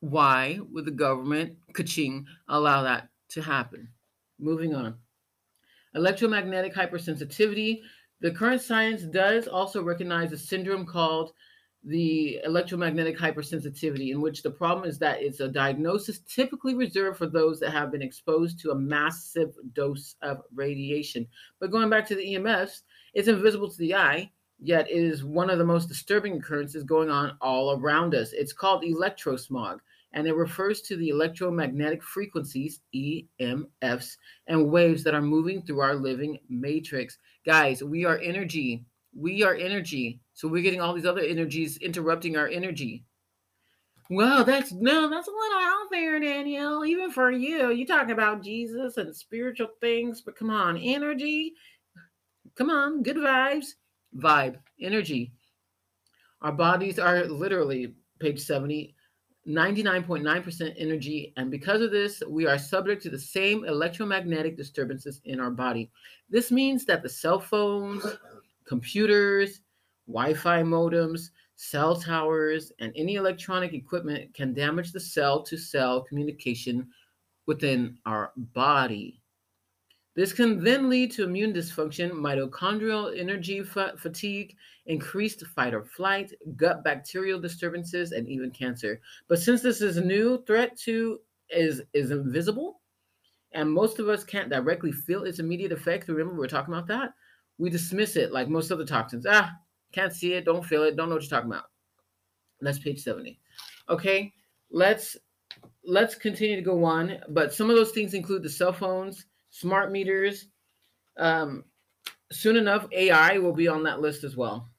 Why 0.00 0.58
would 0.70 0.84
the 0.84 0.90
government, 0.90 1.56
kaching, 1.72 2.24
allow 2.48 2.82
that 2.82 3.08
to 3.30 3.42
happen? 3.42 3.88
Moving 4.38 4.74
on. 4.74 4.96
Electromagnetic 5.94 6.74
hypersensitivity. 6.74 7.80
The 8.20 8.30
current 8.30 8.60
science 8.60 9.02
does 9.02 9.46
also 9.46 9.82
recognize 9.82 10.32
a 10.32 10.38
syndrome 10.38 10.86
called 10.86 11.32
the 11.84 12.38
electromagnetic 12.44 13.18
hypersensitivity, 13.18 14.10
in 14.10 14.20
which 14.20 14.42
the 14.42 14.50
problem 14.50 14.88
is 14.88 14.98
that 14.98 15.20
it's 15.20 15.40
a 15.40 15.48
diagnosis 15.48 16.20
typically 16.20 16.74
reserved 16.74 17.18
for 17.18 17.26
those 17.26 17.58
that 17.60 17.72
have 17.72 17.90
been 17.90 18.02
exposed 18.02 18.60
to 18.60 18.70
a 18.70 18.74
massive 18.74 19.52
dose 19.72 20.14
of 20.22 20.42
radiation. 20.54 21.26
But 21.58 21.72
going 21.72 21.90
back 21.90 22.06
to 22.08 22.14
the 22.14 22.34
EMFs, 22.34 22.82
it's 23.14 23.28
invisible 23.28 23.70
to 23.70 23.78
the 23.78 23.94
eye, 23.96 24.30
yet 24.60 24.88
it 24.88 24.96
is 24.96 25.24
one 25.24 25.50
of 25.50 25.58
the 25.58 25.64
most 25.64 25.88
disturbing 25.88 26.36
occurrences 26.36 26.84
going 26.84 27.10
on 27.10 27.36
all 27.40 27.76
around 27.78 28.14
us. 28.14 28.32
It's 28.32 28.52
called 28.52 28.84
electrosmog, 28.84 29.78
and 30.12 30.26
it 30.26 30.36
refers 30.36 30.82
to 30.82 30.96
the 30.96 31.08
electromagnetic 31.08 32.02
frequencies, 32.02 32.80
EMFs, 32.94 34.16
and 34.46 34.70
waves 34.70 35.02
that 35.02 35.14
are 35.14 35.22
moving 35.22 35.62
through 35.62 35.80
our 35.80 35.96
living 35.96 36.38
matrix. 36.48 37.18
Guys, 37.44 37.82
we 37.82 38.04
are 38.04 38.18
energy. 38.18 38.84
We 39.14 39.42
are 39.42 39.54
energy. 39.54 40.20
So 40.34 40.48
we're 40.48 40.62
getting 40.62 40.80
all 40.80 40.94
these 40.94 41.06
other 41.06 41.20
energies 41.20 41.76
interrupting 41.78 42.36
our 42.36 42.48
energy. 42.48 43.04
Well, 44.10 44.44
that's 44.44 44.72
no, 44.72 45.08
that's 45.08 45.28
a 45.28 45.30
little 45.30 45.58
out 45.58 45.86
there, 45.90 46.20
Danielle. 46.20 46.84
Even 46.84 47.10
for 47.10 47.30
you, 47.30 47.70
you 47.70 47.86
talk 47.86 48.10
about 48.10 48.42
Jesus 48.42 48.96
and 48.96 49.14
spiritual 49.14 49.68
things, 49.80 50.20
but 50.20 50.36
come 50.36 50.50
on, 50.50 50.76
energy. 50.76 51.54
Come 52.56 52.68
on, 52.68 53.02
good 53.02 53.16
vibes, 53.16 53.68
vibe, 54.16 54.56
energy. 54.80 55.32
Our 56.42 56.52
bodies 56.52 56.98
are 56.98 57.24
literally 57.24 57.94
page 58.18 58.40
70, 58.40 58.94
99.9% 59.48 60.74
energy, 60.76 61.32
and 61.36 61.50
because 61.50 61.80
of 61.80 61.90
this, 61.90 62.22
we 62.28 62.46
are 62.46 62.58
subject 62.58 63.02
to 63.04 63.10
the 63.10 63.18
same 63.18 63.64
electromagnetic 63.64 64.56
disturbances 64.56 65.20
in 65.24 65.40
our 65.40 65.50
body. 65.50 65.90
This 66.28 66.50
means 66.50 66.84
that 66.84 67.02
the 67.02 67.08
cell 67.08 67.40
phones, 67.40 68.04
computers, 68.66 69.60
Wi 70.06 70.34
Fi 70.34 70.62
modems, 70.62 71.30
cell 71.56 71.96
towers, 71.96 72.72
and 72.80 72.92
any 72.96 73.14
electronic 73.14 73.72
equipment 73.72 74.34
can 74.34 74.52
damage 74.52 74.92
the 74.92 75.00
cell 75.00 75.42
to 75.42 75.56
cell 75.56 76.02
communication 76.02 76.88
within 77.46 77.98
our 78.06 78.32
body. 78.36 79.22
This 80.14 80.32
can 80.32 80.62
then 80.62 80.90
lead 80.90 81.10
to 81.12 81.24
immune 81.24 81.54
dysfunction, 81.54 82.10
mitochondrial 82.10 83.18
energy 83.18 83.62
fa- 83.62 83.94
fatigue, 83.96 84.54
increased 84.84 85.46
fight 85.46 85.72
or 85.72 85.84
flight, 85.84 86.32
gut 86.56 86.84
bacterial 86.84 87.40
disturbances, 87.40 88.12
and 88.12 88.28
even 88.28 88.50
cancer. 88.50 89.00
But 89.28 89.38
since 89.38 89.62
this 89.62 89.80
is 89.80 89.96
a 89.96 90.04
new 90.04 90.44
threat 90.44 90.76
to 90.80 91.20
is 91.48 91.82
is 91.94 92.10
invisible, 92.10 92.80
and 93.52 93.70
most 93.72 93.98
of 93.98 94.08
us 94.08 94.24
can't 94.24 94.50
directly 94.50 94.92
feel 94.92 95.24
its 95.24 95.38
immediate 95.38 95.72
effects. 95.72 96.08
Remember, 96.08 96.34
we 96.34 96.40
we're 96.40 96.46
talking 96.46 96.74
about 96.74 96.88
that. 96.88 97.14
We 97.58 97.70
dismiss 97.70 98.16
it 98.16 98.32
like 98.32 98.48
most 98.48 98.70
other 98.70 98.84
toxins. 98.84 99.26
Ah, 99.28 99.52
can't 99.92 100.12
see 100.12 100.32
it, 100.34 100.44
don't 100.44 100.64
feel 100.64 100.82
it, 100.84 100.96
don't 100.96 101.08
know 101.08 101.16
what 101.16 101.22
you're 101.22 101.30
talking 101.30 101.50
about. 101.50 101.66
That's 102.60 102.78
page 102.78 103.02
70. 103.02 103.38
Okay, 103.88 104.32
let's 104.70 105.16
let's 105.84 106.14
continue 106.14 106.56
to 106.56 106.62
go 106.62 106.84
on. 106.84 107.18
But 107.28 107.52
some 107.52 107.70
of 107.70 107.76
those 107.76 107.90
things 107.90 108.14
include 108.14 108.42
the 108.42 108.50
cell 108.50 108.72
phones, 108.72 109.26
smart 109.50 109.90
meters. 109.90 110.46
Um, 111.18 111.64
soon 112.30 112.56
enough, 112.56 112.86
AI 112.92 113.38
will 113.38 113.52
be 113.52 113.68
on 113.68 113.82
that 113.84 114.00
list 114.00 114.24
as 114.24 114.36
well. 114.36 114.70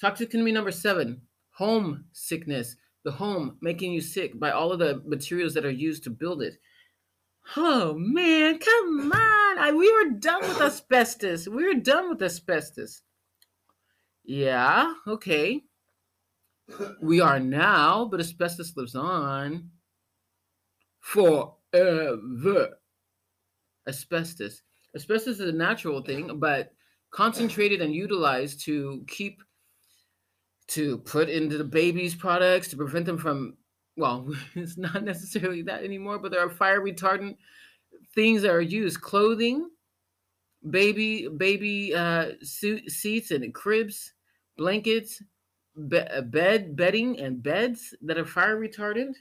Toxic 0.00 0.34
enemy 0.34 0.52
number 0.52 0.70
seven, 0.70 1.22
home 1.50 2.04
sickness. 2.12 2.76
The 3.04 3.12
home 3.12 3.56
making 3.60 3.92
you 3.92 4.00
sick 4.00 4.38
by 4.38 4.50
all 4.50 4.72
of 4.72 4.80
the 4.80 5.00
materials 5.06 5.54
that 5.54 5.64
are 5.64 5.70
used 5.70 6.02
to 6.04 6.10
build 6.10 6.42
it. 6.42 6.58
Oh 7.54 7.94
man, 7.96 8.58
come 8.58 9.12
on. 9.12 9.58
I, 9.58 9.72
we 9.72 9.92
were 9.92 10.10
done 10.18 10.40
with 10.40 10.60
asbestos. 10.60 11.46
We 11.46 11.64
were 11.64 11.80
done 11.80 12.08
with 12.10 12.22
asbestos. 12.22 13.02
Yeah, 14.24 14.94
okay. 15.06 15.62
We 17.00 17.20
are 17.20 17.38
now, 17.38 18.06
but 18.06 18.18
asbestos 18.18 18.76
lives 18.76 18.96
on 18.96 19.70
forever. 20.98 22.78
Asbestos. 23.86 24.62
Asbestos 24.96 25.38
is 25.38 25.48
a 25.48 25.52
natural 25.52 26.02
thing, 26.02 26.40
but 26.40 26.72
concentrated 27.12 27.80
and 27.80 27.94
utilized 27.94 28.64
to 28.64 29.04
keep 29.06 29.42
to 30.68 30.98
put 30.98 31.28
into 31.28 31.56
the 31.56 31.64
baby's 31.64 32.16
products 32.16 32.68
to 32.68 32.76
prevent 32.76 33.06
them 33.06 33.18
from 33.18 33.56
well, 33.96 34.28
it's 34.54 34.76
not 34.76 35.04
necessarily 35.04 35.62
that 35.62 35.84
anymore, 35.84 36.18
but 36.18 36.30
there 36.30 36.44
are 36.44 36.50
fire 36.50 36.80
retardant 36.80 37.36
things 38.14 38.42
that 38.42 38.50
are 38.50 38.60
used 38.60 39.00
clothing, 39.00 39.70
baby 40.68 41.28
baby 41.28 41.94
uh, 41.94 42.32
suit, 42.42 42.90
seats 42.90 43.30
and 43.30 43.54
cribs, 43.54 44.14
blankets, 44.56 45.22
be- 45.88 45.98
uh, 45.98 46.22
bed 46.22 46.76
bedding 46.76 47.18
and 47.20 47.42
beds 47.42 47.94
that 48.02 48.18
are 48.18 48.26
fire 48.26 48.58
retardant. 48.58 49.16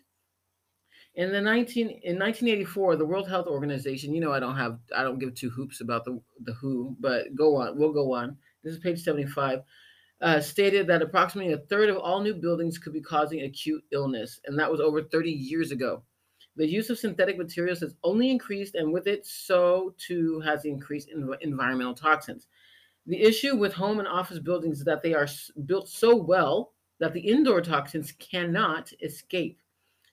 In 1.16 1.32
the 1.32 1.42
19 1.42 1.88
in 2.04 2.20
1984, 2.20 2.98
the 2.98 3.06
World 3.06 3.30
Health 3.30 3.48
Organization, 3.48 4.14
you 4.14 4.20
know 4.20 4.34
I 4.34 4.40
don't 4.40 4.58
have 4.58 4.80
I 4.96 5.04
don't 5.04 5.20
give 5.20 5.34
two 5.34 5.50
hoops 5.50 5.80
about 5.82 6.04
the 6.04 6.22
the 6.42 6.54
WHO, 6.54 6.98
but 7.00 7.36
go 7.36 7.56
on, 7.56 7.78
we'll 7.78 7.94
go 7.94 8.14
on. 8.14 8.38
This 8.64 8.74
is 8.74 8.80
page 8.80 9.02
75. 9.02 9.62
Uh, 10.22 10.40
stated 10.40 10.88
that 10.88 11.02
approximately 11.02 11.54
a 11.54 11.58
third 11.58 11.90
of 11.90 11.98
all 11.98 12.22
new 12.22 12.34
buildings 12.34 12.78
could 12.78 12.94
be 12.94 13.02
causing 13.02 13.42
acute 13.42 13.84
illness, 13.92 14.40
and 14.46 14.58
that 14.58 14.72
was 14.72 14.80
over 14.80 15.04
30 15.04 15.30
years 15.30 15.72
ago. 15.72 16.02
The 16.56 16.66
use 16.66 16.90
of 16.90 16.98
synthetic 16.98 17.38
materials 17.38 17.82
has 17.82 17.96
only 18.04 18.32
increased, 18.32 18.76
and 18.76 18.94
with 18.94 19.08
it, 19.08 19.26
so 19.26 19.94
too 19.98 20.40
has 20.40 20.64
the 20.64 20.70
increase 20.70 21.06
in 21.06 21.30
environmental 21.42 21.94
toxins. 21.94 22.48
The 23.08 23.22
issue 23.22 23.58
with 23.58 23.74
home 23.74 24.00
and 24.00 24.08
office 24.08 24.40
buildings 24.40 24.80
is 24.80 24.86
that 24.86 25.02
they 25.02 25.14
are 25.14 25.28
built 25.66 25.90
so 25.90 26.16
well 26.16 26.72
that 27.00 27.14
the 27.14 27.20
indoor 27.20 27.62
toxins 27.62 28.14
cannot 28.14 28.94
escape. 29.02 29.60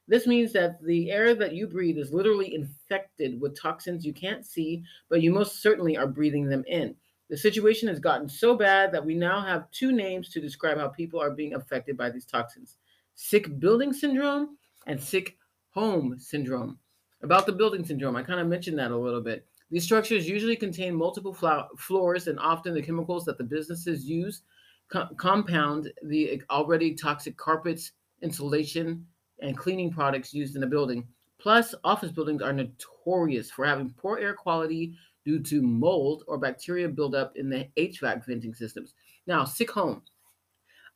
This 0.09 0.27
means 0.27 0.53
that 0.53 0.83
the 0.83 1.11
air 1.11 1.35
that 1.35 1.55
you 1.55 1.69
breathe 1.69 1.97
is 1.97 2.13
literally 2.13 2.55
infected 2.55 3.41
with 3.41 3.59
toxins 3.59 4.05
you 4.05 4.13
can't 4.13 4.45
see, 4.45 4.83
but 5.09 5.23
you 5.23 5.33
most 5.33 5.63
certainly 5.63 5.97
are 5.97 6.09
breathing 6.09 6.49
them 6.49 6.65
in. 6.67 6.97
The 7.33 7.39
situation 7.39 7.89
has 7.89 7.99
gotten 7.99 8.29
so 8.29 8.55
bad 8.55 8.93
that 8.93 9.07
we 9.07 9.15
now 9.15 9.41
have 9.41 9.71
two 9.71 9.91
names 9.91 10.29
to 10.29 10.39
describe 10.39 10.77
how 10.77 10.89
people 10.89 11.19
are 11.19 11.31
being 11.31 11.55
affected 11.55 11.97
by 11.97 12.11
these 12.11 12.27
toxins 12.27 12.77
sick 13.15 13.59
building 13.59 13.95
syndrome 13.95 14.59
and 14.87 15.01
sick 15.01 15.39
home 15.71 16.19
syndrome. 16.19 16.79
About 17.23 17.47
the 17.47 17.53
building 17.53 17.87
syndrome, 17.87 18.17
I 18.17 18.23
kind 18.23 18.39
of 18.39 18.49
mentioned 18.49 18.79
that 18.79 18.91
a 18.91 18.97
little 18.97 19.23
bit. 19.23 19.47
These 19.71 19.85
structures 19.85 20.29
usually 20.29 20.57
contain 20.57 20.95
multiple 20.95 21.33
floors, 21.79 22.29
and 22.29 22.39
often 22.39 22.75
the 22.75 22.83
chemicals 22.83 23.25
that 23.25 23.39
the 23.39 23.45
businesses 23.45 24.05
use 24.05 24.43
co- 24.91 25.09
compound 25.17 25.91
the 26.03 26.43
already 26.51 26.95
toxic 26.95 27.39
carpets, 27.39 27.93
insulation, 28.21 29.07
and 29.41 29.57
cleaning 29.57 29.91
products 29.91 30.35
used 30.35 30.55
in 30.55 30.61
the 30.61 30.67
building. 30.67 31.09
Plus, 31.39 31.75
office 31.83 32.13
buildings 32.13 32.43
are 32.43 32.53
notorious 32.53 33.51
for 33.51 33.65
having 33.65 33.95
poor 33.97 34.19
air 34.19 34.35
quality 34.35 34.95
due 35.25 35.41
to 35.41 35.63
mold 35.63 36.25
or 36.27 36.39
bacteria 36.39 36.89
buildup 36.89 37.37
in 37.37 37.49
the 37.49 37.69
HVAC 37.77 38.25
venting 38.27 38.55
systems. 38.55 38.95
Now, 39.27 39.45
sick 39.45 39.71
home. 39.71 40.03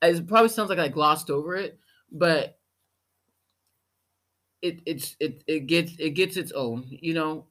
It 0.03 0.27
probably 0.27 0.49
sounds 0.49 0.69
like 0.69 0.79
I 0.79 0.89
glossed 0.89 1.31
over 1.31 1.57
it, 1.57 1.79
but 2.11 2.59
it 4.63 4.81
it's 4.87 5.17
it 5.21 5.43
it 5.47 5.67
gets 5.67 5.93
it 5.99 6.11
gets 6.11 6.37
its 6.37 6.53
own. 6.53 6.87
You 6.89 7.15
know, 7.15 7.47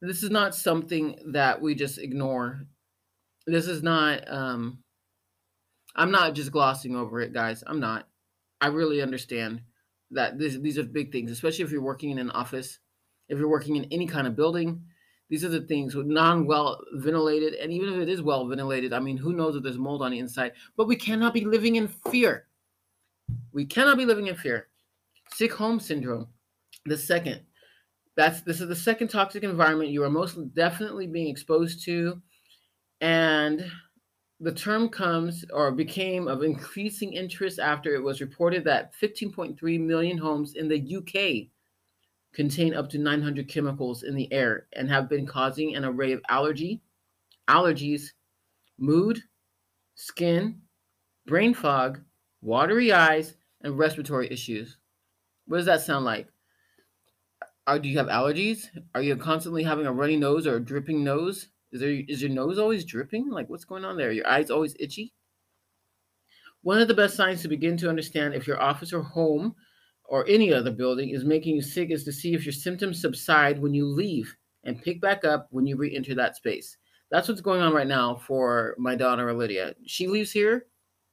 this 0.00 0.22
is 0.22 0.30
not 0.30 0.54
something 0.54 1.18
that 1.32 1.60
we 1.60 1.74
just 1.74 1.98
ignore. 1.98 2.66
This 3.46 3.66
is 3.66 3.82
not 3.82 4.30
um 4.30 4.82
I'm 5.94 6.10
not 6.10 6.34
just 6.34 6.52
glossing 6.52 6.96
over 6.96 7.20
it, 7.20 7.32
guys. 7.32 7.62
I'm 7.66 7.80
not. 7.80 8.08
I 8.60 8.68
really 8.68 9.02
understand 9.02 9.62
that 10.12 10.38
this, 10.38 10.56
these 10.56 10.78
are 10.78 10.84
big 10.84 11.12
things, 11.12 11.30
especially 11.30 11.64
if 11.64 11.70
you're 11.70 11.82
working 11.82 12.10
in 12.10 12.18
an 12.18 12.30
office, 12.30 12.78
if 13.28 13.38
you're 13.38 13.48
working 13.48 13.76
in 13.76 13.86
any 13.90 14.06
kind 14.06 14.26
of 14.26 14.36
building. 14.36 14.82
These 15.32 15.46
are 15.46 15.48
the 15.48 15.62
things 15.62 15.94
non 15.96 16.44
well 16.44 16.84
ventilated, 16.92 17.54
and 17.54 17.72
even 17.72 17.94
if 17.94 18.00
it 18.00 18.10
is 18.10 18.20
well 18.20 18.46
ventilated, 18.46 18.92
I 18.92 19.00
mean, 19.00 19.16
who 19.16 19.32
knows 19.32 19.56
if 19.56 19.62
there's 19.62 19.78
mold 19.78 20.02
on 20.02 20.10
the 20.10 20.18
inside? 20.18 20.52
But 20.76 20.88
we 20.88 20.94
cannot 20.94 21.32
be 21.32 21.46
living 21.46 21.76
in 21.76 21.88
fear. 21.88 22.48
We 23.50 23.64
cannot 23.64 23.96
be 23.96 24.04
living 24.04 24.26
in 24.26 24.34
fear. 24.34 24.68
Sick 25.32 25.54
home 25.54 25.80
syndrome. 25.80 26.26
The 26.84 26.98
second, 26.98 27.40
that's 28.14 28.42
this 28.42 28.60
is 28.60 28.68
the 28.68 28.76
second 28.76 29.08
toxic 29.08 29.42
environment 29.42 29.88
you 29.88 30.04
are 30.04 30.10
most 30.10 30.36
definitely 30.52 31.06
being 31.06 31.28
exposed 31.28 31.82
to, 31.86 32.20
and 33.00 33.64
the 34.38 34.52
term 34.52 34.90
comes 34.90 35.46
or 35.50 35.72
became 35.72 36.28
of 36.28 36.42
increasing 36.42 37.14
interest 37.14 37.58
after 37.58 37.94
it 37.94 38.02
was 38.02 38.20
reported 38.20 38.64
that 38.64 38.92
15.3 39.00 39.80
million 39.80 40.18
homes 40.18 40.56
in 40.56 40.68
the 40.68 40.96
UK 40.98 41.48
contain 42.32 42.74
up 42.74 42.88
to 42.90 42.98
900 42.98 43.48
chemicals 43.48 44.02
in 44.02 44.14
the 44.14 44.32
air 44.32 44.66
and 44.74 44.88
have 44.88 45.08
been 45.08 45.26
causing 45.26 45.74
an 45.74 45.84
array 45.84 46.12
of 46.12 46.22
allergy, 46.28 46.80
allergies, 47.48 48.12
mood, 48.78 49.22
skin, 49.94 50.60
brain 51.26 51.54
fog, 51.54 52.00
watery 52.40 52.92
eyes, 52.92 53.34
and 53.62 53.78
respiratory 53.78 54.28
issues. 54.30 54.78
What 55.46 55.58
does 55.58 55.66
that 55.66 55.82
sound 55.82 56.04
like? 56.04 56.28
Are, 57.66 57.78
do 57.78 57.88
you 57.88 57.98
have 57.98 58.08
allergies? 58.08 58.66
Are 58.94 59.02
you 59.02 59.16
constantly 59.16 59.62
having 59.62 59.86
a 59.86 59.92
runny 59.92 60.16
nose 60.16 60.46
or 60.46 60.56
a 60.56 60.64
dripping 60.64 61.04
nose? 61.04 61.48
Is 61.70 61.80
there 61.80 61.90
is 61.90 62.20
your 62.20 62.30
nose 62.30 62.58
always 62.58 62.84
dripping? 62.84 63.30
Like 63.30 63.48
what's 63.48 63.64
going 63.64 63.84
on 63.84 63.96
there? 63.96 64.12
Your 64.12 64.26
eyes 64.26 64.50
always 64.50 64.74
itchy? 64.80 65.14
One 66.62 66.80
of 66.80 66.88
the 66.88 66.94
best 66.94 67.16
signs 67.16 67.42
to 67.42 67.48
begin 67.48 67.76
to 67.78 67.88
understand 67.88 68.34
if 68.34 68.46
your 68.46 68.60
office 68.60 68.92
or 68.92 69.02
home 69.02 69.54
or 70.12 70.28
any 70.28 70.52
other 70.52 70.70
building 70.70 71.08
is 71.08 71.24
making 71.24 71.56
you 71.56 71.62
sick 71.62 71.90
is 71.90 72.04
to 72.04 72.12
see 72.12 72.34
if 72.34 72.44
your 72.44 72.52
symptoms 72.52 73.00
subside 73.00 73.58
when 73.58 73.72
you 73.72 73.86
leave 73.86 74.36
and 74.62 74.82
pick 74.82 75.00
back 75.00 75.24
up 75.24 75.46
when 75.50 75.66
you 75.66 75.74
re-enter 75.74 76.14
that 76.14 76.36
space. 76.36 76.76
That's 77.10 77.28
what's 77.28 77.40
going 77.40 77.62
on 77.62 77.72
right 77.72 77.86
now 77.86 78.16
for 78.16 78.74
my 78.78 78.94
daughter 78.94 79.32
Lydia. 79.32 79.74
She 79.86 80.08
leaves 80.08 80.30
here. 80.30 80.66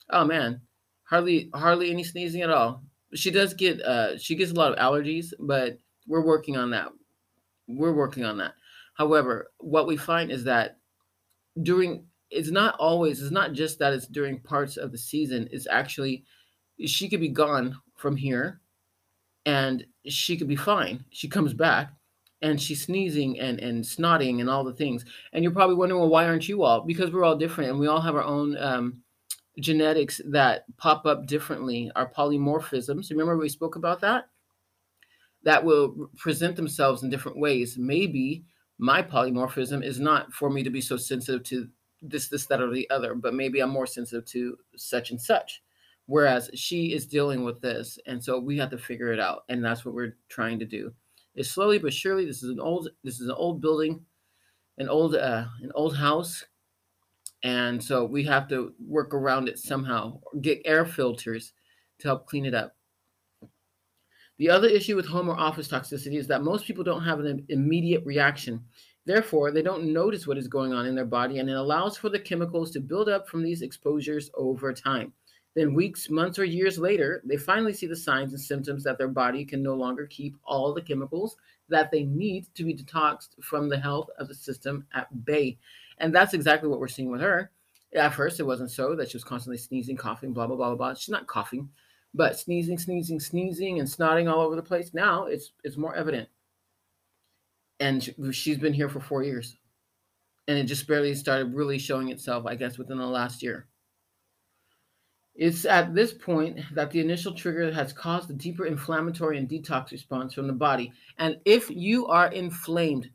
Oh 0.09 0.25
man, 0.25 0.59
hardly 1.03 1.49
hardly 1.53 1.91
any 1.91 2.03
sneezing 2.03 2.41
at 2.41 2.49
all. 2.49 2.83
She 3.15 3.31
does 3.31 3.53
get 3.53 3.81
uh 3.83 4.17
she 4.17 4.35
gets 4.35 4.51
a 4.51 4.55
lot 4.55 4.73
of 4.73 4.77
allergies, 4.77 5.31
but 5.39 5.77
we're 6.05 6.25
working 6.25 6.57
on 6.57 6.69
that. 6.71 6.89
We're 7.69 7.93
working 7.93 8.25
on 8.25 8.37
that. 8.39 8.55
However, 8.95 9.49
what 9.59 9.87
we 9.87 9.95
find 9.95 10.29
is 10.29 10.43
that 10.43 10.77
during 11.63 12.03
it's 12.31 12.51
not 12.51 12.75
always 12.79 13.21
it's 13.21 13.31
not 13.31 13.53
just 13.53 13.79
that 13.79 13.93
it's 13.93 14.07
during 14.07 14.41
parts 14.41 14.75
of 14.75 14.91
the 14.91 14.97
season. 14.97 15.47
It's 15.53 15.67
actually 15.71 16.25
she 16.85 17.07
could 17.07 17.21
be 17.21 17.29
gone 17.29 17.77
from 17.95 18.17
here 18.17 18.59
and 19.49 19.83
she 20.05 20.37
could 20.37 20.47
be 20.47 20.55
fine. 20.55 21.03
She 21.09 21.27
comes 21.27 21.55
back 21.55 21.91
and 22.43 22.61
she's 22.61 22.83
sneezing 22.83 23.39
and, 23.39 23.59
and 23.59 23.83
snotting 23.83 24.41
and 24.41 24.49
all 24.49 24.63
the 24.63 24.75
things. 24.75 25.05
And 25.33 25.43
you're 25.43 25.53
probably 25.53 25.75
wondering, 25.75 25.99
well, 25.99 26.09
why 26.09 26.25
aren't 26.25 26.47
you 26.47 26.61
all? 26.61 26.81
Because 26.81 27.11
we're 27.11 27.23
all 27.23 27.35
different 27.35 27.71
and 27.71 27.79
we 27.79 27.87
all 27.87 27.99
have 27.99 28.15
our 28.15 28.23
own 28.23 28.55
um, 28.57 29.01
genetics 29.59 30.21
that 30.25 30.65
pop 30.77 31.07
up 31.07 31.25
differently, 31.25 31.91
our 31.95 32.07
polymorphisms. 32.07 33.09
Remember 33.09 33.37
we 33.37 33.49
spoke 33.49 33.75
about 33.75 34.01
that? 34.01 34.25
That 35.41 35.63
will 35.63 36.11
present 36.15 36.55
themselves 36.55 37.01
in 37.01 37.09
different 37.09 37.39
ways. 37.39 37.75
Maybe 37.75 38.43
my 38.77 39.01
polymorphism 39.01 39.83
is 39.83 39.99
not 39.99 40.31
for 40.31 40.51
me 40.51 40.61
to 40.61 40.69
be 40.69 40.81
so 40.81 40.95
sensitive 40.95 41.41
to 41.45 41.67
this, 42.03 42.27
this, 42.27 42.45
that, 42.45 42.61
or 42.61 42.71
the 42.71 42.87
other, 42.91 43.15
but 43.15 43.33
maybe 43.33 43.61
I'm 43.61 43.71
more 43.71 43.87
sensitive 43.87 44.25
to 44.27 44.57
such 44.75 45.09
and 45.09 45.19
such. 45.19 45.63
Whereas 46.09 46.49
she 46.55 46.91
is 46.93 47.05
dealing 47.05 47.43
with 47.43 47.61
this, 47.61 47.99
and 48.07 48.23
so 48.23 48.39
we 48.39 48.57
have 48.57 48.71
to 48.71 48.79
figure 48.79 49.13
it 49.13 49.19
out, 49.19 49.43
and 49.47 49.63
that's 49.63 49.85
what 49.85 49.93
we're 49.93 50.17
trying 50.27 50.57
to 50.57 50.65
do. 50.65 50.91
Is 51.35 51.51
slowly 51.51 51.77
but 51.77 51.93
surely. 51.93 52.25
This 52.25 52.41
is 52.41 52.49
an 52.49 52.59
old. 52.59 52.89
This 53.03 53.19
is 53.19 53.27
an 53.27 53.35
old 53.37 53.61
building, 53.61 54.03
an 54.79 54.89
old, 54.89 55.13
uh, 55.13 55.45
an 55.61 55.71
old 55.75 55.95
house, 55.95 56.43
and 57.43 57.81
so 57.81 58.05
we 58.05 58.23
have 58.23 58.47
to 58.47 58.73
work 58.83 59.13
around 59.13 59.49
it 59.49 59.59
somehow. 59.59 60.19
Get 60.41 60.63
air 60.65 60.83
filters 60.83 61.53
to 61.99 62.07
help 62.07 62.25
clean 62.25 62.47
it 62.47 62.55
up. 62.55 62.75
The 64.39 64.49
other 64.49 64.67
issue 64.67 64.95
with 64.95 65.05
home 65.05 65.29
or 65.29 65.37
office 65.37 65.67
toxicity 65.67 66.17
is 66.17 66.25
that 66.25 66.41
most 66.41 66.65
people 66.65 66.83
don't 66.83 67.03
have 67.03 67.19
an 67.19 67.45
immediate 67.49 68.03
reaction. 68.03 68.65
Therefore, 69.05 69.51
they 69.51 69.61
don't 69.61 69.93
notice 69.93 70.25
what 70.25 70.39
is 70.39 70.47
going 70.47 70.73
on 70.73 70.87
in 70.87 70.95
their 70.95 71.05
body, 71.05 71.37
and 71.37 71.47
it 71.47 71.55
allows 71.55 71.97
for 71.97 72.09
the 72.09 72.17
chemicals 72.17 72.71
to 72.71 72.79
build 72.79 73.09
up 73.09 73.29
from 73.29 73.43
these 73.43 73.61
exposures 73.61 74.31
over 74.33 74.73
time. 74.73 75.13
Then, 75.59 75.73
weeks, 75.73 76.09
months, 76.09 76.39
or 76.39 76.45
years 76.45 76.77
later, 76.77 77.21
they 77.25 77.35
finally 77.35 77.73
see 77.73 77.85
the 77.85 77.95
signs 77.95 78.31
and 78.31 78.41
symptoms 78.41 78.81
that 78.85 78.97
their 78.97 79.09
body 79.09 79.43
can 79.43 79.61
no 79.61 79.73
longer 79.73 80.07
keep 80.07 80.37
all 80.45 80.73
the 80.73 80.81
chemicals 80.81 81.35
that 81.67 81.91
they 81.91 82.03
need 82.03 82.45
to 82.55 82.63
be 82.63 82.73
detoxed 82.73 83.31
from 83.41 83.67
the 83.67 83.77
health 83.77 84.09
of 84.17 84.29
the 84.29 84.35
system 84.35 84.85
at 84.93 85.25
bay. 85.25 85.57
And 85.97 86.15
that's 86.15 86.33
exactly 86.33 86.69
what 86.69 86.79
we're 86.79 86.87
seeing 86.87 87.11
with 87.11 87.19
her. 87.19 87.51
At 87.93 88.13
first, 88.13 88.39
it 88.39 88.43
wasn't 88.43 88.71
so 88.71 88.95
that 88.95 89.11
she 89.11 89.17
was 89.17 89.25
constantly 89.25 89.57
sneezing, 89.57 89.97
coughing, 89.97 90.31
blah, 90.31 90.47
blah, 90.47 90.55
blah, 90.55 90.75
blah. 90.75 90.93
She's 90.93 91.09
not 91.09 91.27
coughing 91.27 91.69
but 92.13 92.39
sneezing, 92.39 92.77
sneezing, 92.77 93.19
sneezing, 93.19 93.79
and 93.79 93.87
snotting 93.87 94.31
all 94.31 94.41
over 94.41 94.55
the 94.55 94.63
place. 94.63 94.93
Now 94.93 95.25
it's 95.25 95.51
it's 95.63 95.77
more 95.77 95.95
evident. 95.95 96.29
And 97.79 98.13
she's 98.31 98.57
been 98.57 98.73
here 98.73 98.89
for 98.89 98.99
four 98.99 99.23
years, 99.23 99.55
and 100.47 100.57
it 100.57 100.65
just 100.65 100.87
barely 100.87 101.15
started 101.15 101.53
really 101.53 101.77
showing 101.77 102.09
itself, 102.09 102.45
I 102.45 102.55
guess, 102.55 102.77
within 102.77 102.97
the 102.97 103.05
last 103.05 103.41
year. 103.41 103.68
It's 105.39 105.63
at 105.63 105.95
this 105.95 106.13
point 106.13 106.59
that 106.73 106.91
the 106.91 106.99
initial 106.99 107.33
trigger 107.33 107.71
has 107.71 107.93
caused 107.93 108.29
a 108.29 108.33
deeper 108.33 108.65
inflammatory 108.65 109.37
and 109.37 109.47
detox 109.47 109.91
response 109.91 110.33
from 110.33 110.47
the 110.47 110.53
body. 110.53 110.91
And 111.17 111.37
if 111.45 111.69
you 111.69 112.07
are 112.07 112.27
inflamed, 112.27 113.09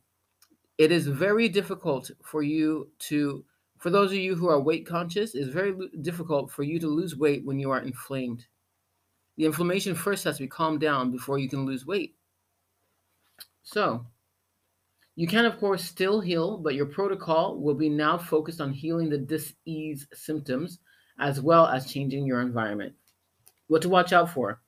it 0.79 0.91
is 0.91 1.07
very 1.07 1.51
difficult 1.51 2.11
for 2.23 2.43
you 2.43 2.89
to, 3.11 3.45
for 3.79 3.91
those 3.91 4.11
of 4.11 4.17
you 4.17 4.37
who 4.37 4.49
are 4.49 4.59
weight 4.59 4.87
conscious, 4.87 5.35
it's 5.35 5.51
very 5.51 5.75
difficult 6.01 6.51
for 6.51 6.63
you 6.63 6.81
to 6.81 6.89
lose 6.89 7.15
weight 7.15 7.45
when 7.45 7.59
you 7.59 7.71
are 7.71 7.83
inflamed. 7.83 8.47
The 9.37 9.45
inflammation 9.45 9.95
first 9.95 10.25
has 10.25 10.39
to 10.39 10.45
be 10.45 10.49
calmed 10.49 10.81
down 10.81 11.11
before 11.11 11.39
you 11.39 11.51
can 11.51 11.67
lose 11.67 11.85
weight. 11.85 12.15
So, 13.65 14.07
you 15.15 15.27
can, 15.27 15.45
of 15.45 15.59
course, 15.59 15.85
still 15.85 16.23
heal, 16.23 16.57
but 16.57 16.75
your 16.75 16.87
protocol 16.87 17.61
will 17.61 17.75
be 17.75 17.91
now 17.91 18.17
focused 18.17 18.63
on 18.63 18.73
healing 18.73 19.11
the 19.11 19.19
disease 19.19 20.07
symptoms 20.15 20.79
as 21.19 21.41
well 21.41 21.67
as 21.67 21.91
changing 21.91 22.27
your 22.27 22.41
environment. 22.41 22.95
What 23.69 23.83
to 23.83 23.89
watch 23.89 24.13
out 24.13 24.31
for? 24.31 24.61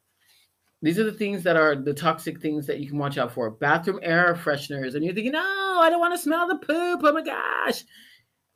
these 0.83 0.99
are 0.99 1.05
the 1.05 1.13
things 1.13 1.43
that 1.43 1.57
are 1.57 1.75
the 1.75 1.95
toxic 1.95 2.41
things 2.41 2.67
that 2.67 2.81
you 2.81 2.89
can 2.89 2.99
watch 2.99 3.19
out 3.19 3.33
for. 3.33 3.51
Bathroom 3.51 3.99
air 4.03 4.35
fresheners. 4.35 4.95
And 4.95 5.05
you're 5.05 5.15
thinking, 5.15 5.33
no, 5.33 5.79
I 5.81 5.89
don't 5.91 6.01
want 6.01 6.15
to 6.15 6.19
smell 6.19 6.47
the 6.47 6.57
poop. 6.57 7.01
Oh 7.03 7.13
my 7.13 7.23
gosh. 7.23 7.83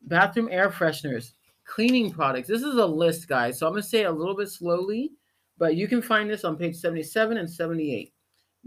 Bathroom 0.02 0.48
air 0.50 0.70
fresheners, 0.70 1.32
cleaning 1.64 2.10
products. 2.10 2.48
This 2.48 2.62
is 2.62 2.76
a 2.76 2.86
list, 2.86 3.26
guys. 3.26 3.58
So 3.58 3.66
I'm 3.66 3.72
going 3.72 3.82
to 3.82 3.88
say 3.88 4.04
a 4.04 4.12
little 4.12 4.36
bit 4.36 4.48
slowly, 4.48 5.12
but 5.58 5.76
you 5.76 5.88
can 5.88 6.02
find 6.02 6.30
this 6.30 6.44
on 6.44 6.56
page 6.56 6.76
77 6.76 7.36
and 7.36 7.50
78. 7.50 8.12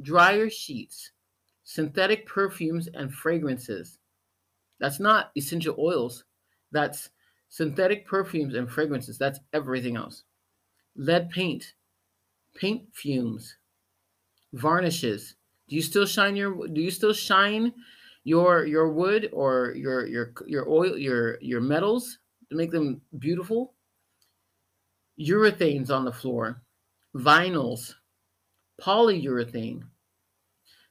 Dryer 0.02 0.50
sheets, 0.50 1.12
synthetic 1.64 2.26
perfumes 2.26 2.90
and 2.94 3.14
fragrances. 3.14 4.00
That's 4.80 5.00
not 5.00 5.32
essential 5.38 5.76
oils. 5.78 6.26
That's 6.72 7.10
synthetic 7.54 8.08
perfumes 8.08 8.56
and 8.56 8.68
fragrances. 8.68 9.20
That's 9.20 9.40
everything 9.54 9.96
else. 9.96 10.24
Lead 10.96 11.30
paint, 11.30 11.74
paint 12.56 12.88
fumes, 12.94 13.58
varnishes. 14.54 15.36
Do 15.70 15.76
you 15.76 15.84
still 15.84 16.08
shine 16.08 16.36
your 16.36 16.68
do 16.68 16.82
you 16.82 16.90
still 16.90 17.14
shine 17.14 17.72
your 18.24 18.66
your 18.66 18.92
wood 18.92 19.30
or 19.32 19.74
your 19.76 20.08
your 20.08 20.34
your 20.48 20.68
oil 20.68 20.98
your 20.98 21.40
your 21.42 21.62
metals 21.62 22.18
to 22.50 22.56
make 22.56 22.72
them 22.72 23.02
beautiful? 23.20 23.76
Urethanes 25.20 25.92
on 25.92 26.06
the 26.06 26.12
floor, 26.12 26.64
vinyls, 27.16 27.94
polyurethane, 28.82 29.84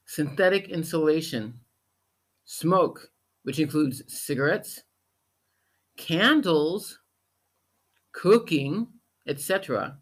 synthetic 0.05 0.69
insulation, 0.69 1.59
smoke, 2.45 3.11
which 3.43 3.59
includes 3.59 4.01
cigarettes, 4.07 4.83
candles, 5.97 6.99
cooking, 8.11 8.87
etc. 9.27 9.97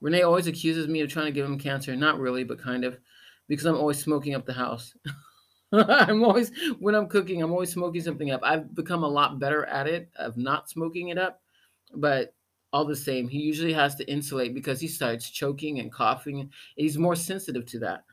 Renee 0.00 0.22
always 0.22 0.46
accuses 0.46 0.88
me 0.88 1.00
of 1.00 1.10
trying 1.10 1.26
to 1.26 1.32
give 1.32 1.46
him 1.46 1.58
cancer. 1.58 1.94
Not 1.96 2.18
really, 2.18 2.44
but 2.44 2.58
kind 2.58 2.84
of, 2.84 2.98
because 3.48 3.66
I'm 3.66 3.76
always 3.76 3.98
smoking 3.98 4.34
up 4.34 4.46
the 4.46 4.52
house. 4.52 4.94
I'm 5.72 6.24
always, 6.24 6.50
when 6.78 6.94
I'm 6.94 7.08
cooking, 7.08 7.42
I'm 7.42 7.52
always 7.52 7.72
smoking 7.72 8.00
something 8.00 8.30
up. 8.30 8.40
I've 8.42 8.74
become 8.74 9.04
a 9.04 9.08
lot 9.08 9.38
better 9.38 9.66
at 9.66 9.86
it 9.86 10.08
of 10.16 10.36
not 10.36 10.70
smoking 10.70 11.08
it 11.08 11.18
up, 11.18 11.40
but 11.94 12.34
all 12.72 12.84
the 12.84 12.96
same, 12.96 13.28
he 13.28 13.38
usually 13.38 13.72
has 13.72 13.94
to 13.96 14.10
insulate 14.10 14.54
because 14.54 14.80
he 14.80 14.88
starts 14.88 15.30
choking 15.30 15.80
and 15.80 15.92
coughing. 15.92 16.50
He's 16.76 16.98
more 16.98 17.16
sensitive 17.16 17.66
to 17.66 17.78
that. 17.80 18.04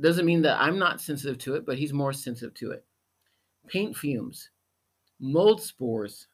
Doesn't 0.00 0.24
mean 0.24 0.42
that 0.42 0.60
I'm 0.60 0.78
not 0.78 1.00
sensitive 1.00 1.38
to 1.38 1.54
it, 1.56 1.66
but 1.66 1.78
he's 1.78 1.92
more 1.92 2.12
sensitive 2.12 2.54
to 2.54 2.70
it. 2.70 2.84
Paint 3.68 3.96
fumes, 3.96 4.48
mold 5.20 5.60
spores, 5.60 6.28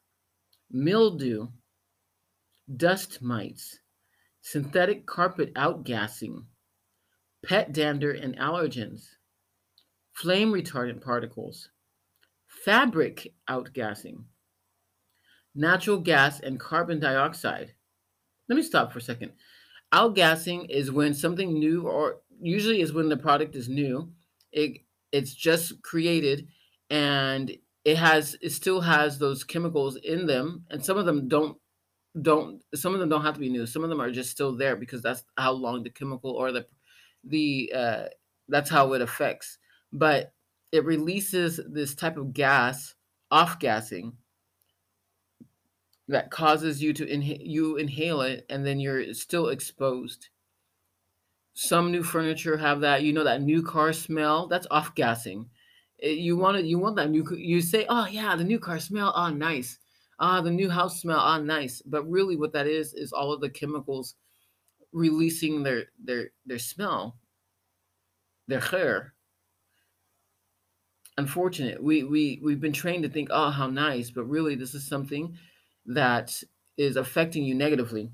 mildew, 0.71 1.49
dust 2.75 3.23
mites, 3.23 3.79
synthetic 4.41 5.07
carpet 5.07 5.53
outgassing, 5.55 6.45
pet 7.45 7.73
dander 7.73 8.13
and 8.13 8.37
allergens, 8.37 9.03
flame 10.13 10.53
retardant 10.53 11.01
particles, 11.01 11.71
fabric 12.65 13.33
outgassing, 13.49 14.25
natural 15.55 15.99
gas 15.99 16.41
and 16.41 16.61
carbon 16.61 17.01
dioxide. 17.01 17.75
Let 18.49 18.57
me 18.57 18.63
stop 18.63 18.93
for 18.93 18.99
a 18.99 19.03
second. 19.03 19.33
Outgassing 19.93 20.69
is 20.71 20.91
when 20.91 21.15
something 21.15 21.59
new, 21.59 21.89
or 21.89 22.21
usually 22.41 22.81
is 22.81 22.93
when 22.93 23.09
the 23.09 23.17
product 23.17 23.57
is 23.57 23.69
new, 23.69 24.13
it 24.53 24.79
it's 25.13 25.35
just 25.35 25.83
created 25.83 26.49
and 26.91 27.57
it 27.89 27.97
has 27.97 28.37
it 28.43 28.51
still 28.51 28.83
has 28.83 29.19
those 29.19 29.45
chemicals 29.45 29.97
in 29.97 30.27
them 30.27 30.67
and 30.71 30.85
some 30.85 30.99
of 30.99 31.07
them 31.07 31.27
don't 31.27 31.57
don't 32.21 32.63
some 32.75 32.93
of 32.93 33.01
them 33.01 33.09
don't 33.09 33.23
have 33.23 33.33
to 33.35 33.41
be 33.41 33.49
new. 33.49 33.67
Some 33.67 33.83
of 33.83 33.89
them 33.89 34.01
are 34.01 34.11
just 34.11 34.31
still 34.31 34.55
there 34.55 34.77
because 34.77 35.01
that's 35.01 35.25
how 35.39 35.53
long 35.53 35.83
the 35.83 35.91
chemical 35.91 36.33
or 36.33 36.53
the 36.53 36.67
the 37.25 37.73
uh 37.75 38.05
that's 38.47 38.69
how 38.69 38.93
it 38.93 39.01
affects. 39.01 39.57
But 39.91 40.35
it 40.71 40.85
releases 40.85 41.61
this 41.67 41.95
type 41.95 42.19
of 42.19 42.35
gas 42.35 42.95
off 43.31 43.59
gassing 43.59 44.19
that 46.09 46.31
causes 46.31 46.83
you 46.83 46.93
to 46.93 47.07
inhale 47.07 47.41
you 47.41 47.77
inhale 47.77 48.21
it 48.21 48.45
and 48.51 48.67
then 48.67 48.81
you're 48.81 49.15
still 49.15 49.49
exposed. 49.49 50.29
Some 51.55 51.91
new 51.91 52.03
furniture 52.03 52.59
have 52.59 52.81
that 52.83 53.03
you 53.03 53.15
know 53.15 53.25
that 53.25 53.41
new 53.41 53.63
car 53.63 53.95
smell 53.95 54.47
that's 54.47 54.67
off 54.71 54.95
gassing 54.95 55.49
you 56.01 56.37
want 56.37 56.57
it 56.57 56.65
you 56.65 56.79
want 56.79 56.97
that 56.97 57.11
new 57.11 57.27
you 57.37 57.61
say 57.61 57.85
oh 57.89 58.07
yeah 58.07 58.37
the 58.37 58.45
new 58.45 58.59
car 58.59 58.79
smell 58.79 59.13
oh 59.17 59.31
nice 59.31 59.79
ah, 60.19 60.41
the 60.41 60.51
new 60.51 60.69
house 60.71 61.01
smell, 61.01 61.19
ah, 61.21 61.39
nice. 61.39 61.83
But 61.83 62.09
really, 62.09 62.37
what 62.37 62.53
that 62.53 62.67
is 62.67 62.95
is 62.95 63.13
all 63.13 63.33
of 63.33 63.41
the 63.41 63.51
chemicals 63.51 64.15
releasing 64.93 65.63
their 65.63 65.87
their 66.03 66.31
their 66.47 66.59
smell, 66.59 67.19
their 68.47 68.61
hair. 68.61 69.15
Unfortunate. 71.17 71.83
We 71.83 72.05
we 72.05 72.41
we've 72.43 72.61
been 72.61 72.73
trained 72.73 73.03
to 73.05 73.09
think, 73.09 73.29
oh, 73.31 73.51
how 73.51 73.67
nice, 73.69 74.11
but 74.11 74.25
really, 74.25 74.55
this 74.55 74.75
is 74.75 74.87
something 74.87 75.37
that 75.87 76.43
is 76.77 76.97
affecting 76.97 77.45
you 77.45 77.55
negatively. 77.55 78.11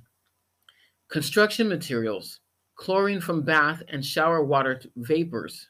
Construction 1.10 1.68
materials, 1.68 2.40
chlorine 2.76 3.20
from 3.20 3.42
bath 3.42 3.82
and 3.88 4.04
shower 4.04 4.42
water 4.42 4.80
vapors 4.96 5.68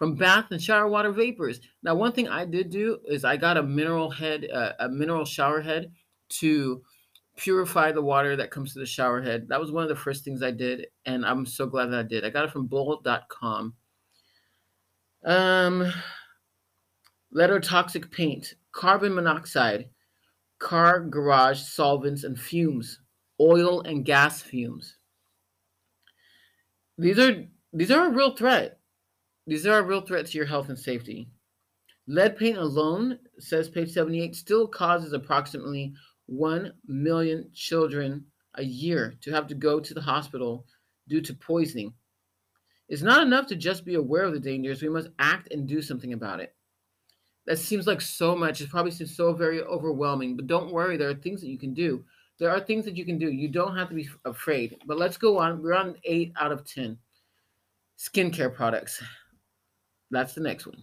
from 0.00 0.14
bath 0.14 0.46
and 0.50 0.62
shower 0.62 0.88
water 0.88 1.12
vapors. 1.12 1.60
Now, 1.82 1.94
one 1.94 2.12
thing 2.12 2.26
I 2.26 2.46
did 2.46 2.70
do 2.70 3.00
is 3.04 3.22
I 3.22 3.36
got 3.36 3.58
a 3.58 3.62
mineral 3.62 4.10
head, 4.10 4.48
uh, 4.50 4.72
a 4.78 4.88
mineral 4.88 5.26
shower 5.26 5.60
head 5.60 5.92
to 6.40 6.82
purify 7.36 7.92
the 7.92 8.00
water 8.00 8.34
that 8.34 8.50
comes 8.50 8.72
to 8.72 8.78
the 8.78 8.86
shower 8.86 9.20
head. 9.20 9.46
That 9.50 9.60
was 9.60 9.70
one 9.70 9.82
of 9.82 9.90
the 9.90 9.94
first 9.94 10.24
things 10.24 10.42
I 10.42 10.52
did, 10.52 10.86
and 11.04 11.26
I'm 11.26 11.44
so 11.44 11.66
glad 11.66 11.86
that 11.90 11.98
I 11.98 12.02
did. 12.04 12.24
I 12.24 12.30
got 12.30 12.46
it 12.46 12.50
from 12.50 12.66
bowl.com. 12.66 13.74
Um, 15.22 15.92
letter 17.30 17.60
toxic 17.60 18.10
paint, 18.10 18.54
carbon 18.72 19.14
monoxide, 19.14 19.90
car 20.58 21.00
garage 21.00 21.60
solvents 21.60 22.24
and 22.24 22.40
fumes, 22.40 23.00
oil 23.38 23.82
and 23.82 24.06
gas 24.06 24.40
fumes. 24.40 24.96
These 26.96 27.18
are 27.18 27.44
these 27.74 27.90
are 27.90 28.06
a 28.06 28.10
real 28.10 28.34
threat 28.34 28.79
these 29.50 29.66
are 29.66 29.80
a 29.80 29.82
real 29.82 30.00
threat 30.00 30.26
to 30.26 30.38
your 30.38 30.46
health 30.46 30.68
and 30.68 30.78
safety. 30.78 31.28
Lead 32.06 32.38
paint 32.38 32.56
alone, 32.56 33.18
says 33.40 33.68
page 33.68 33.90
78, 33.90 34.36
still 34.36 34.68
causes 34.68 35.12
approximately 35.12 35.92
1 36.26 36.72
million 36.86 37.50
children 37.52 38.24
a 38.54 38.62
year 38.62 39.16
to 39.22 39.32
have 39.32 39.48
to 39.48 39.56
go 39.56 39.80
to 39.80 39.92
the 39.92 40.00
hospital 40.00 40.66
due 41.08 41.20
to 41.20 41.34
poisoning. 41.34 41.92
It's 42.88 43.02
not 43.02 43.26
enough 43.26 43.48
to 43.48 43.56
just 43.56 43.84
be 43.84 43.96
aware 43.96 44.22
of 44.22 44.34
the 44.34 44.38
dangers, 44.38 44.82
we 44.82 44.88
must 44.88 45.08
act 45.18 45.52
and 45.52 45.66
do 45.66 45.82
something 45.82 46.12
about 46.12 46.38
it. 46.38 46.54
That 47.48 47.58
seems 47.58 47.88
like 47.88 48.00
so 48.00 48.36
much. 48.36 48.60
It 48.60 48.70
probably 48.70 48.92
seems 48.92 49.16
so 49.16 49.32
very 49.32 49.62
overwhelming, 49.62 50.36
but 50.36 50.46
don't 50.46 50.72
worry, 50.72 50.96
there 50.96 51.10
are 51.10 51.14
things 51.14 51.40
that 51.40 51.48
you 51.48 51.58
can 51.58 51.74
do. 51.74 52.04
There 52.38 52.50
are 52.50 52.60
things 52.60 52.84
that 52.84 52.96
you 52.96 53.04
can 53.04 53.18
do. 53.18 53.32
You 53.32 53.48
don't 53.48 53.76
have 53.76 53.88
to 53.88 53.96
be 53.96 54.08
afraid. 54.24 54.78
But 54.86 54.96
let's 54.96 55.16
go 55.16 55.38
on. 55.38 55.60
We're 55.60 55.74
on 55.74 55.96
8 56.04 56.34
out 56.40 56.52
of 56.52 56.64
10. 56.64 56.96
Skincare 57.98 58.54
products. 58.54 59.02
That's 60.10 60.34
the 60.34 60.40
next 60.40 60.66
one. 60.66 60.82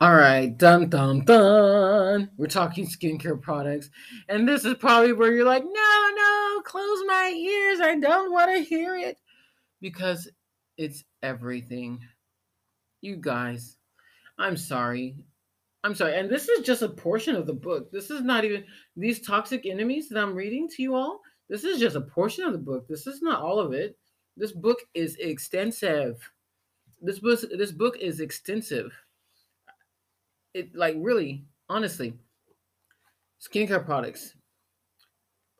All 0.00 0.14
right, 0.14 0.56
dun 0.58 0.90
dun 0.90 1.24
dun. 1.24 2.30
We're 2.36 2.46
talking 2.46 2.86
skincare 2.86 3.40
products. 3.40 3.90
And 4.28 4.46
this 4.46 4.64
is 4.64 4.74
probably 4.74 5.12
where 5.12 5.32
you're 5.32 5.46
like, 5.46 5.64
no, 5.64 6.10
no, 6.16 6.60
close 6.62 7.02
my 7.06 7.32
ears. 7.34 7.80
I 7.80 7.96
don't 8.00 8.32
want 8.32 8.50
to 8.50 8.62
hear 8.62 8.96
it. 8.96 9.18
Because 9.80 10.28
it's 10.76 11.04
everything. 11.22 12.00
You 13.00 13.16
guys, 13.16 13.76
I'm 14.38 14.56
sorry. 14.56 15.16
I'm 15.84 15.94
sorry. 15.94 16.18
And 16.18 16.28
this 16.28 16.48
is 16.48 16.66
just 16.66 16.82
a 16.82 16.88
portion 16.88 17.36
of 17.36 17.46
the 17.46 17.52
book. 17.52 17.92
This 17.92 18.10
is 18.10 18.22
not 18.22 18.44
even 18.44 18.64
these 18.96 19.20
toxic 19.20 19.64
enemies 19.64 20.08
that 20.08 20.20
I'm 20.20 20.34
reading 20.34 20.68
to 20.70 20.82
you 20.82 20.94
all. 20.94 21.20
This 21.48 21.64
is 21.64 21.78
just 21.78 21.96
a 21.96 22.00
portion 22.00 22.44
of 22.44 22.52
the 22.52 22.58
book. 22.58 22.88
This 22.88 23.06
is 23.06 23.22
not 23.22 23.42
all 23.42 23.58
of 23.58 23.72
it. 23.72 23.96
This 24.36 24.52
book 24.52 24.78
is 24.94 25.16
extensive 25.16 26.18
this 27.04 27.18
book 27.18 27.40
this 27.56 27.72
book 27.72 27.98
is 27.98 28.20
extensive. 28.20 28.92
It 30.54 30.74
like 30.74 30.96
really, 30.98 31.44
honestly, 31.68 32.14
skincare 33.40 33.84
products 33.84 34.34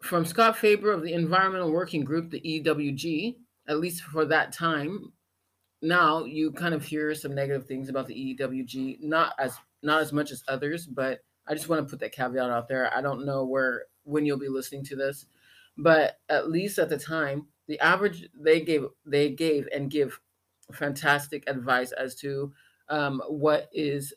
from 0.01 0.25
Scott 0.25 0.57
Faber 0.57 0.93
of 0.93 1.03
the 1.03 1.13
Environmental 1.13 1.71
Working 1.71 2.05
Group, 2.05 2.31
the 2.31 2.41
EWG, 2.41 3.37
at 3.69 3.79
least 3.79 4.03
for 4.03 4.25
that 4.27 4.53
time. 4.53 5.13
Now 5.83 6.25
you 6.25 6.51
kind 6.53 6.75
of 6.75 6.85
hear 6.85 7.15
some 7.15 7.35
negative 7.35 7.67
things 7.67 7.89
about 7.89 8.07
the 8.07 8.37
EWG, 8.39 9.01
not 9.03 9.35
as 9.39 9.57
not 9.83 10.01
as 10.01 10.13
much 10.13 10.31
as 10.31 10.43
others, 10.49 10.87
but 10.87 11.21
I 11.47 11.53
just 11.55 11.69
want 11.69 11.87
to 11.87 11.91
put 11.91 12.01
that 12.01 12.13
caveat 12.13 12.51
out 12.51 12.69
there. 12.69 12.95
I 12.97 13.03
don't 13.03 13.27
know 13.27 13.45
where 13.45 13.85
when 14.05 14.25
you'll 14.25 14.39
be 14.39 14.49
listening 14.49 14.85
to 14.85 14.97
this, 14.97 15.27
but 15.77 16.17
at 16.31 16.51
least 16.51 16.79
at 16.79 16.89
the 16.89 16.97
time, 16.97 17.47
the 17.69 17.79
average 17.81 18.29
they 18.35 18.61
gave 18.61 18.87
they 19.05 19.31
gave 19.31 19.69
and 19.75 19.91
give 19.91 20.19
fantastic 20.75 21.45
advice 21.47 21.93
as 21.93 22.15
to 22.17 22.53
um, 22.89 23.23
what 23.29 23.69
is 23.73 24.13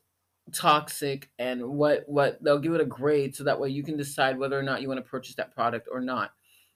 toxic 0.54 1.30
and 1.40 1.62
what 1.66 2.04
what 2.08 2.42
they'll 2.42 2.60
give 2.60 2.74
it 2.74 2.82
a 2.82 2.86
grade 2.86 3.36
so 3.36 3.44
that 3.44 3.60
way 3.60 3.70
you 3.70 3.84
can 3.84 3.98
decide 3.98 4.38
whether 4.38 4.58
or 4.58 4.64
not 4.64 4.82
you 4.82 4.88
want 4.88 4.98
to 4.98 5.10
purchase 5.10 5.36
that 5.36 5.54
product 5.54 5.88
or 5.92 6.00
not 6.00 6.32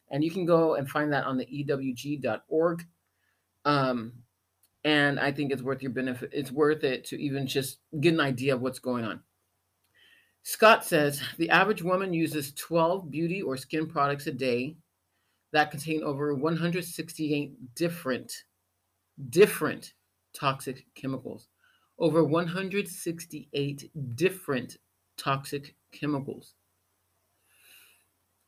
And 0.10 0.24
you 0.24 0.32
can 0.32 0.46
go 0.46 0.76
and 0.76 0.90
find 0.90 1.14
that 1.14 1.26
on 1.26 1.38
the 1.38 1.46
ewg.org. 1.46 2.86
Um, 3.64 4.14
and 4.84 5.20
I 5.20 5.32
think 5.32 5.52
it's 5.52 5.62
worth 5.62 5.82
your 5.82 5.92
benefit. 5.92 6.32
It's 6.34 6.52
worth 6.52 6.84
it 6.84 7.06
to 7.06 7.22
even 7.22 7.48
just 7.48 7.80
get 8.00 8.14
an 8.14 8.20
idea 8.20 8.56
of 8.56 8.62
what's 8.62 8.80
going 8.80 9.06
on. 9.06 9.22
Scott 10.44 10.84
says 10.84 11.22
the 11.38 11.50
average 11.50 11.84
woman 11.84 12.14
uses 12.14 12.54
12 12.54 13.12
beauty 13.12 13.42
or 13.42 13.56
skin 13.58 13.88
products 13.88 14.28
a 14.28 14.32
day 14.32 14.76
that 15.54 15.72
contain 15.72 16.04
over 16.04 16.34
168 16.34 17.76
different, 17.76 18.34
different 19.30 19.94
toxic 20.34 20.86
chemicals. 20.96 21.48
Over 22.00 22.24
168 22.24 23.92
different 24.16 24.78
toxic 25.18 25.76
chemicals. 25.92 26.56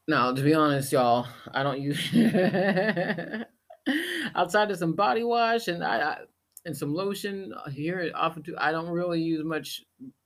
Now, 0.07 0.33
to 0.33 0.41
be 0.41 0.53
honest, 0.53 0.91
y'all, 0.91 1.27
I 1.53 1.63
don't 1.63 1.79
use 1.79 1.99
outside 4.35 4.71
of 4.71 4.77
some 4.77 4.93
body 4.93 5.23
wash 5.23 5.67
and 5.67 5.83
I, 5.83 6.01
I 6.01 6.17
and 6.65 6.75
some 6.75 6.93
lotion 6.93 7.53
here 7.71 8.11
often 8.15 8.43
too. 8.43 8.55
I 8.57 8.71
don't 8.71 8.89
really 8.89 9.21
use 9.21 9.43
much 9.43 9.83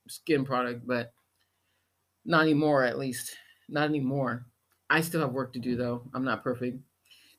skin 0.08 0.46
product, 0.46 0.86
but 0.86 1.12
not 2.26 2.44
anymore, 2.44 2.84
at 2.84 2.98
least. 2.98 3.36
Not 3.70 3.90
anymore. 3.90 4.46
I 4.90 5.02
still 5.02 5.22
have 5.22 5.32
work 5.32 5.54
to 5.54 5.60
do, 5.60 5.76
though. 5.76 6.04
I'm 6.14 6.24
not 6.24 6.44
perfect. 6.44 6.80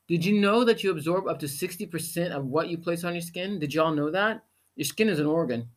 Did 0.09 0.25
you 0.25 0.41
know 0.41 0.63
that 0.63 0.83
you 0.83 0.89
absorb 0.89 1.27
up 1.27 1.37
to 1.39 1.45
60% 1.45 2.31
of 2.31 2.45
what 2.45 2.67
you 2.67 2.79
place 2.79 3.03
on 3.03 3.13
your 3.13 3.21
skin? 3.21 3.59
Did 3.59 3.73
y'all 3.73 3.93
know 3.93 4.09
that? 4.09 4.43
Your 4.75 4.85
skin 4.85 5.07
is 5.07 5.19
an 5.19 5.27
organ. 5.27 5.69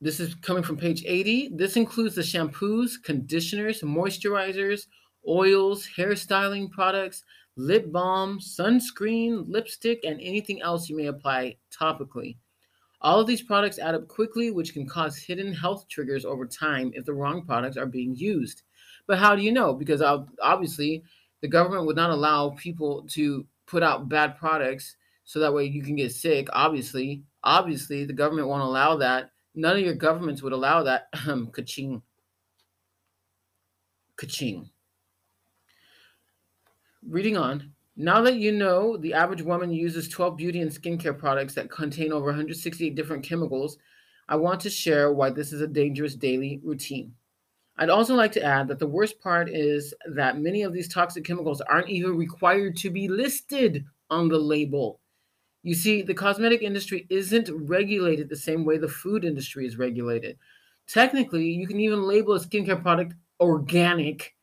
This 0.00 0.20
is 0.20 0.36
coming 0.36 0.62
from 0.62 0.76
page 0.76 1.02
80. 1.04 1.50
This 1.54 1.76
includes 1.76 2.14
the 2.14 2.22
shampoos, 2.22 2.92
conditioners, 3.02 3.82
moisturizers, 3.82 4.86
oils, 5.26 5.88
hairstyling 5.96 6.70
products, 6.70 7.24
lip 7.56 7.90
balm, 7.90 8.38
sunscreen, 8.38 9.44
lipstick, 9.48 10.04
and 10.04 10.20
anything 10.20 10.62
else 10.62 10.88
you 10.88 10.96
may 10.96 11.06
apply 11.06 11.56
topically. 11.76 12.36
All 13.00 13.18
of 13.18 13.26
these 13.26 13.42
products 13.42 13.80
add 13.80 13.96
up 13.96 14.06
quickly, 14.06 14.52
which 14.52 14.72
can 14.72 14.88
cause 14.88 15.16
hidden 15.16 15.52
health 15.52 15.88
triggers 15.88 16.24
over 16.24 16.46
time 16.46 16.92
if 16.94 17.04
the 17.04 17.14
wrong 17.14 17.44
products 17.44 17.76
are 17.76 17.86
being 17.86 18.14
used. 18.14 18.62
But 19.08 19.18
how 19.18 19.34
do 19.34 19.42
you 19.42 19.50
know? 19.50 19.74
Because 19.74 20.02
obviously, 20.40 21.02
the 21.40 21.48
government 21.48 21.86
would 21.86 21.96
not 21.96 22.10
allow 22.10 22.50
people 22.50 23.04
to 23.10 23.46
put 23.66 23.82
out 23.82 24.08
bad 24.08 24.36
products 24.38 24.96
so 25.24 25.38
that 25.38 25.52
way 25.52 25.64
you 25.64 25.82
can 25.82 25.96
get 25.96 26.12
sick. 26.12 26.48
Obviously, 26.52 27.22
obviously, 27.44 28.04
the 28.04 28.12
government 28.12 28.48
won't 28.48 28.62
allow 28.62 28.96
that. 28.96 29.30
None 29.54 29.76
of 29.76 29.82
your 29.82 29.94
governments 29.94 30.42
would 30.42 30.52
allow 30.52 30.82
that. 30.84 31.08
Kaching. 31.14 32.02
Kaching. 34.16 34.70
Reading 37.06 37.36
on. 37.36 37.72
Now 37.96 38.22
that 38.22 38.36
you 38.36 38.52
know 38.52 38.96
the 38.96 39.14
average 39.14 39.42
woman 39.42 39.72
uses 39.72 40.08
12 40.08 40.36
beauty 40.36 40.60
and 40.60 40.70
skincare 40.70 41.18
products 41.18 41.54
that 41.54 41.70
contain 41.70 42.12
over 42.12 42.26
168 42.26 42.94
different 42.94 43.24
chemicals, 43.24 43.76
I 44.28 44.36
want 44.36 44.60
to 44.60 44.70
share 44.70 45.12
why 45.12 45.30
this 45.30 45.52
is 45.52 45.60
a 45.60 45.66
dangerous 45.66 46.14
daily 46.14 46.60
routine. 46.62 47.14
I'd 47.80 47.90
also 47.90 48.16
like 48.16 48.32
to 48.32 48.42
add 48.42 48.66
that 48.68 48.80
the 48.80 48.88
worst 48.88 49.20
part 49.20 49.48
is 49.48 49.94
that 50.12 50.40
many 50.40 50.62
of 50.62 50.72
these 50.72 50.92
toxic 50.92 51.24
chemicals 51.24 51.60
aren't 51.60 51.88
even 51.88 52.16
required 52.16 52.76
to 52.78 52.90
be 52.90 53.06
listed 53.06 53.84
on 54.10 54.28
the 54.28 54.38
label. 54.38 55.00
You 55.62 55.74
see, 55.74 56.02
the 56.02 56.14
cosmetic 56.14 56.62
industry 56.62 57.06
isn't 57.08 57.50
regulated 57.52 58.28
the 58.28 58.36
same 58.36 58.64
way 58.64 58.78
the 58.78 58.88
food 58.88 59.24
industry 59.24 59.64
is 59.64 59.78
regulated. 59.78 60.38
Technically, 60.88 61.46
you 61.46 61.68
can 61.68 61.78
even 61.78 62.02
label 62.02 62.34
a 62.34 62.40
skincare 62.40 62.82
product 62.82 63.14
organic 63.38 64.34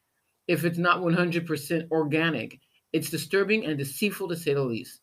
if 0.48 0.64
it's 0.64 0.78
not 0.78 1.02
100% 1.02 1.92
organic. 1.92 2.60
It's 2.94 3.10
disturbing 3.10 3.66
and 3.66 3.78
deceitful 3.78 4.30
to 4.30 4.38
say 4.38 4.54
the 4.54 4.64
least. 4.64 5.02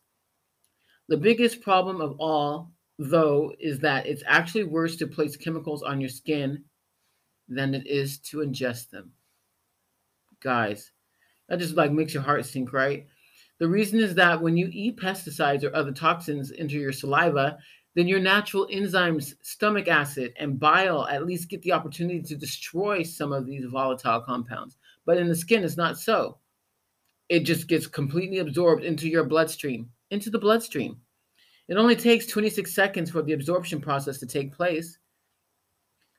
The 1.07 1.17
biggest 1.17 1.61
problem 1.61 2.01
of 2.01 2.15
all, 2.19 2.71
though, 2.97 3.53
is 3.59 3.79
that 3.79 4.07
it's 4.07 4.23
actually 4.25 4.63
worse 4.63 4.95
to 4.95 5.07
place 5.07 5.35
chemicals 5.35 5.83
on 5.83 6.01
your 6.01 6.09
skin 6.09 6.63
than 7.47 7.73
it 7.73 7.87
is 7.87 8.19
to 8.19 8.37
ingest 8.37 8.89
them. 8.89 9.11
Guys, 10.41 10.91
that 11.49 11.59
just 11.59 11.75
like 11.75 11.91
makes 11.91 12.13
your 12.13 12.23
heart 12.23 12.45
sink, 12.45 12.73
right? 12.73 13.07
The 13.59 13.67
reason 13.67 13.99
is 13.99 14.15
that 14.15 14.41
when 14.41 14.57
you 14.57 14.69
eat 14.71 14.97
pesticides 14.97 15.63
or 15.63 15.75
other 15.75 15.91
toxins 15.91 16.51
into 16.51 16.75
your 16.75 16.91
saliva, 16.91 17.57
then 17.95 18.07
your 18.07 18.19
natural 18.19 18.67
enzymes, 18.67 19.35
stomach 19.41 19.87
acid, 19.87 20.33
and 20.39 20.59
bile 20.59 21.07
at 21.07 21.25
least 21.25 21.49
get 21.49 21.61
the 21.61 21.71
opportunity 21.71 22.21
to 22.21 22.35
destroy 22.35 23.03
some 23.03 23.31
of 23.31 23.45
these 23.45 23.65
volatile 23.65 24.21
compounds. 24.21 24.77
But 25.05 25.17
in 25.17 25.27
the 25.27 25.35
skin, 25.35 25.63
it's 25.63 25.77
not 25.77 25.99
so 25.99 26.39
it 27.29 27.41
just 27.41 27.67
gets 27.67 27.87
completely 27.87 28.39
absorbed 28.39 28.83
into 28.83 29.07
your 29.07 29.23
bloodstream, 29.23 29.89
into 30.11 30.29
the 30.29 30.39
bloodstream. 30.39 30.97
It 31.67 31.77
only 31.77 31.95
takes 31.95 32.27
26 32.27 32.73
seconds 32.73 33.09
for 33.09 33.21
the 33.21 33.33
absorption 33.33 33.79
process 33.79 34.19
to 34.19 34.27
take 34.27 34.53
place. 34.53 34.97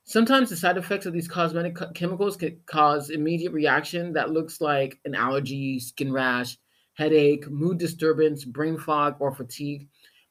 Sometimes 0.04 0.50
the 0.50 0.56
side 0.56 0.76
effects 0.76 1.06
of 1.06 1.14
these 1.14 1.28
cosmetic 1.28 1.78
chemicals 1.94 2.36
can 2.36 2.60
cause 2.66 3.08
immediate 3.08 3.52
reaction 3.52 4.12
that 4.12 4.30
looks 4.30 4.60
like 4.60 5.00
an 5.06 5.14
allergy, 5.14 5.80
skin 5.80 6.12
rash, 6.12 6.58
headache, 6.92 7.50
mood 7.50 7.78
disturbance, 7.78 8.44
brain 8.44 8.78
fog, 8.78 9.16
or 9.18 9.34
fatigue. 9.34 9.88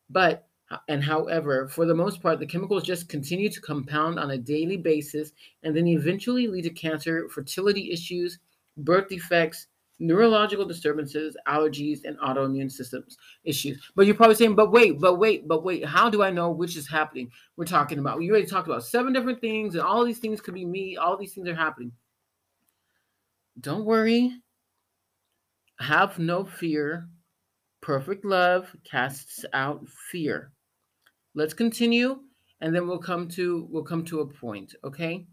But 0.09 0.47
and 0.87 1.03
however, 1.03 1.67
for 1.67 1.85
the 1.85 1.93
most 1.93 2.21
part, 2.21 2.39
the 2.39 2.45
chemicals 2.45 2.83
just 2.83 3.09
continue 3.09 3.49
to 3.49 3.61
compound 3.61 4.19
on 4.19 4.31
a 4.31 4.37
daily 4.37 4.77
basis 4.77 5.31
and 5.63 5.75
then 5.75 5.87
eventually 5.87 6.47
lead 6.47 6.63
to 6.63 6.69
cancer, 6.69 7.27
fertility 7.29 7.91
issues, 7.91 8.39
birth 8.77 9.09
defects, 9.09 9.67
neurological 9.99 10.65
disturbances, 10.65 11.37
allergies, 11.47 11.99
and 12.03 12.17
autoimmune 12.19 12.71
systems 12.71 13.17
issues. 13.43 13.81
But 13.95 14.05
you're 14.05 14.15
probably 14.15 14.35
saying, 14.35 14.55
but 14.55 14.71
wait, 14.71 14.99
but 14.99 15.15
wait, 15.15 15.47
but 15.47 15.63
wait, 15.63 15.85
how 15.85 16.09
do 16.09 16.23
I 16.23 16.31
know 16.31 16.51
which 16.51 16.75
is 16.75 16.87
happening? 16.87 17.31
We're 17.55 17.65
talking 17.65 17.99
about, 17.99 18.17
we 18.17 18.29
already 18.29 18.47
talked 18.47 18.67
about 18.67 18.83
seven 18.83 19.13
different 19.13 19.41
things, 19.41 19.75
and 19.75 19.83
all 19.83 20.03
these 20.03 20.19
things 20.19 20.41
could 20.41 20.53
be 20.53 20.65
me, 20.65 20.97
all 20.97 21.17
these 21.17 21.33
things 21.33 21.47
are 21.47 21.55
happening. 21.55 21.91
Don't 23.59 23.85
worry. 23.85 24.31
Have 25.79 26.19
no 26.19 26.43
fear. 26.43 27.07
Perfect 27.81 28.25
love 28.25 28.75
casts 28.89 29.45
out 29.53 29.87
fear. 30.11 30.51
Let's 31.35 31.53
continue, 31.53 32.19
and 32.61 32.73
then 32.73 32.87
we'll 32.87 32.99
come 32.99 33.27
to 33.29 33.67
we'll 33.69 33.83
come 33.83 34.05
to 34.05 34.21
a 34.21 34.25
point, 34.25 34.73
okay? 34.83 35.27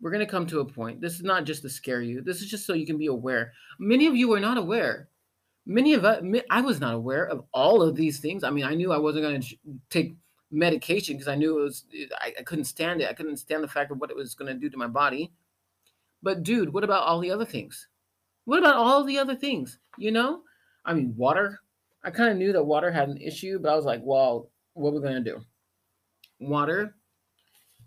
We're 0.00 0.10
going 0.10 0.24
to 0.24 0.30
come 0.30 0.46
to 0.46 0.60
a 0.60 0.64
point. 0.64 1.00
This 1.00 1.14
is 1.14 1.22
not 1.22 1.44
just 1.44 1.62
to 1.62 1.68
scare 1.68 2.02
you. 2.02 2.20
This 2.22 2.40
is 2.40 2.48
just 2.48 2.66
so 2.66 2.72
you 2.72 2.86
can 2.86 2.98
be 2.98 3.06
aware. 3.06 3.52
Many 3.78 4.06
of 4.06 4.14
you 4.14 4.32
are 4.34 4.40
not 4.40 4.58
aware. 4.58 5.08
Many 5.66 5.94
of 5.94 6.04
us, 6.04 6.22
I 6.50 6.60
was 6.60 6.80
not 6.80 6.94
aware 6.94 7.26
of 7.26 7.44
all 7.52 7.82
of 7.82 7.94
these 7.94 8.20
things. 8.20 8.44
I 8.44 8.50
mean, 8.50 8.64
I 8.64 8.74
knew 8.74 8.92
I 8.92 8.98
wasn't 8.98 9.24
going 9.24 9.40
to 9.40 9.56
take 9.90 10.16
medication 10.50 11.16
because 11.16 11.28
I 11.28 11.34
knew 11.34 11.58
it 11.58 11.62
was, 11.62 11.84
I, 12.20 12.32
I 12.38 12.42
couldn't 12.42 12.64
stand 12.64 13.00
it. 13.02 13.10
I 13.10 13.12
couldn't 13.12 13.36
stand 13.36 13.62
the 13.62 13.68
fact 13.68 13.90
of 13.90 13.98
what 13.98 14.10
it 14.10 14.16
was 14.16 14.34
going 14.34 14.52
to 14.52 14.58
do 14.58 14.70
to 14.70 14.78
my 14.78 14.86
body. 14.86 15.32
But, 16.22 16.42
dude, 16.42 16.72
what 16.72 16.84
about 16.84 17.02
all 17.02 17.20
the 17.20 17.30
other 17.30 17.44
things? 17.44 17.88
What 18.44 18.58
about 18.58 18.76
all 18.76 19.04
the 19.04 19.18
other 19.18 19.34
things? 19.34 19.78
You 19.98 20.10
know, 20.10 20.40
I 20.84 20.94
mean, 20.94 21.14
water. 21.16 21.60
I 22.02 22.10
kind 22.10 22.30
of 22.30 22.38
knew 22.38 22.52
that 22.52 22.64
water 22.64 22.90
had 22.90 23.08
an 23.08 23.18
issue, 23.18 23.58
but 23.58 23.70
I 23.70 23.76
was 23.76 23.84
like, 23.84 24.00
well, 24.02 24.48
what 24.72 24.90
are 24.90 24.94
we 24.94 25.00
going 25.00 25.22
to 25.22 25.30
do? 25.32 25.40
Water 26.40 26.94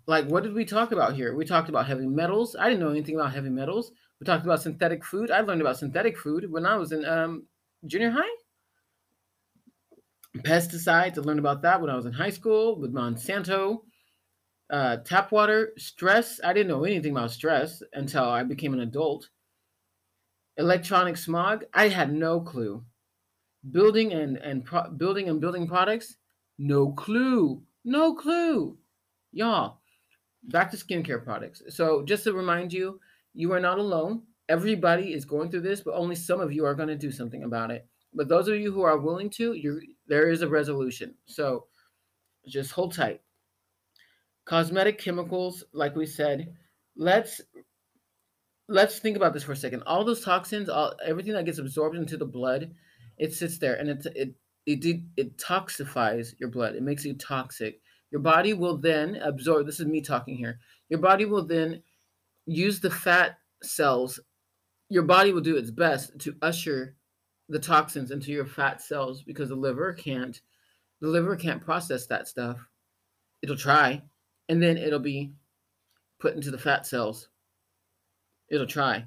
like 0.06 0.26
what 0.26 0.42
did 0.42 0.54
we 0.54 0.64
talk 0.64 0.92
about 0.92 1.14
here? 1.14 1.34
We 1.34 1.44
talked 1.44 1.68
about 1.68 1.86
heavy 1.86 2.06
metals. 2.06 2.56
I 2.58 2.68
didn't 2.68 2.80
know 2.80 2.90
anything 2.90 3.14
about 3.14 3.32
heavy 3.32 3.50
metals. 3.50 3.92
We 4.20 4.26
talked 4.26 4.44
about 4.44 4.62
synthetic 4.62 5.04
food. 5.04 5.30
I 5.30 5.40
learned 5.40 5.60
about 5.60 5.78
synthetic 5.78 6.18
food 6.18 6.50
when 6.50 6.66
I 6.66 6.76
was 6.76 6.92
in 6.92 7.04
um, 7.04 7.44
junior 7.86 8.10
high. 8.10 8.36
Pesticides. 10.38 11.18
I 11.18 11.20
learned 11.20 11.38
about 11.38 11.62
that 11.62 11.80
when 11.80 11.90
I 11.90 11.96
was 11.96 12.06
in 12.06 12.12
high 12.12 12.30
school 12.30 12.80
with 12.80 12.92
Monsanto. 12.92 13.82
Uh, 14.70 14.96
tap 14.98 15.30
water, 15.32 15.72
stress. 15.76 16.40
I 16.42 16.52
didn't 16.54 16.68
know 16.68 16.84
anything 16.84 17.12
about 17.12 17.30
stress 17.30 17.82
until 17.92 18.24
I 18.24 18.42
became 18.42 18.72
an 18.72 18.80
adult. 18.80 19.28
Electronic 20.56 21.16
smog. 21.16 21.64
I 21.74 21.88
had 21.88 22.12
no 22.12 22.40
clue. 22.40 22.82
Building 23.70 24.12
and 24.12 24.38
and 24.38 24.64
pro- 24.64 24.90
building 24.90 25.28
and 25.28 25.40
building 25.40 25.68
products. 25.68 26.16
No 26.58 26.92
clue. 26.92 27.62
No 27.84 28.14
clue. 28.14 28.78
Y'all, 29.32 29.81
back 30.44 30.70
to 30.70 30.76
skincare 30.76 31.22
products. 31.22 31.62
So 31.68 32.02
just 32.04 32.24
to 32.24 32.32
remind 32.32 32.72
you, 32.72 33.00
you 33.34 33.52
are 33.52 33.60
not 33.60 33.78
alone. 33.78 34.22
Everybody 34.48 35.12
is 35.12 35.24
going 35.24 35.50
through 35.50 35.62
this, 35.62 35.80
but 35.80 35.94
only 35.94 36.16
some 36.16 36.40
of 36.40 36.52
you 36.52 36.64
are 36.64 36.74
going 36.74 36.88
to 36.88 36.96
do 36.96 37.10
something 37.10 37.44
about 37.44 37.70
it. 37.70 37.86
But 38.14 38.28
those 38.28 38.48
of 38.48 38.56
you 38.56 38.72
who 38.72 38.82
are 38.82 38.98
willing 38.98 39.30
to, 39.30 39.54
you 39.54 39.80
there 40.06 40.28
is 40.28 40.42
a 40.42 40.48
resolution. 40.48 41.14
So 41.26 41.66
just 42.46 42.72
hold 42.72 42.94
tight. 42.94 43.22
Cosmetic 44.44 44.98
chemicals, 44.98 45.64
like 45.72 45.96
we 45.96 46.04
said, 46.04 46.52
let's 46.96 47.40
let's 48.68 48.98
think 48.98 49.16
about 49.16 49.32
this 49.32 49.44
for 49.44 49.52
a 49.52 49.56
second. 49.56 49.82
All 49.86 50.04
those 50.04 50.24
toxins, 50.24 50.68
all 50.68 50.94
everything 51.04 51.32
that 51.34 51.44
gets 51.44 51.58
absorbed 51.58 51.96
into 51.96 52.16
the 52.16 52.26
blood, 52.26 52.74
it 53.18 53.32
sits 53.32 53.58
there 53.58 53.76
and 53.76 53.88
it 53.88 54.06
it 54.14 54.34
it, 54.66 55.02
it 55.16 55.38
toxifies 55.38 56.34
your 56.38 56.48
blood. 56.48 56.74
It 56.74 56.82
makes 56.82 57.04
you 57.04 57.14
toxic. 57.14 57.80
Your 58.12 58.20
body 58.20 58.52
will 58.52 58.76
then 58.76 59.16
absorb, 59.16 59.64
this 59.66 59.80
is 59.80 59.86
me 59.86 60.02
talking 60.02 60.36
here. 60.36 60.60
Your 60.90 61.00
body 61.00 61.24
will 61.24 61.44
then 61.44 61.82
use 62.44 62.78
the 62.78 62.90
fat 62.90 63.38
cells. 63.62 64.20
Your 64.90 65.02
body 65.02 65.32
will 65.32 65.40
do 65.40 65.56
its 65.56 65.70
best 65.70 66.18
to 66.20 66.36
usher 66.42 66.94
the 67.48 67.58
toxins 67.58 68.10
into 68.10 68.30
your 68.30 68.44
fat 68.44 68.82
cells 68.82 69.22
because 69.22 69.48
the 69.48 69.54
liver 69.54 69.92
can't 69.92 70.40
the 71.00 71.08
liver 71.08 71.34
can't 71.34 71.64
process 71.64 72.06
that 72.06 72.28
stuff. 72.28 72.58
It'll 73.42 73.56
try 73.56 74.02
and 74.48 74.62
then 74.62 74.76
it'll 74.76 75.00
be 75.00 75.32
put 76.20 76.34
into 76.34 76.52
the 76.52 76.58
fat 76.58 76.86
cells. 76.86 77.28
It'll 78.48 78.66
try. 78.66 79.06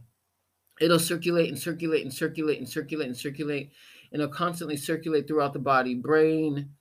It'll 0.82 1.00
circulate 1.00 1.50
and 1.50 1.58
circulate 1.58 2.04
and 2.04 2.14
circulate 2.14 2.58
and 2.58 2.68
circulate 2.68 3.08
and 3.08 3.16
circulate 3.16 3.72
and 4.12 4.22
it'll 4.22 4.34
constantly 4.34 4.76
circulate 4.76 5.28
throughout 5.28 5.54
the 5.54 5.60
body, 5.60 5.96
brain, 5.96 6.75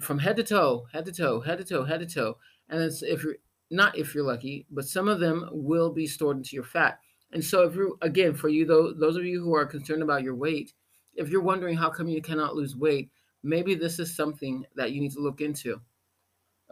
from 0.00 0.18
head 0.18 0.36
to 0.36 0.42
toe, 0.42 0.86
head 0.92 1.04
to 1.06 1.12
toe, 1.12 1.40
head 1.40 1.58
to 1.58 1.64
toe, 1.64 1.84
head 1.84 2.00
to 2.00 2.06
toe. 2.06 2.36
And 2.68 2.82
it's 2.82 3.02
if 3.02 3.22
you're 3.22 3.36
not 3.70 3.96
if 3.96 4.14
you're 4.14 4.24
lucky, 4.24 4.66
but 4.70 4.86
some 4.86 5.08
of 5.08 5.20
them 5.20 5.48
will 5.52 5.90
be 5.90 6.06
stored 6.06 6.36
into 6.36 6.54
your 6.54 6.64
fat. 6.64 6.98
And 7.32 7.44
so, 7.44 7.62
if 7.64 7.74
you 7.74 7.98
again, 8.02 8.34
for 8.34 8.48
you, 8.48 8.64
those, 8.64 8.94
those 8.98 9.16
of 9.16 9.24
you 9.24 9.42
who 9.42 9.54
are 9.54 9.66
concerned 9.66 10.02
about 10.02 10.22
your 10.22 10.36
weight, 10.36 10.72
if 11.14 11.28
you're 11.28 11.42
wondering 11.42 11.76
how 11.76 11.90
come 11.90 12.08
you 12.08 12.22
cannot 12.22 12.54
lose 12.54 12.76
weight, 12.76 13.10
maybe 13.42 13.74
this 13.74 13.98
is 13.98 14.14
something 14.14 14.64
that 14.76 14.92
you 14.92 15.00
need 15.00 15.12
to 15.12 15.20
look 15.20 15.40
into. 15.40 15.80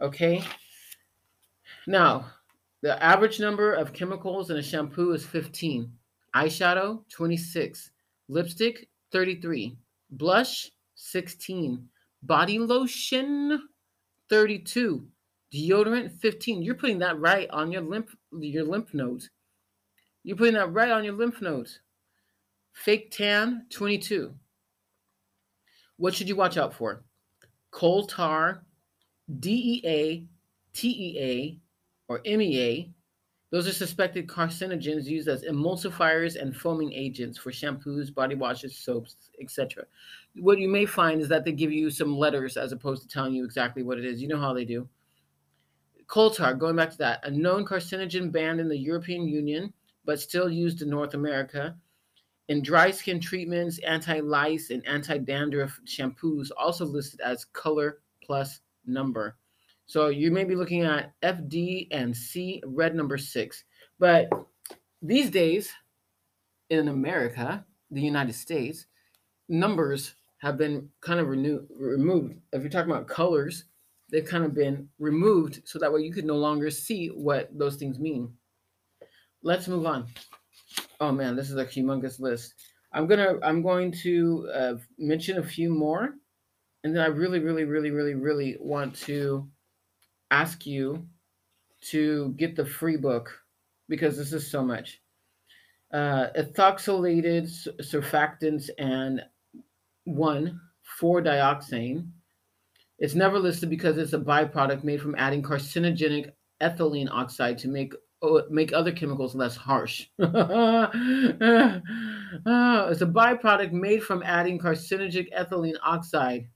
Okay. 0.01 0.43
Now, 1.87 2.27
the 2.83 3.03
average 3.03 3.41
number 3.41 3.75
of 3.75 3.93
chemicals 3.93 4.51
in 4.51 4.57
a 4.57 4.63
shampoo 4.63 5.13
is 5.13 5.25
15, 5.25 5.91
eyeshadow 6.35 7.09
26, 7.09 7.91
lipstick 8.29 8.89
33, 9.11 9.77
blush 10.11 10.71
16, 10.95 11.89
body 12.23 12.59
lotion 12.59 13.69
32, 14.29 15.07
deodorant 15.53 16.13
15. 16.21 16.63
You're 16.63 16.75
putting 16.75 16.99
that 17.01 17.19
right 17.19 17.49
on 17.51 17.71
your 17.73 17.83
lymph 17.83 18.15
your 18.33 18.65
lymph 18.65 18.95
nodes. 18.95 19.31
You're 20.25 20.37
putting 20.37 20.55
that 20.55 20.73
right 20.73 20.91
on 20.91 21.05
your 21.05 21.15
lymph 21.15 21.41
nodes. 21.43 21.81
Fake 22.73 23.11
tan, 23.11 23.67
22. 23.71 24.33
What 25.97 26.15
should 26.15 26.29
you 26.29 26.37
watch 26.37 26.57
out 26.57 26.73
for? 26.73 27.05
Coal 27.71 28.07
tar, 28.07 28.65
DEA, 29.41 30.27
TEA, 30.73 31.61
or 32.09 32.21
MEA. 32.25 32.93
Those 33.53 33.69
are 33.69 33.73
suspected 33.75 34.29
carcinogens 34.29 35.05
used 35.05 35.29
as 35.29 35.43
emulsifiers 35.43 36.41
and 36.41 36.57
foaming 36.57 36.91
agents 36.95 37.37
for 37.37 37.51
shampoos, 37.51 38.13
body 38.13 38.35
washes, 38.35 38.75
soaps, 38.75 39.15
etc. 39.43 39.85
What 40.37 40.59
you 40.59 40.69
may 40.69 40.87
find 40.87 41.21
is 41.21 41.29
that 41.29 41.45
they 41.45 41.53
give 41.53 41.71
you 41.71 41.91
some 41.91 42.17
letters 42.17 42.57
as 42.57 42.73
opposed 42.73 43.03
to 43.03 43.09
telling 43.09 43.35
you 43.35 43.45
exactly 43.45 43.83
what 43.83 43.99
it 43.99 44.07
is. 44.07 44.23
You 44.23 44.29
know 44.29 44.41
how 44.41 44.55
they 44.55 44.65
do. 44.65 44.89
Coal 46.07 46.31
tar, 46.31 46.55
going 46.55 46.77
back 46.77 46.93
to 46.93 46.99
that, 46.99 47.21
a 47.27 47.31
known 47.31 47.67
carcinogen 47.67 48.33
banned 48.33 48.59
in 48.59 48.71
the 48.71 48.79
European 48.79 49.29
Union 49.29 49.75
but 50.07 50.19
still 50.19 50.51
used 50.51 50.81
in 50.81 50.89
North 50.89 51.13
America. 51.13 51.77
In 52.49 52.63
dry 52.63 52.91
skin 52.91 53.21
treatments, 53.21 53.79
anti 53.81 54.21
lice 54.21 54.71
and 54.71 54.87
anti 54.87 55.19
dandruff 55.19 55.79
shampoos 55.85 56.49
also 56.57 56.87
listed 56.87 57.21
as 57.21 57.45
color 57.45 58.01
plus 58.23 58.61
number. 58.87 59.37
So 59.93 60.09
you 60.09 60.31
may 60.31 60.45
be 60.45 60.55
looking 60.55 60.83
at 60.83 61.13
FD 61.23 61.89
and 61.91 62.17
C, 62.17 62.63
red 62.67 62.95
number 62.95 63.19
six. 63.19 63.65
But 63.99 64.31
these 65.03 65.31
days 65.31 65.71
in 66.71 66.89
America, 66.89 67.67
the 67.91 68.01
United 68.01 68.35
States, 68.35 68.87
numbers 69.49 70.15
have 70.39 70.57
been 70.57 70.89
kind 71.03 71.21
of 71.21 71.29
renew- 71.29 71.67
removed. 71.71 72.37
If 72.53 72.63
you're 72.63 72.71
talking 72.71 72.91
about 72.91 73.07
colors, 73.07 73.65
they've 74.11 74.25
kind 74.25 74.45
of 74.45 74.55
been 74.55 74.89
removed 74.99 75.61
so 75.65 75.79
that 75.79 75.93
way 75.93 76.01
you 76.01 76.13
could 76.13 76.25
no 76.25 76.37
longer 76.37 76.71
see 76.71 77.09
what 77.09 77.51
those 77.53 77.77
things 77.77 77.99
mean 77.99 78.33
let's 79.43 79.69
move 79.69 79.87
on. 79.87 80.07
Oh 81.01 81.13
man, 81.13 81.37
this 81.37 81.51
is 81.51 81.57
a 81.57 81.67
humongous 81.67 82.21
list. 82.21 82.55
I'm 82.93 83.07
gonna 83.07 83.39
I'm 83.43 83.63
going 83.63 83.93
to 84.03 84.49
uh, 84.55 84.75
mention 84.99 85.39
a 85.39 85.43
few 85.43 85.71
more, 85.71 86.15
and 86.85 86.95
then 86.95 87.03
I 87.03 87.07
really, 87.07 87.41
really, 87.41 87.65
really, 87.65 87.91
really, 87.91 88.15
really 88.15 88.57
want 88.61 88.95
to 89.07 89.49
ask 90.33 90.67
you 90.67 91.07
to 91.91 92.35
get 92.39 92.57
the 92.57 92.65
free 92.65 92.97
book 92.97 93.39
because 93.89 94.17
this 94.17 94.33
is 94.33 94.51
so 94.51 94.65
much. 94.65 95.01
Uh, 95.93 96.29
ethoxylated 96.37 97.45
surfactants 97.83 98.71
and 98.79 99.23
one 100.05 100.61
4-dioxane. 101.01 102.09
It's 102.99 103.15
never 103.15 103.39
listed 103.39 103.69
because 103.69 103.99
it's 103.99 104.13
a 104.15 104.19
byproduct 104.19 104.85
made 104.85 105.03
from 105.03 105.15
adding 105.19 105.43
carcinogenic 105.43 106.33
ethylene 106.63 107.11
oxide 107.11 107.59
to 107.59 107.69
make 107.69 107.93
make 108.51 108.73
other 108.73 108.93
chemicals 108.93 109.35
less 109.35 109.57
harsh. 109.57 110.07
Ah, 112.47 112.89
it's 112.89 113.03
a 113.03 113.07
byproduct 113.07 113.73
made 113.73 114.03
from 114.03 114.23
adding 114.23 114.59
carcinogenic 114.59 115.31
ethylene 115.39 115.77
oxide 115.83 116.49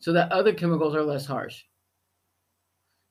so 0.00 0.12
that 0.12 0.30
other 0.30 0.52
chemicals 0.52 0.94
are 0.94 1.02
less 1.02 1.24
harsh. 1.24 1.62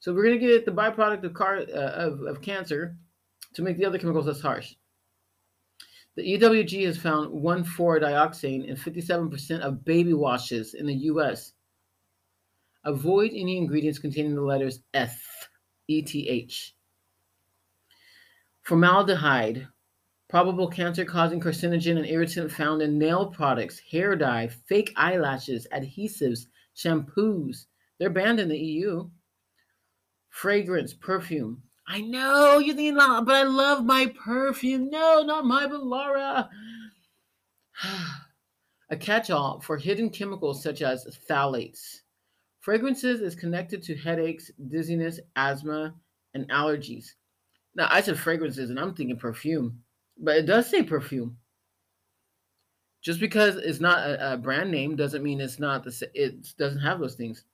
So 0.06 0.14
we're 0.14 0.26
going 0.26 0.40
to 0.40 0.46
get 0.46 0.66
the 0.68 0.72
byproduct 0.72 1.24
of, 1.24 1.34
car, 1.34 1.58
uh, 1.58 1.80
of, 1.80 2.22
of 2.22 2.40
cancer 2.40 2.96
to 3.56 3.64
make 3.64 3.76
the 3.80 3.86
other 3.86 3.98
chemicals 3.98 4.28
less 4.28 4.40
harsh. 4.40 4.76
The 6.16 6.38
EWG 6.38 6.86
has 6.86 6.96
found 6.96 7.34
1,4-dioxane 7.34 8.68
in 8.68 8.76
57% 8.76 9.62
of 9.62 9.84
baby 9.84 10.14
washes 10.14 10.76
in 10.76 10.86
the 10.86 10.94
U.S. 11.10 11.54
Avoid 12.84 13.32
any 13.34 13.58
ingredients 13.58 13.98
containing 13.98 14.36
the 14.36 14.42
letters 14.42 14.82
F, 14.94 15.20
ETH. 15.88 16.72
Formaldehyde, 18.62 19.68
probable 20.30 20.68
cancer 20.68 21.04
causing 21.04 21.40
carcinogen 21.40 21.98
and 21.98 22.06
irritant 22.06 22.52
found 22.52 22.84
in 22.84 23.00
nail 23.00 23.26
products, 23.26 23.82
hair 23.92 24.16
dye, 24.16 24.50
fake 24.68 24.94
eyelashes, 24.98 25.66
adhesives, 25.74 26.46
shampoos. 26.78 27.66
They're 27.98 28.12
banned 28.12 28.40
in 28.40 28.50
the 28.50 28.60
EU. 28.60 29.10
Fragrance, 30.36 30.94
perfume. 30.94 31.64
I 31.88 32.02
know 32.02 32.60
you're 32.60 32.76
thinking, 32.76 32.96
but 32.96 33.34
I 33.34 33.44
love 33.44 33.86
my 33.86 34.14
perfume. 34.22 34.90
No, 34.90 35.24
not 35.24 35.46
my, 35.46 35.66
but 35.66 35.82
Laura. 35.82 36.50
A 38.90 38.98
catch 38.98 39.32
all 39.32 39.62
for 39.62 39.78
hidden 39.78 40.10
chemicals 40.10 40.62
such 40.62 40.82
as 40.82 41.08
phthalates. 41.30 42.02
Fragrances 42.60 43.22
is 43.22 43.34
connected 43.34 43.82
to 43.84 43.96
headaches, 43.96 44.52
dizziness, 44.68 45.22
asthma, 45.38 45.96
and 46.34 46.50
allergies. 46.50 47.14
Now 47.74 47.88
I 47.90 48.02
said 48.02 48.20
fragrances, 48.20 48.70
and 48.70 48.78
I'm 48.78 48.94
thinking 48.94 49.18
perfume, 49.18 49.84
but 50.18 50.36
it 50.36 50.46
does 50.46 50.70
say 50.70 50.84
perfume. 50.84 51.38
Just 53.02 53.22
because 53.22 53.56
it's 53.56 53.80
not 53.80 54.00
a, 54.00 54.34
a 54.34 54.38
brand 54.38 54.70
name 54.70 54.98
doesn't 54.98 55.24
mean 55.24 55.40
it's 55.40 55.60
not 55.60 55.86
the. 55.86 56.10
It 56.14 56.46
doesn't 56.58 56.82
have 56.82 57.00
those 57.00 57.16
things. 57.16 57.46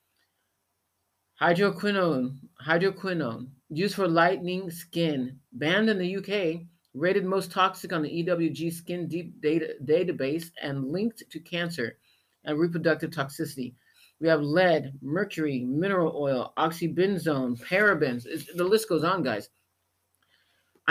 Hydroquinone, 1.42 2.38
hydroquinone, 2.64 3.48
used 3.70 3.96
for 3.96 4.08
lightening 4.08 4.70
skin, 4.70 5.39
banned 5.54 5.89
in 5.89 5.98
the 5.98 6.18
UK, 6.18 6.62
rated 6.94 7.26
most 7.26 7.52
toxic 7.52 7.92
on 7.92 8.04
the 8.04 8.24
EWG 8.24 8.72
Skin 8.72 9.08
Deep 9.08 9.42
data, 9.42 9.74
database, 9.84 10.52
and 10.62 10.92
linked 10.92 11.24
to 11.32 11.39
cancer 11.39 11.98
and 12.46 12.60
reproductive 12.60 13.10
toxicity. 13.10 13.74
We 14.20 14.28
have 14.28 14.42
lead, 14.42 14.94
mercury, 15.02 15.62
mineral 15.62 16.16
oil, 16.16 16.54
oxybenzone, 16.58 17.60
parabens. 17.66 18.28
It's, 18.28 18.54
the 18.54 18.64
list 18.64 18.88
goes 18.88 19.04
on, 19.04 19.24
guys. 19.24 19.50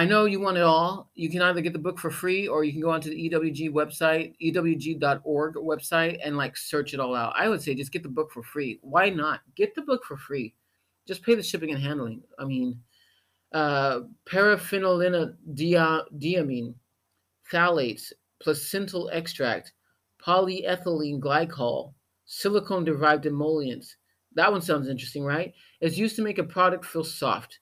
I 0.00 0.06
know 0.06 0.24
you 0.24 0.40
want 0.40 0.56
it 0.56 0.62
all. 0.62 1.10
You 1.14 1.28
can 1.28 1.42
either 1.42 1.60
get 1.60 1.74
the 1.74 1.78
book 1.78 1.98
for 1.98 2.10
free 2.10 2.48
or 2.48 2.64
you 2.64 2.72
can 2.72 2.80
go 2.80 2.88
onto 2.88 3.10
the 3.10 3.28
EWG 3.28 3.70
website, 3.70 4.32
ewg.org 4.42 5.54
website, 5.56 6.18
and 6.24 6.38
like 6.38 6.56
search 6.56 6.94
it 6.94 7.00
all 7.00 7.14
out. 7.14 7.34
I 7.36 7.50
would 7.50 7.60
say 7.60 7.74
just 7.74 7.92
get 7.92 8.02
the 8.02 8.08
book 8.08 8.32
for 8.32 8.42
free. 8.42 8.78
Why 8.80 9.10
not? 9.10 9.40
Get 9.56 9.74
the 9.74 9.82
book 9.82 10.02
for 10.06 10.16
free. 10.16 10.54
Just 11.06 11.22
pay 11.22 11.34
the 11.34 11.42
shipping 11.42 11.72
and 11.72 11.82
handling. 11.82 12.22
I 12.38 12.46
mean, 12.46 12.80
uh, 13.52 14.00
paraphenyldiamine, 14.24 16.74
phthalates, 17.52 18.12
placental 18.42 19.10
extract, 19.12 19.74
polyethylene 20.26 21.20
glycol, 21.20 21.92
silicone 22.24 22.86
derived 22.86 23.26
emollients. 23.26 23.96
That 24.34 24.50
one 24.50 24.62
sounds 24.62 24.88
interesting, 24.88 25.24
right? 25.24 25.52
It's 25.82 25.98
used 25.98 26.16
to 26.16 26.22
make 26.22 26.38
a 26.38 26.44
product 26.44 26.86
feel 26.86 27.04
soft. 27.04 27.58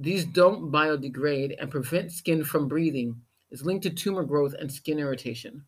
These 0.00 0.24
don't 0.24 0.72
biodegrade 0.72 1.56
and 1.60 1.70
prevent 1.70 2.10
skin 2.10 2.42
from 2.42 2.68
breathing. 2.68 3.20
It's 3.50 3.60
linked 3.60 3.82
to 3.82 3.90
tumor 3.90 4.24
growth 4.24 4.54
and 4.54 4.72
skin 4.72 4.98
irritation. 4.98 5.66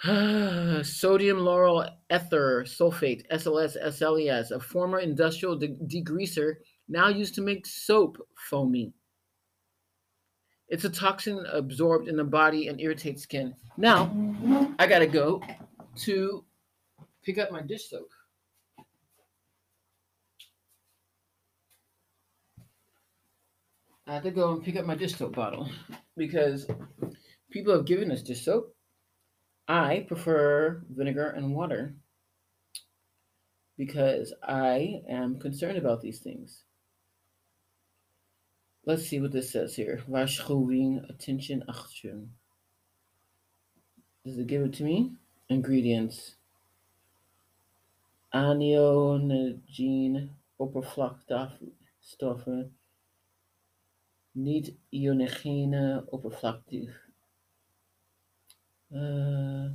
Sodium 0.04 1.38
lauryl 1.38 1.90
ether 2.08 2.62
sulfate, 2.64 3.28
SLS, 3.32 3.76
SLES, 3.76 4.52
a 4.52 4.60
former 4.60 5.00
industrial 5.00 5.56
de- 5.56 5.74
degreaser 5.88 6.54
now 6.88 7.08
used 7.08 7.34
to 7.34 7.40
make 7.40 7.66
soap 7.66 8.16
foamy. 8.48 8.92
It's 10.68 10.84
a 10.84 10.90
toxin 10.90 11.44
absorbed 11.52 12.06
in 12.06 12.16
the 12.16 12.22
body 12.22 12.68
and 12.68 12.80
irritates 12.80 13.24
skin. 13.24 13.56
Now, 13.76 14.14
I 14.78 14.86
gotta 14.86 15.08
go 15.08 15.42
to 15.96 16.44
pick 17.24 17.38
up 17.38 17.50
my 17.50 17.62
dish 17.62 17.90
soap. 17.90 18.10
I 24.08 24.14
have 24.14 24.22
to 24.22 24.30
go 24.30 24.52
and 24.52 24.64
pick 24.64 24.76
up 24.76 24.86
my 24.86 24.94
dish 24.94 25.14
soap 25.14 25.36
bottle 25.36 25.68
because 26.16 26.66
people 27.50 27.74
have 27.74 27.84
given 27.84 28.10
us 28.10 28.22
dish 28.22 28.44
soap 28.44 28.74
I 29.68 30.06
prefer 30.08 30.82
vinegar 30.88 31.28
and 31.28 31.54
water 31.54 31.94
because 33.76 34.32
I 34.42 35.02
am 35.10 35.38
concerned 35.38 35.76
about 35.76 36.00
these 36.00 36.20
things. 36.20 36.64
Let's 38.86 39.06
see 39.06 39.20
what 39.20 39.32
this 39.32 39.52
says 39.52 39.76
here. 39.76 40.02
Waarschuwing, 40.08 41.06
attention, 41.10 41.62
action. 41.68 42.30
Does 44.24 44.38
it 44.38 44.46
give 44.46 44.62
it 44.62 44.72
to 44.74 44.84
me? 44.84 45.12
Ingredients. 45.50 46.36
Anione 48.34 49.60
oppervlaktestoffen. 50.58 52.70
Niet 54.34 54.74
ionigene 54.92 56.04
oppervlakte. 56.12 56.94
Uh, 58.94 59.68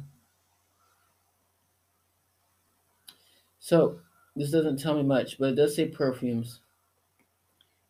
so 3.59 3.99
this 4.35 4.51
doesn't 4.51 4.79
tell 4.79 4.95
me 4.95 5.03
much, 5.03 5.37
but 5.37 5.49
it 5.49 5.55
does 5.55 5.75
say 5.75 5.87
perfumes. 5.87 6.61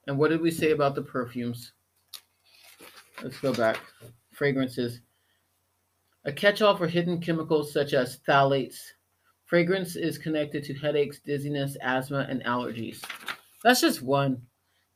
And 0.07 0.17
what 0.17 0.29
did 0.29 0.41
we 0.41 0.51
say 0.51 0.71
about 0.71 0.95
the 0.95 1.01
perfumes? 1.01 1.71
Let's 3.21 3.39
go 3.39 3.53
back. 3.53 3.79
Fragrances. 4.31 4.99
A 6.25 6.31
catch 6.31 6.61
all 6.61 6.75
for 6.75 6.87
hidden 6.87 7.21
chemicals 7.21 7.71
such 7.71 7.93
as 7.93 8.19
phthalates. 8.27 8.79
Fragrance 9.45 9.95
is 9.95 10.17
connected 10.17 10.63
to 10.65 10.73
headaches, 10.73 11.19
dizziness, 11.19 11.77
asthma, 11.81 12.25
and 12.29 12.43
allergies. 12.43 13.01
That's 13.63 13.79
just 13.81 14.01
one. 14.01 14.41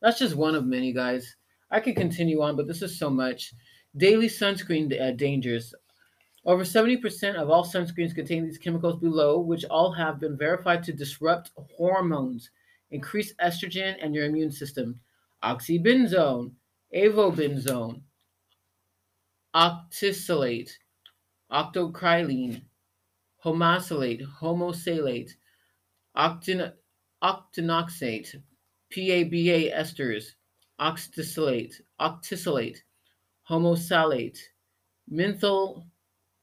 That's 0.01 0.19
just 0.19 0.35
one 0.35 0.55
of 0.55 0.65
many, 0.65 0.91
guys. 0.91 1.36
I 1.69 1.79
could 1.79 1.95
continue 1.95 2.41
on, 2.41 2.55
but 2.55 2.67
this 2.67 2.81
is 2.81 2.97
so 2.97 3.09
much. 3.09 3.53
Daily 3.95 4.27
sunscreen 4.27 4.99
uh, 4.99 5.11
dangers. 5.11 5.73
Over 6.45 6.63
70% 6.63 7.35
of 7.35 7.49
all 7.49 7.65
sunscreens 7.65 8.15
contain 8.15 8.45
these 8.45 8.57
chemicals 8.57 9.01
below, 9.01 9.39
which 9.39 9.65
all 9.65 9.91
have 9.91 10.19
been 10.19 10.37
verified 10.37 10.83
to 10.83 10.93
disrupt 10.93 11.51
hormones, 11.75 12.51
increase 12.91 13.33
estrogen 13.35 13.95
and 14.01 14.15
your 14.15 14.25
immune 14.25 14.51
system. 14.51 14.99
Oxybenzone, 15.43 16.51
avobenzone, 16.95 18.01
octisalate, 19.53 20.71
octocrylene, 21.51 22.61
homosalate, 23.43 24.25
homosalate, 24.39 25.31
octin, 26.15 26.71
octinoxate, 27.21 28.41
PABA 28.93 29.71
esters, 29.75 30.33
oxtisalate, 30.79 31.81
octisalate, 31.99 32.77
homosalate, 33.49 34.39
menthol, 35.09 35.85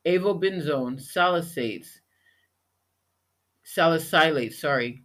avobenzone, 0.05 0.99
salicylates, 0.99 2.01
salicylate, 3.63 4.53
sorry, 4.53 5.03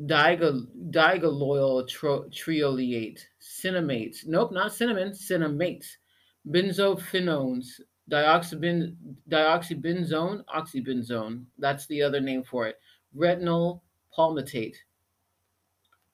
digal, 0.00 0.66
digaloyl 0.90 1.88
tro, 1.88 2.24
triolate, 2.24 3.20
cinnamates, 3.40 4.26
nope, 4.26 4.52
not 4.52 4.72
cinnamon, 4.72 5.12
cinnamates, 5.12 5.96
benzophenones, 6.48 7.80
dioxybenzone, 8.10 8.94
oxybenzone, 10.44 11.44
that's 11.58 11.86
the 11.86 12.02
other 12.02 12.20
name 12.20 12.42
for 12.42 12.66
it, 12.66 12.78
retinol 13.16 13.80
palmitate. 14.16 14.76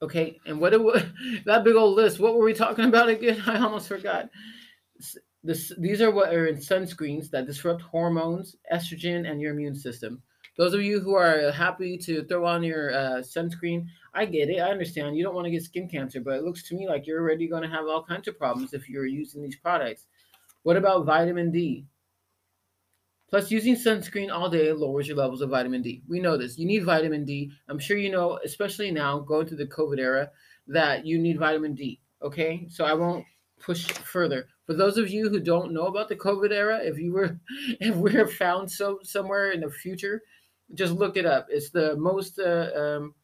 Okay, 0.01 0.39
and 0.47 0.61
what 0.61 0.73
it 0.73 0.83
was, 0.83 1.03
that 1.45 1.65
big 1.65 1.75
old 1.75 1.97
list, 1.97 2.21
what 2.21 2.35
were 2.35 2.45
we 2.45 2.55
talking 2.55 2.85
about 2.89 3.09
again? 3.09 3.43
I 3.47 3.59
almost 3.59 3.89
forgot. 3.89 4.31
This, 5.45 5.73
these 5.79 6.03
are 6.03 6.11
what 6.11 6.35
are 6.35 6.47
in 6.47 6.57
sunscreens 6.57 7.31
that 7.31 7.47
disrupt 7.47 7.83
hormones, 7.83 8.57
estrogen, 8.73 9.31
and 9.31 9.41
your 9.41 9.53
immune 9.53 9.77
system. 9.77 10.21
Those 10.57 10.75
of 10.75 10.83
you 10.83 10.99
who 10.99 11.15
are 11.15 11.53
happy 11.53 11.97
to 11.99 12.25
throw 12.25 12.45
on 12.45 12.65
your 12.65 12.93
uh, 12.93 13.23
sunscreen, 13.23 13.87
I 14.13 14.25
get 14.25 14.51
it. 14.51 14.59
I 14.59 14.73
understand. 14.73 15.17
You 15.17 15.23
don't 15.23 15.35
want 15.35 15.45
to 15.45 15.53
get 15.53 15.63
skin 15.63 15.89
cancer, 15.89 16.21
but 16.21 16.35
it 16.35 16.43
looks 16.43 16.65
to 16.65 16.75
me 16.75 16.89
like 16.89 17.07
you're 17.07 17.21
already 17.21 17.47
going 17.47 17.63
to 17.63 17.69
have 17.69 17.87
all 17.87 18.03
kinds 18.03 18.27
of 18.27 18.37
problems 18.37 18.75
if 18.75 18.89
you're 18.89 19.07
using 19.07 19.41
these 19.41 19.55
products. 19.55 20.07
What 20.63 20.77
about 20.77 21.07
vitamin 21.07 21.51
D? 21.51 21.87
Plus, 23.31 23.51
using 23.51 23.77
sunscreen 23.77 24.33
all 24.33 24.49
day 24.49 24.73
lowers 24.73 25.07
your 25.07 25.17
levels 25.17 25.43
of 25.43 25.51
vitamin 25.51 25.83
D. 25.83 26.03
We 26.09 26.19
know 26.19 26.39
this. 26.39 26.59
You 26.59 26.67
need 26.67 26.85
vitamin 26.85 27.25
D. 27.25 27.53
I'm 27.69 27.79
sure 27.79 27.99
you 27.99 28.11
know, 28.11 28.39
especially 28.43 28.91
now 28.91 29.19
going 29.21 29.47
through 29.47 29.59
the 29.59 29.67
COVID 29.67 29.99
era, 29.99 30.31
that 30.67 31.05
you 31.07 31.19
need 31.19 31.39
vitamin 31.39 31.75
D. 31.75 32.01
Okay, 32.23 32.67
so 32.71 32.85
I 32.85 32.95
won't 32.95 33.25
push 33.61 33.87
further. 33.87 34.47
For 34.67 34.75
those 34.75 34.97
of 34.97 35.11
you 35.11 35.29
who 35.29 35.41
don't 35.41 35.73
know 35.73 35.87
about 35.87 36.09
the 36.09 36.17
COVID 36.17 36.53
era, 36.53 36.79
if 36.83 36.99
you 36.99 37.13
were, 37.13 37.39
if 37.81 37.95
we're 37.97 38.27
found 38.27 38.71
so 38.71 38.99
somewhere 39.03 39.51
in 39.51 39.61
the 39.61 39.71
future, 39.71 40.23
just 40.75 40.95
look 40.95 41.17
it 41.17 41.27
up. 41.27 41.47
It's 41.51 41.71
the 41.71 41.97
most 41.97 42.39
uh, 42.39 42.71
um, 42.75 43.15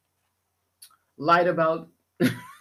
lied 1.17 1.47
about. 1.47 1.89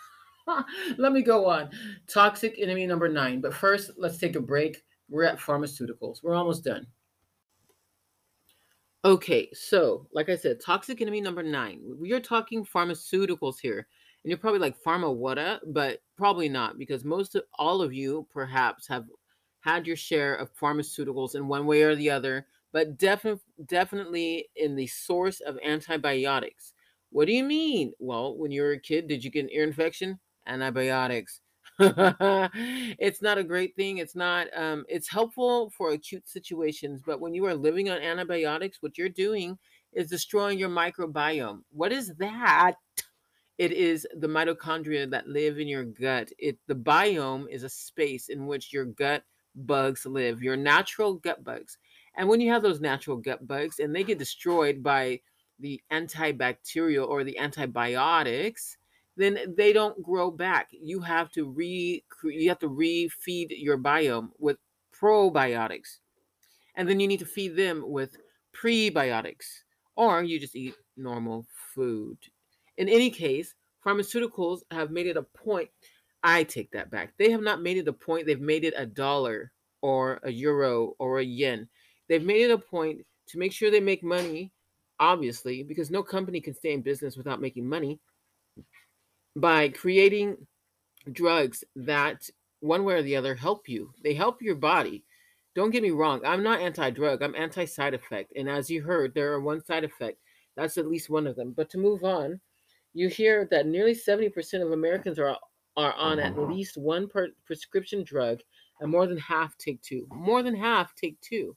Let 0.99 1.13
me 1.13 1.23
go 1.23 1.47
on. 1.47 1.71
Toxic 2.07 2.57
enemy 2.59 2.87
number 2.87 3.09
nine. 3.09 3.41
But 3.41 3.55
first, 3.55 3.93
let's 3.97 4.19
take 4.19 4.37
a 4.37 4.41
break. 4.41 4.83
We're 5.09 5.25
at 5.25 5.39
pharmaceuticals. 5.39 6.23
We're 6.23 6.35
almost 6.35 6.65
done. 6.65 6.87
Okay, 9.05 9.51
so 9.53 10.07
like 10.15 10.31
I 10.31 10.37
said, 10.37 10.61
toxic 10.61 11.03
enemy 11.03 11.21
number 11.21 11.43
nine. 11.43 11.83
We 11.99 12.13
are 12.13 12.21
talking 12.21 12.65
pharmaceuticals 12.65 13.61
here. 13.61 13.87
And 14.23 14.31
you're 14.31 14.39
probably 14.39 14.61
like, 14.61 14.83
pharma 14.83 15.15
what? 15.15 15.61
But 15.75 16.01
probably 16.17 16.49
not, 16.49 16.79
because 16.79 17.05
most 17.05 17.35
of 17.35 17.45
all 17.59 17.83
of 17.83 17.93
you 17.93 18.27
perhaps 18.33 18.87
have 18.89 19.05
had 19.61 19.87
your 19.87 19.97
share 19.97 20.35
of 20.37 20.55
pharmaceuticals 20.57 21.35
in 21.35 21.49
one 21.49 21.67
way 21.67 21.83
or 21.83 21.95
the 21.95 22.11
other 22.11 22.47
but 22.75 22.99
definitely 22.99 23.41
definitely 23.67 24.49
in 24.57 24.75
the 24.75 24.89
source 24.89 25.41
of 25.41 25.57
antibiotics. 25.65 26.75
What 27.11 27.27
do 27.27 27.33
you 27.33 27.45
mean? 27.45 27.93
Well, 28.01 28.37
when 28.37 28.51
you 28.51 28.63
were 28.63 28.73
a 28.73 28.81
kid, 28.81 29.07
did 29.07 29.23
you 29.23 29.31
get 29.31 29.45
an 29.45 29.53
ear 29.53 29.63
infection? 29.63 30.19
Antibiotics. 30.47 31.41
it's 31.79 33.21
not 33.21 33.39
a 33.39 33.45
great 33.45 33.75
thing. 33.75 33.99
It's 33.99 34.15
not. 34.15 34.47
Um, 34.57 34.85
it's 34.89 35.09
helpful 35.09 35.71
for 35.71 35.91
acute 35.91 36.29
situations, 36.29 37.03
but 37.05 37.21
when 37.21 37.35
you 37.35 37.47
are 37.47 37.55
living 37.55 37.91
on 37.91 37.99
antibiotics, 37.99 38.79
what 38.81 38.97
you're 38.97 39.09
doing 39.09 39.59
is 39.93 40.09
destroying 40.09 40.59
your 40.59 40.69
microbiome. 40.69 41.63
What 41.73 41.93
is 41.93 42.13
that? 42.19 42.75
It 43.59 43.73
is 43.73 44.07
the 44.17 44.27
mitochondria 44.29 45.09
that 45.11 45.29
live 45.29 45.59
in 45.59 45.69
your 45.69 45.85
gut. 45.85 46.31
It 46.39 46.59
the 46.67 46.75
biome 46.75 47.49
is 47.49 47.63
a 47.63 47.69
space 47.69 48.29
in 48.29 48.47
which 48.47 48.73
your 48.73 48.85
gut 48.85 49.25
bugs 49.55 50.07
live, 50.07 50.43
your 50.43 50.57
natural 50.57 51.15
gut 51.15 51.43
bugs. 51.45 51.79
And 52.17 52.29
when 52.29 52.41
you 52.41 52.53
have 52.53 52.63
those 52.63 52.81
natural 52.81 53.17
gut 53.17 53.47
bugs 53.47 53.79
and 53.79 53.95
they 53.95 54.05
get 54.05 54.19
destroyed 54.19 54.83
by 54.83 55.21
the 55.61 55.81
antibacterial 55.93 57.09
or 57.09 57.25
the 57.25 57.39
antibiotics, 57.39 58.77
then 59.17 59.55
they 59.57 59.73
don't 59.73 60.03
grow 60.03 60.31
back. 60.31 60.69
You 60.73 61.01
have 61.01 61.31
to 61.33 61.49
re 61.49 62.05
you 62.25 62.49
have 62.49 62.59
to 62.61 62.69
refeed 62.69 63.49
your 63.51 63.79
biome 63.79 64.31
with 64.39 64.59
probiotics. 64.93 65.99
And 66.75 66.89
then 66.89 67.01
you 67.01 67.07
need 67.07 67.21
to 67.21 67.27
feed 67.27 67.57
them 67.57 67.85
with 67.87 68.17
prebiotics 68.55 69.63
or 69.97 70.23
you 70.23 70.41
just 70.41 70.57
eat 70.57 70.75
normal 70.97 71.47
food. 71.75 72.19
In 72.77 72.89
any 72.89 73.11
case, 73.11 73.55
pharmaceuticals 73.85 74.61
have 74.71 74.91
made 74.91 75.07
it 75.07 75.17
a 75.17 75.23
point 75.23 75.71
I 76.23 76.43
take 76.45 76.71
that 76.73 76.91
back. 76.91 77.13
They 77.19 77.31
have 77.31 77.43
not 77.43 77.63
made 77.63 77.77
it 77.77 77.87
a 77.87 77.93
point, 77.93 78.27
they've 78.27 78.41
made 78.41 78.65
it 78.65 78.75
a 78.77 78.87
dollar 78.87 79.53
or 79.83 80.21
a 80.23 80.31
euro 80.31 80.95
or 80.99 81.19
a 81.19 81.25
yen 81.25 81.69
They've 82.09 82.25
made 82.25 82.43
it 82.43 82.51
a 82.51 82.59
point 82.59 83.07
to 83.29 83.39
make 83.39 83.53
sure 83.53 83.71
they 83.71 83.81
make 83.81 84.03
money, 84.03 84.53
obviously, 85.01 85.63
because 85.63 85.91
no 85.91 86.03
company 86.03 86.41
can 86.41 86.55
stay 86.55 86.73
in 86.73 86.83
business 86.83 87.17
without 87.17 87.41
making 87.41 87.69
money, 87.69 88.01
by 89.37 89.69
creating 89.69 90.37
drugs 91.13 91.65
that, 91.77 92.29
one 92.61 92.85
way 92.85 92.95
or 92.95 93.03
the 93.03 93.17
other, 93.17 93.35
help 93.35 93.69
you. 93.69 93.93
They 94.03 94.15
help 94.15 94.41
your 94.41 94.55
body. 94.55 95.05
Don't 95.55 95.71
get 95.71 95.83
me 95.83 95.91
wrong, 95.91 96.21
I'm 96.25 96.43
not 96.43 96.61
anti 96.61 96.91
drug, 96.91 97.23
I'm 97.23 97.35
anti 97.37 97.65
side 97.65 97.95
effect. 97.95 98.33
And 98.37 98.49
as 98.49 98.69
you 98.69 98.83
heard, 98.83 99.15
there 99.15 99.33
are 99.33 99.41
one 99.41 99.63
side 99.65 99.85
effect. 99.85 100.19
That's 100.57 100.79
at 100.79 100.89
least 100.89 101.11
one 101.11 101.27
of 101.27 101.37
them. 101.37 101.53
But 101.57 101.71
to 101.71 101.79
move 101.79 102.05
on, 102.05 102.41
you 102.93 103.09
hear 103.09 103.47
that 103.51 103.67
nearly 103.67 103.95
70% 103.95 104.63
of 104.63 104.73
Americans 104.73 105.19
are, 105.19 105.37
are 105.77 105.93
on 105.95 106.19
at 106.21 106.39
least 106.39 106.77
one 106.77 107.09
per- 107.09 107.33
prescription 107.45 108.05
drug, 108.05 108.41
and 108.81 108.91
more 108.91 109.07
than 109.07 109.19
half 109.19 109.57
take 109.59 109.81
two. 109.83 110.07
More 110.13 110.43
than 110.43 110.55
half 110.55 110.95
take 110.95 111.21
two. 111.21 111.57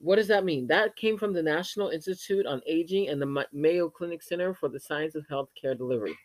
What 0.00 0.16
does 0.16 0.28
that 0.28 0.44
mean? 0.44 0.66
That 0.66 0.96
came 0.96 1.18
from 1.18 1.32
the 1.32 1.42
National 1.42 1.88
Institute 1.88 2.46
on 2.46 2.62
Aging 2.66 3.08
and 3.08 3.20
the 3.20 3.46
Mayo 3.52 3.88
Clinic 3.88 4.22
Center 4.22 4.54
for 4.54 4.68
the 4.68 4.78
Science 4.78 5.14
of 5.16 5.26
Healthcare 5.26 5.76
Delivery. 5.76 6.16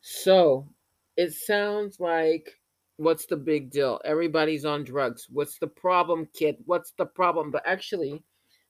So 0.00 0.68
it 1.16 1.32
sounds 1.32 2.00
like 2.00 2.48
what's 2.96 3.26
the 3.26 3.36
big 3.36 3.70
deal? 3.70 4.00
Everybody's 4.04 4.64
on 4.64 4.84
drugs. 4.84 5.26
What's 5.30 5.58
the 5.58 5.66
problem, 5.66 6.28
kid? 6.34 6.56
What's 6.66 6.92
the 6.98 7.06
problem? 7.06 7.50
But 7.50 7.62
actually, 7.66 8.22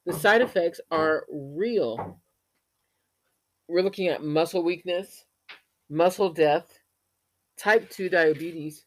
the 0.07 0.13
side 0.13 0.41
effects 0.41 0.81
are 0.91 1.25
real. 1.31 2.21
we're 3.69 3.83
looking 3.83 4.09
at 4.09 4.25
muscle 4.25 4.63
weakness, 4.63 5.25
muscle 5.89 6.33
death, 6.33 6.79
type 7.57 7.89
2 7.91 8.09
diabetes 8.09 8.85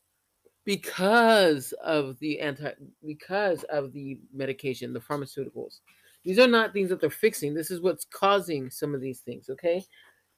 because 0.65 1.73
of 1.83 2.17
the 2.19 2.39
anti 2.39 2.71
because 3.05 3.63
of 3.65 3.93
the 3.93 4.19
medication, 4.33 4.93
the 4.93 4.99
pharmaceuticals. 4.99 5.79
These 6.23 6.39
are 6.39 6.47
not 6.47 6.73
things 6.73 6.89
that 6.89 7.01
they're 7.01 7.09
fixing. 7.09 7.53
This 7.53 7.69
is 7.69 7.81
what's 7.81 8.05
causing 8.05 8.69
some 8.69 8.95
of 8.95 9.01
these 9.01 9.19
things, 9.19 9.49
okay? 9.49 9.83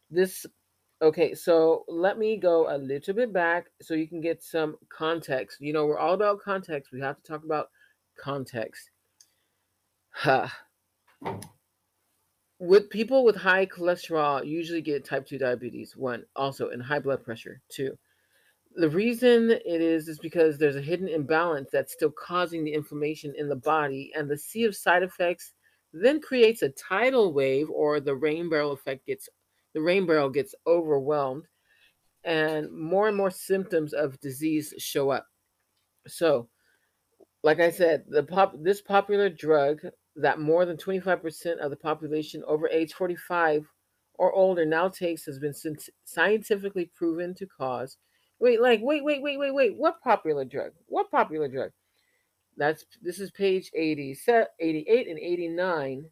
This 0.09 0.45
okay, 1.05 1.33
so 1.33 1.85
let 1.87 2.17
me 2.17 2.37
go 2.37 2.73
a 2.73 2.77
little 2.77 3.13
bit 3.13 3.31
back 3.31 3.67
so 3.81 3.93
you 3.93 4.07
can 4.07 4.21
get 4.21 4.43
some 4.43 4.75
context. 4.89 5.61
You 5.61 5.73
know, 5.73 5.85
we're 5.85 5.99
all 5.99 6.13
about 6.13 6.41
context. 6.41 6.91
We 6.91 6.99
have 7.01 7.17
to 7.17 7.23
talk 7.23 7.43
about 7.43 7.69
context. 8.17 8.89
Huh. 10.11 10.47
With 12.59 12.89
people 12.89 13.25
with 13.25 13.35
high 13.35 13.65
cholesterol 13.65 14.45
usually 14.45 14.81
get 14.81 15.05
type 15.05 15.27
2 15.27 15.37
diabetes, 15.37 15.95
one, 15.95 16.23
also, 16.35 16.69
and 16.69 16.81
high 16.81 16.99
blood 16.99 17.23
pressure, 17.23 17.61
two. 17.69 17.97
The 18.77 18.89
reason 18.89 19.51
it 19.51 19.81
is 19.81 20.07
is 20.07 20.19
because 20.19 20.57
there's 20.57 20.75
a 20.75 20.81
hidden 20.81 21.07
imbalance 21.07 21.69
that's 21.71 21.93
still 21.93 22.11
causing 22.11 22.63
the 22.63 22.73
inflammation 22.73 23.33
in 23.37 23.47
the 23.49 23.55
body, 23.55 24.11
and 24.15 24.29
the 24.29 24.37
sea 24.37 24.63
of 24.63 24.75
side 24.75 25.03
effects 25.03 25.53
then 25.93 26.19
creates 26.19 26.61
a 26.61 26.69
tidal 26.69 27.33
wave 27.33 27.69
or 27.69 27.99
the 27.99 28.15
rain 28.15 28.49
barrel 28.49 28.71
effect 28.71 29.05
gets 29.05 29.29
the 29.75 29.81
rain 29.81 30.07
barrel 30.07 30.29
gets 30.29 30.55
overwhelmed 30.65 31.43
and 32.23 32.71
more 32.71 33.07
and 33.07 33.15
more 33.15 33.29
symptoms 33.29 33.93
of 33.93 34.19
disease 34.19 34.73
show 34.79 35.11
up. 35.11 35.27
So, 36.07 36.49
like 37.43 37.59
I 37.59 37.69
said, 37.69 38.05
the 38.07 38.23
pop 38.23 38.55
this 38.59 38.81
popular 38.81 39.29
drug 39.29 39.81
that 40.15 40.39
more 40.39 40.65
than 40.65 40.77
25% 40.77 41.57
of 41.57 41.69
the 41.69 41.75
population 41.75 42.43
over 42.47 42.67
age 42.69 42.93
45 42.93 43.67
or 44.15 44.33
older 44.33 44.65
now 44.65 44.87
takes 44.87 45.25
has 45.25 45.37
been 45.37 45.53
scientifically 46.05 46.89
proven 46.95 47.35
to 47.35 47.45
cause 47.45 47.97
wait 48.39 48.61
like 48.61 48.79
wait 48.81 49.03
wait 49.03 49.21
wait 49.21 49.37
wait 49.37 49.53
wait 49.53 49.75
what 49.75 50.01
popular 50.01 50.45
drug 50.45 50.71
what 50.87 51.11
popular 51.11 51.49
drug 51.49 51.71
that's 52.57 52.85
this 53.01 53.19
is 53.19 53.31
page 53.31 53.69
80, 53.73 54.17
88 54.59 55.07
and 55.07 55.19
89. 55.19 56.05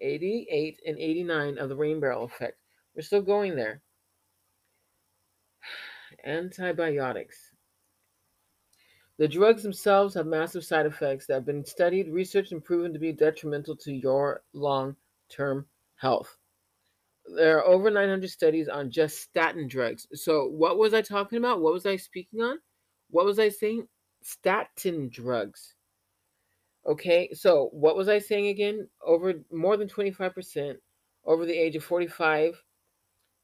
88 0.00 0.80
and 0.86 0.98
89 0.98 1.58
of 1.58 1.68
the 1.68 1.76
rain 1.76 2.00
barrel 2.00 2.24
effect. 2.24 2.58
We're 2.94 3.02
still 3.02 3.22
going 3.22 3.56
there. 3.56 3.82
Antibiotics. 6.24 7.36
The 9.18 9.28
drugs 9.28 9.62
themselves 9.62 10.14
have 10.14 10.26
massive 10.26 10.64
side 10.64 10.86
effects 10.86 11.26
that 11.26 11.34
have 11.34 11.46
been 11.46 11.64
studied, 11.64 12.08
researched, 12.08 12.52
and 12.52 12.64
proven 12.64 12.92
to 12.92 12.98
be 12.98 13.12
detrimental 13.12 13.76
to 13.76 13.92
your 13.92 14.42
long 14.52 14.94
term 15.28 15.66
health. 15.96 16.36
There 17.36 17.58
are 17.58 17.66
over 17.66 17.90
900 17.90 18.30
studies 18.30 18.68
on 18.68 18.90
just 18.90 19.18
statin 19.18 19.66
drugs. 19.68 20.06
So, 20.14 20.46
what 20.46 20.78
was 20.78 20.94
I 20.94 21.02
talking 21.02 21.38
about? 21.38 21.60
What 21.60 21.72
was 21.72 21.84
I 21.84 21.96
speaking 21.96 22.40
on? 22.40 22.58
What 23.10 23.26
was 23.26 23.38
I 23.38 23.48
saying? 23.48 23.88
statin 24.22 25.08
drugs. 25.08 25.74
Okay, 26.86 27.30
so 27.34 27.68
what 27.72 27.96
was 27.96 28.08
I 28.08 28.18
saying 28.18 28.48
again? 28.48 28.88
Over 29.04 29.34
more 29.52 29.76
than 29.76 29.88
25% 29.88 30.76
over 31.24 31.44
the 31.44 31.58
age 31.58 31.76
of 31.76 31.84
45, 31.84 32.62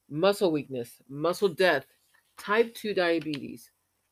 muscle 0.08 0.50
weakness, 0.50 1.02
muscle 1.08 1.48
death, 1.48 1.84
type 2.38 2.74
2 2.74 2.94
diabetes, 2.94 3.70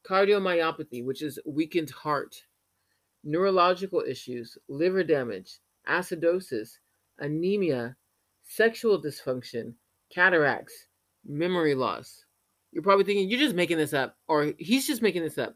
cardiomyopathy, 0.09 1.05
which 1.05 1.23
is 1.23 1.39
weakened 1.47 1.91
heart, 1.91 2.35
neurological 3.25 4.03
issues, 4.07 4.59
liver 4.68 5.05
damage, 5.05 5.61
acidosis, 5.89 6.79
anemia, 7.18 7.97
sexual 8.43 9.01
dysfunction, 9.01 9.73
cataracts, 10.11 10.89
memory 11.27 11.75
loss. 11.75 12.27
You're 12.73 12.83
probably 12.83 13.05
thinking, 13.05 13.31
you're 13.31 13.41
just 13.41 13.55
making 13.55 13.79
this 13.79 13.95
up, 13.95 14.16
or 14.29 14.53
he's 14.59 14.87
just 14.87 15.03
making 15.03 15.23
this 15.23 15.39
up 15.39 15.55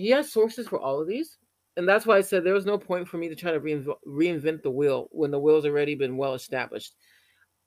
he 0.00 0.10
has 0.10 0.32
sources 0.32 0.68
for 0.68 0.78
all 0.78 1.00
of 1.00 1.08
these, 1.08 1.38
and 1.80 1.88
that's 1.88 2.04
why 2.04 2.18
I 2.18 2.20
said 2.20 2.44
there 2.44 2.52
was 2.52 2.66
no 2.66 2.76
point 2.76 3.08
for 3.08 3.16
me 3.16 3.30
to 3.30 3.34
try 3.34 3.52
to 3.52 3.58
reinvent, 3.58 3.94
reinvent 4.06 4.62
the 4.62 4.70
wheel 4.70 5.08
when 5.12 5.30
the 5.30 5.38
wheel's 5.38 5.64
already 5.64 5.94
been 5.94 6.18
well 6.18 6.34
established. 6.34 6.92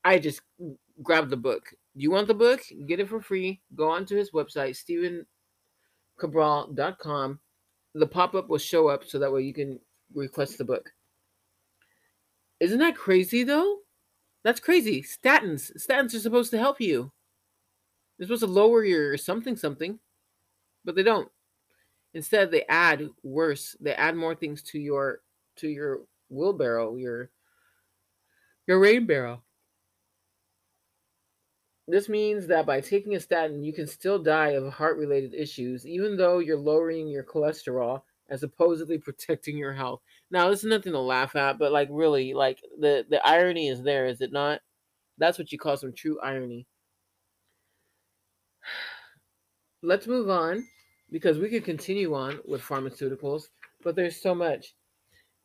I 0.06 0.20
just 0.20 0.42
grabbed 1.02 1.32
the 1.32 1.38
book. 1.38 1.74
You 1.96 2.12
want 2.12 2.28
the 2.28 2.36
book? 2.36 2.62
Get 2.86 3.00
it 3.00 3.10
for 3.10 3.20
free. 3.20 3.60
Go 3.74 3.90
onto 3.90 4.16
his 4.16 4.30
website, 4.30 5.26
stephencabral.com. 6.22 7.40
The 7.96 8.06
pop 8.06 8.36
up 8.36 8.50
will 8.50 8.60
show 8.60 8.88
up 8.88 9.04
so 9.04 9.18
that 9.18 9.34
way 9.34 9.42
you 9.42 9.52
can 9.52 9.80
request 10.14 10.60
the 10.60 10.64
book. 10.64 10.92
Isn't 12.60 12.78
that 12.78 12.96
crazy 12.96 13.44
though? 13.44 13.80
That's 14.44 14.60
crazy. 14.60 15.02
Statins. 15.02 15.72
Statins 15.76 16.14
are 16.14 16.20
supposed 16.20 16.52
to 16.52 16.60
help 16.60 16.80
you. 16.80 17.12
They're 18.20 18.28
supposed 18.28 18.44
to 18.44 18.48
lower 18.48 18.86
your 18.86 19.18
something 19.18 19.56
something, 19.56 19.98
but 20.86 20.94
they 20.94 21.02
don't. 21.02 21.30
Instead, 22.14 22.52
they 22.52 22.64
add 22.70 23.10
worse. 23.24 23.76
They 23.80 23.94
add 23.94 24.16
more 24.16 24.36
things 24.36 24.62
to 24.64 24.80
your 24.80 25.22
to 25.58 25.68
your 25.68 26.02
wheelbarrow, 26.30 26.96
your 26.96 27.30
your 28.68 28.80
rain 28.80 29.06
barrel. 29.06 29.44
This 31.88 32.08
means 32.08 32.48
that 32.48 32.66
by 32.66 32.80
taking 32.80 33.16
a 33.16 33.20
statin, 33.20 33.64
you 33.64 33.74
can 33.74 33.88
still 33.88 34.18
die 34.18 34.50
of 34.50 34.72
heart 34.72 34.98
related 34.98 35.34
issues, 35.34 35.86
even 35.86 36.16
though 36.16 36.40
you're 36.40 36.58
lowering 36.58 37.08
your 37.10 37.26
cholesterol 37.26 38.04
and 38.30 38.40
supposedly 38.40 38.98
protecting 38.98 39.58
your 39.58 39.74
health. 39.74 40.02
Now, 40.32 40.50
this 40.50 40.60
is 40.60 40.70
nothing 40.70 40.94
to 40.94 41.00
laugh 41.00 41.36
at, 41.36 41.60
but 41.60 41.74
like 41.74 41.90
really, 41.92 42.34
like 42.34 42.60
the, 42.80 43.06
the 43.10 43.26
irony 43.28 43.68
is 43.68 43.84
there, 43.84 44.06
is 44.06 44.22
it 44.22 44.32
not? 44.32 44.62
That's 45.18 45.38
what 45.38 45.52
you 45.52 45.60
call 45.60 45.76
some 45.76 45.92
true 45.92 46.20
irony. 46.22 46.66
Let's 49.84 50.08
move 50.08 50.30
on 50.30 50.66
because 51.14 51.38
we 51.38 51.48
could 51.48 51.64
continue 51.64 52.16
on 52.16 52.40
with 52.44 52.60
pharmaceuticals, 52.60 53.50
but 53.84 53.96
there's 53.96 54.20
so 54.20 54.34
much. 54.34 54.74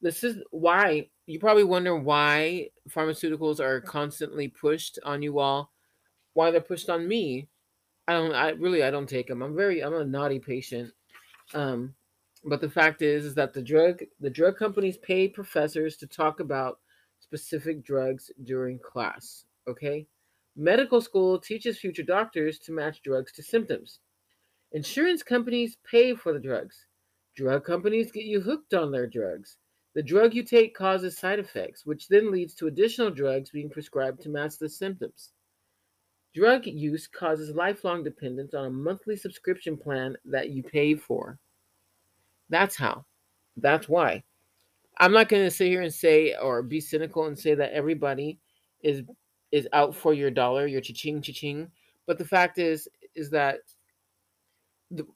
This 0.00 0.24
is 0.24 0.38
why 0.50 1.10
you 1.26 1.38
probably 1.38 1.64
wonder 1.64 1.94
why 1.94 2.70
pharmaceuticals 2.88 3.60
are 3.60 3.82
constantly 3.82 4.48
pushed 4.48 4.98
on 5.04 5.20
you 5.20 5.38
all, 5.38 5.70
why 6.32 6.50
they're 6.50 6.62
pushed 6.62 6.88
on 6.88 7.06
me. 7.06 7.48
I 8.08 8.14
don't. 8.14 8.34
I 8.34 8.50
really 8.50 8.82
I 8.82 8.90
don't 8.90 9.08
take 9.08 9.28
them. 9.28 9.42
I'm 9.42 9.54
very. 9.54 9.84
I'm 9.84 9.92
a 9.92 10.06
naughty 10.06 10.38
patient. 10.38 10.90
Um, 11.52 11.94
but 12.44 12.62
the 12.62 12.70
fact 12.70 13.02
is, 13.02 13.26
is 13.26 13.34
that 13.34 13.52
the 13.52 13.60
drug 13.60 14.00
the 14.20 14.30
drug 14.30 14.56
companies 14.56 14.96
pay 14.96 15.28
professors 15.28 15.98
to 15.98 16.06
talk 16.06 16.40
about 16.40 16.78
specific 17.20 17.84
drugs 17.84 18.30
during 18.45 18.78
class. 18.78 19.45
Okay, 19.68 20.07
medical 20.57 21.03
school 21.03 21.38
teaches 21.38 21.78
future 21.78 22.03
doctors 22.03 22.58
to 22.61 22.72
match 22.72 23.03
drugs 23.03 23.32
to 23.32 23.42
symptoms. 23.42 23.99
Insurance 24.72 25.22
companies 25.22 25.78
pay 25.90 26.14
for 26.14 26.32
the 26.32 26.38
drugs. 26.38 26.86
Drug 27.36 27.64
companies 27.64 28.12
get 28.12 28.24
you 28.24 28.40
hooked 28.40 28.74
on 28.74 28.90
their 28.90 29.07
drugs. 29.07 29.57
The 29.95 30.03
drug 30.03 30.34
you 30.34 30.42
take 30.42 30.76
causes 30.76 31.16
side 31.16 31.38
effects, 31.38 31.86
which 31.86 32.08
then 32.08 32.30
leads 32.30 32.54
to 32.54 32.66
additional 32.66 33.11
drugs 33.11 33.50
being 33.50 33.70
prescribed 33.70 34.20
to 34.22 34.28
mask 34.28 34.58
the 34.58 34.68
symptoms. 34.68 35.32
Drug 36.34 36.66
use 36.66 37.07
causes 37.07 37.54
lifelong 37.57 38.04
dependence 38.04 38.54
on 38.54 38.66
a 38.66 38.70
monthly 38.70 39.16
subscription 39.16 39.76
plan 39.76 40.16
that 40.26 40.50
you 40.50 40.62
pay 40.62 40.95
for. 40.95 41.38
That's 42.50 42.76
how. 42.76 43.07
That's 43.57 43.88
why. 43.88 44.22
I'm 44.99 45.12
not 45.12 45.28
going 45.28 45.45
to 45.45 45.50
sit 45.50 45.68
here 45.68 45.82
and 45.82 45.92
say 45.92 46.34
or 46.34 46.62
be 46.62 46.80
cynical 46.80 47.26
and 47.26 47.38
say 47.38 47.54
that 47.54 47.72
everybody 47.72 48.38
is 48.82 49.03
is 49.50 49.66
out 49.72 49.95
for 49.95 50.12
your 50.12 50.30
dollar, 50.30 50.66
your 50.66 50.82
cha-ching 50.82 51.22
cha-ching, 51.22 51.70
but 52.07 52.18
the 52.18 52.24
fact 52.24 52.58
is 52.58 52.86
is 53.14 53.30
that 53.30 53.61
the, 54.90 55.06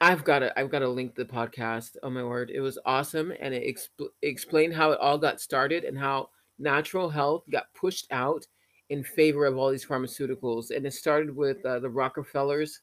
I've 0.00 0.24
got 0.24 0.40
to 0.40 0.58
I've 0.58 0.70
got 0.70 0.80
to 0.80 0.88
link 0.88 1.14
the 1.14 1.24
podcast. 1.24 1.96
Oh 2.02 2.10
my 2.10 2.24
word, 2.24 2.50
it 2.50 2.60
was 2.60 2.78
awesome, 2.84 3.32
and 3.40 3.54
it 3.54 3.62
exp- 3.62 4.08
explained 4.22 4.74
how 4.74 4.90
it 4.92 5.00
all 5.00 5.18
got 5.18 5.40
started 5.40 5.84
and 5.84 5.96
how 5.96 6.30
natural 6.58 7.08
health 7.08 7.44
got 7.50 7.72
pushed 7.74 8.06
out 8.10 8.46
in 8.90 9.02
favor 9.02 9.46
of 9.46 9.56
all 9.56 9.70
these 9.70 9.86
pharmaceuticals. 9.86 10.70
And 10.74 10.84
it 10.86 10.92
started 10.92 11.34
with 11.34 11.64
uh, 11.64 11.78
the 11.78 11.88
Rockefellers 11.88 12.80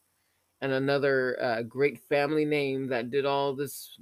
and 0.61 0.71
another 0.71 1.37
uh, 1.41 1.63
great 1.63 1.99
family 2.07 2.45
name 2.45 2.87
that 2.87 3.11
did 3.11 3.25
all 3.25 3.55
this 3.55 3.99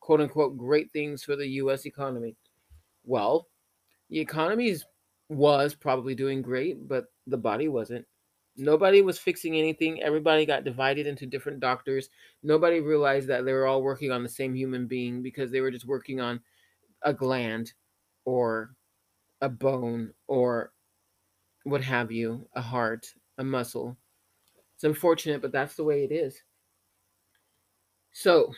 quote 0.00 0.20
unquote 0.20 0.56
great 0.56 0.92
things 0.92 1.22
for 1.22 1.36
the 1.36 1.46
U.S. 1.46 1.86
economy. 1.86 2.36
Well, 3.04 3.48
the 4.10 4.20
economy 4.20 4.76
was 5.28 5.74
probably 5.74 6.14
doing 6.14 6.42
great, 6.42 6.88
but 6.88 7.06
the 7.26 7.38
body 7.38 7.68
wasn't. 7.68 8.06
Nobody 8.56 9.02
was 9.02 9.18
fixing 9.18 9.56
anything. 9.56 10.02
Everybody 10.02 10.46
got 10.46 10.64
divided 10.64 11.06
into 11.06 11.26
different 11.26 11.60
doctors. 11.60 12.08
Nobody 12.42 12.80
realized 12.80 13.28
that 13.28 13.44
they 13.44 13.52
were 13.52 13.66
all 13.66 13.82
working 13.82 14.10
on 14.10 14.22
the 14.22 14.28
same 14.28 14.54
human 14.54 14.86
being 14.86 15.22
because 15.22 15.50
they 15.50 15.60
were 15.60 15.70
just 15.70 15.86
working 15.86 16.20
on 16.20 16.40
a 17.02 17.12
gland 17.12 17.72
or 18.24 18.74
a 19.42 19.48
bone 19.48 20.12
or 20.26 20.72
what 21.64 21.82
have 21.82 22.10
you, 22.10 22.48
a 22.54 22.60
heart, 22.60 23.06
a 23.38 23.44
muscle. 23.44 23.96
It's 24.74 24.84
unfortunate, 24.84 25.42
but 25.42 25.52
that's 25.52 25.74
the 25.74 25.84
way 25.84 26.04
it 26.04 26.12
is. 26.12 26.42
So, 28.12 28.54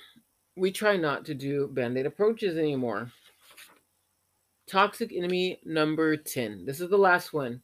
we 0.56 0.70
try 0.70 0.96
not 0.96 1.24
to 1.26 1.34
do 1.34 1.68
band 1.68 1.96
aid 1.98 2.06
approaches 2.06 2.56
anymore. 2.56 3.10
Toxic 4.68 5.12
enemy 5.12 5.60
number 5.64 6.16
10. 6.16 6.64
This 6.64 6.80
is 6.80 6.90
the 6.90 6.98
last 6.98 7.32
one. 7.32 7.62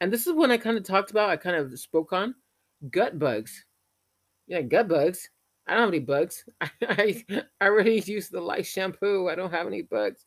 And 0.00 0.12
this 0.12 0.26
is 0.26 0.32
one 0.32 0.50
I 0.50 0.58
kind 0.58 0.76
of 0.76 0.84
talked 0.84 1.10
about, 1.10 1.30
I 1.30 1.36
kind 1.36 1.56
of 1.56 1.78
spoke 1.78 2.12
on 2.12 2.34
gut 2.90 3.18
bugs. 3.18 3.64
Yeah, 4.46 4.62
gut 4.62 4.88
bugs. 4.88 5.28
I 5.66 5.72
don't 5.72 5.80
have 5.80 5.90
any 5.90 5.98
bugs. 5.98 6.44
I, 6.60 6.70
I, 6.82 7.24
I 7.60 7.66
already 7.66 8.00
used 8.06 8.32
the 8.32 8.40
light 8.40 8.66
shampoo. 8.66 9.28
I 9.28 9.34
don't 9.34 9.52
have 9.52 9.66
any 9.66 9.82
bugs. 9.82 10.24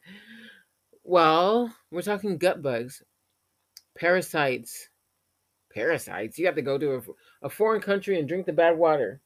Well, 1.03 1.73
we're 1.89 2.03
talking 2.03 2.37
gut 2.37 2.61
bugs, 2.61 3.01
parasites. 3.97 4.89
Parasites? 5.73 6.37
You 6.37 6.45
have 6.45 6.55
to 6.55 6.61
go 6.61 6.77
to 6.77 6.95
a, 6.95 7.01
a 7.47 7.49
foreign 7.49 7.81
country 7.81 8.19
and 8.19 8.27
drink 8.27 8.45
the 8.45 8.53
bad 8.53 8.77
water. 8.77 9.21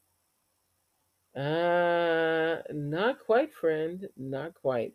Uh, 1.36 2.62
not 2.72 3.18
quite, 3.20 3.52
friend. 3.52 4.08
Not 4.16 4.54
quite. 4.54 4.94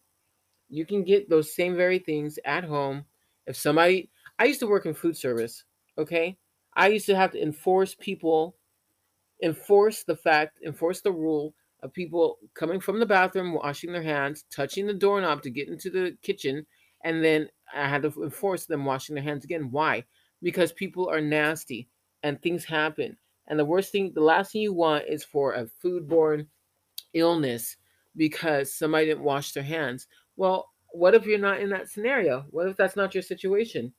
You 0.70 0.86
can 0.86 1.04
get 1.04 1.30
those 1.30 1.54
same 1.54 1.76
very 1.76 2.00
things 2.00 2.40
at 2.46 2.64
home. 2.64 3.06
If 3.46 3.58
somebody, 3.58 4.10
I 4.42 4.46
used 4.46 4.60
to 4.62 4.68
work 4.68 4.88
in 4.88 4.96
food 4.96 5.16
service, 5.16 5.66
okay? 6.00 6.36
I 6.74 6.88
used 6.88 7.06
to 7.06 7.16
have 7.16 7.30
to 7.34 7.44
enforce 7.44 7.94
people, 7.94 8.56
enforce 9.44 10.04
the 10.04 10.16
fact, 10.16 10.58
enforce 10.66 11.02
the 11.02 11.12
rule 11.12 11.54
of 11.84 11.94
people 11.94 12.40
coming 12.56 12.80
from 12.80 13.00
the 13.00 13.06
bathroom, 13.06 13.54
washing 13.54 13.92
their 13.92 14.02
hands, 14.02 14.46
touching 14.50 14.88
the 14.88 14.96
doorknob 14.96 15.44
to 15.44 15.52
get 15.52 15.68
into 15.68 15.92
the 15.92 16.18
kitchen, 16.24 16.66
and 17.04 17.24
then 17.24 17.50
I 17.72 17.88
had 17.88 18.02
to 18.02 18.24
enforce 18.24 18.66
them 18.66 18.84
washing 18.84 19.14
their 19.14 19.24
hands 19.24 19.44
again. 19.44 19.70
Why? 19.70 20.06
Because 20.42 20.72
people 20.72 21.08
are 21.08 21.22
nasty 21.22 21.88
and 22.24 22.42
things 22.42 22.66
happen. 22.66 23.18
And 23.46 23.60
the 23.60 23.66
worst 23.66 23.92
thing, 23.92 24.12
the 24.16 24.22
last 24.22 24.54
thing 24.54 24.64
you 24.64 24.74
want 24.74 25.04
is 25.08 25.24
for 25.24 25.54
a 25.54 25.68
foodborne 25.86 26.48
illness 27.14 27.78
because 28.18 28.74
somebody 28.74 29.06
didn't 29.06 29.24
wash 29.24 29.52
their 29.52 29.62
hands. 29.62 30.08
Well, 30.36 30.72
what 30.94 31.14
if 31.14 31.28
you're 31.28 31.38
not 31.38 31.60
in 31.62 31.70
that 31.70 31.90
scenario? 31.90 32.48
What 32.50 32.68
if 32.68 32.76
that's 32.76 32.96
not 32.96 33.14
your 33.14 33.22
situation? 33.22 33.94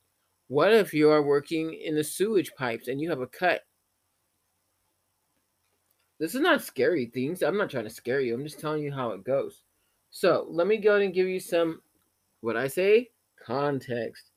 What 0.48 0.72
if 0.72 0.92
you 0.92 1.10
are 1.10 1.22
working 1.22 1.74
in 1.74 1.94
the 1.94 2.04
sewage 2.04 2.52
pipes 2.56 2.88
and 2.88 3.00
you 3.00 3.10
have 3.10 3.20
a 3.20 3.26
cut? 3.26 3.62
This 6.18 6.34
is 6.34 6.40
not 6.40 6.62
scary 6.62 7.06
things. 7.06 7.42
I'm 7.42 7.56
not 7.56 7.70
trying 7.70 7.84
to 7.84 7.90
scare 7.90 8.20
you. 8.20 8.34
I'm 8.34 8.44
just 8.44 8.60
telling 8.60 8.82
you 8.82 8.92
how 8.92 9.10
it 9.10 9.24
goes. 9.24 9.62
So 10.10 10.46
let 10.50 10.66
me 10.66 10.76
go 10.76 10.96
and 10.96 11.14
give 11.14 11.26
you 11.26 11.40
some, 11.40 11.80
what 12.42 12.56
I 12.56 12.68
say, 12.68 13.10
context. 13.44 14.30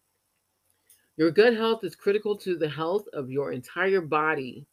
Your 1.18 1.32
gut 1.32 1.56
health 1.56 1.84
is 1.84 1.95
critical 1.95 2.36
to 2.38 2.57
the 2.57 2.69
health 2.69 3.06
of 3.14 3.30
your 3.30 3.52
entire 3.52 4.02
body. 4.02 4.65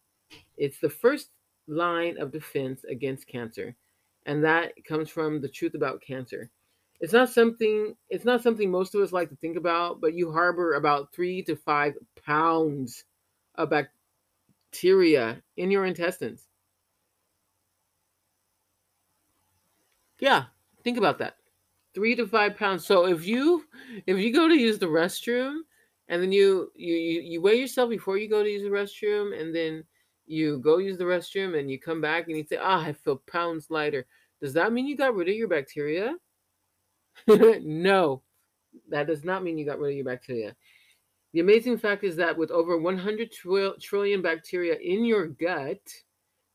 It's 0.56 0.78
the 0.78 0.90
first 0.90 1.30
line 1.66 2.18
of 2.18 2.32
defense 2.32 2.84
against 2.88 3.28
cancer, 3.28 3.76
and 4.26 4.42
that 4.42 4.72
comes 4.84 5.10
from 5.10 5.40
the 5.40 5.48
truth 5.48 5.74
about 5.74 6.02
cancer. 6.02 6.50
It's 7.02 7.12
not 7.12 7.28
something 7.28 7.96
it's 8.08 8.24
not 8.24 8.42
something 8.42 8.70
most 8.70 8.94
of 8.94 9.02
us 9.02 9.12
like 9.12 9.28
to 9.30 9.36
think 9.36 9.58
about, 9.58 10.00
but 10.00 10.14
you 10.14 10.32
harbor 10.32 10.74
about 10.74 11.12
3 11.12 11.42
to 11.44 11.54
5 11.56 11.94
pounds 12.24 13.04
of 13.56 13.70
bacteria 14.72 15.42
in 15.56 15.70
your 15.70 15.84
intestines. 15.86 16.48
Yeah, 20.20 20.44
think 20.84 20.98
about 20.98 21.18
that. 21.18 21.36
3 21.94 22.14
to 22.16 22.26
5 22.26 22.56
pounds. 22.56 22.86
So 22.86 23.06
if 23.06 23.26
you 23.26 23.64
if 24.06 24.18
you 24.18 24.32
go 24.32 24.48
to 24.48 24.54
use 24.58 24.78
the 24.78 24.86
restroom 24.86 25.60
and 26.08 26.22
then 26.22 26.32
you 26.32 26.72
you 26.74 26.94
you 26.96 27.40
weigh 27.42 27.58
yourself 27.58 27.90
before 27.90 28.16
you 28.18 28.28
go 28.28 28.42
to 28.42 28.48
use 28.48 28.62
the 28.62 28.68
restroom 28.70 29.38
and 29.38 29.54
then 29.54 29.84
you 30.26 30.58
go 30.60 30.78
use 30.78 30.96
the 30.98 31.04
restroom 31.04 31.58
and 31.58 31.70
you 31.70 31.78
come 31.78 32.00
back 32.00 32.28
and 32.28 32.36
you 32.36 32.44
say, 32.44 32.56
"Ah, 32.60 32.84
I 32.84 32.92
feel 32.92 33.16
pounds 33.26 33.70
lighter." 33.70 34.06
Does 34.40 34.54
that 34.54 34.72
mean 34.72 34.86
you 34.86 34.96
got 34.96 35.14
rid 35.14 35.28
of 35.28 35.34
your 35.34 35.48
bacteria? 35.48 36.16
no, 37.26 38.22
that 38.88 39.06
does 39.06 39.24
not 39.24 39.42
mean 39.42 39.58
you 39.58 39.66
got 39.66 39.78
rid 39.78 39.90
of 39.90 39.96
your 39.96 40.04
bacteria. 40.04 40.54
The 41.32 41.40
amazing 41.40 41.78
fact 41.78 42.04
is 42.04 42.16
that 42.16 42.36
with 42.36 42.50
over 42.50 42.76
100 42.76 43.32
trillion 43.80 44.22
bacteria 44.22 44.76
in 44.76 45.04
your 45.04 45.28
gut, 45.28 45.80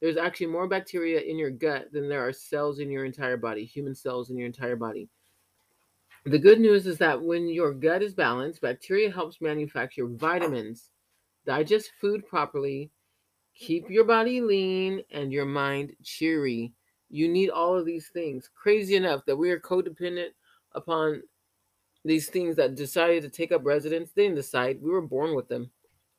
there's 0.01 0.17
actually 0.17 0.47
more 0.47 0.67
bacteria 0.67 1.19
in 1.19 1.37
your 1.37 1.49
gut 1.49 1.91
than 1.91 2.07
there 2.07 2.25
are 2.25 2.33
cells 2.33 2.79
in 2.79 2.91
your 2.91 3.03
entire 3.03 3.37
body, 3.37 3.65
human 3.65 3.95
cells 3.95 4.29
in 4.29 4.37
your 4.37 4.45
entire 4.45 4.75
body. 4.75 5.09
The 6.25 6.37
good 6.37 6.59
news 6.59 6.85
is 6.85 6.97
that 6.99 7.21
when 7.21 7.47
your 7.47 7.73
gut 7.73 8.03
is 8.03 8.13
balanced, 8.13 8.61
bacteria 8.61 9.11
helps 9.11 9.41
manufacture 9.41 10.05
vitamins, 10.05 10.91
digest 11.45 11.91
food 11.99 12.27
properly, 12.27 12.91
keep 13.55 13.89
your 13.89 14.03
body 14.03 14.41
lean, 14.41 15.01
and 15.09 15.31
your 15.31 15.45
mind 15.45 15.93
cheery. 16.03 16.73
You 17.09 17.29
need 17.29 17.49
all 17.49 17.75
of 17.75 17.85
these 17.85 18.09
things. 18.09 18.49
Crazy 18.53 18.95
enough 18.95 19.25
that 19.25 19.37
we 19.37 19.49
are 19.49 19.59
codependent 19.59 20.31
upon 20.77 21.23
these 22.05 22.29
things 22.29 22.55
that 22.55 22.75
decided 22.75 23.23
to 23.23 23.29
take 23.29 23.51
up 23.51 23.65
residence. 23.65 24.11
They 24.11 24.23
didn't 24.23 24.37
decide. 24.37 24.81
We 24.81 24.91
were 24.91 25.01
born 25.01 25.35
with 25.35 25.49
them. 25.49 25.69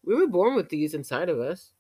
We 0.05 0.14
were 0.14 0.26
born 0.26 0.55
with 0.55 0.68
these 0.68 0.94
inside 0.94 1.28
of 1.28 1.40
us. 1.40 1.72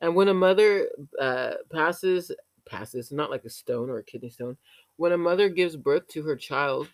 And 0.00 0.14
when 0.14 0.28
a 0.28 0.34
mother 0.34 0.88
uh, 1.20 1.54
passes, 1.72 2.30
passes, 2.68 3.12
not 3.12 3.30
like 3.30 3.44
a 3.44 3.50
stone 3.50 3.90
or 3.90 3.98
a 3.98 4.04
kidney 4.04 4.30
stone, 4.30 4.56
when 4.96 5.12
a 5.12 5.18
mother 5.18 5.48
gives 5.48 5.76
birth 5.76 6.06
to 6.08 6.22
her 6.22 6.36
child 6.36 6.88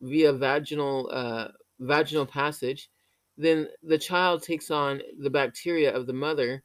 via 0.00 0.32
vaginal 0.32 1.08
uh, 1.12 1.48
vaginal 1.80 2.26
passage, 2.26 2.90
then 3.36 3.68
the 3.82 3.98
child 3.98 4.42
takes 4.42 4.70
on 4.70 5.00
the 5.20 5.30
bacteria 5.30 5.94
of 5.94 6.06
the 6.06 6.12
mother, 6.12 6.62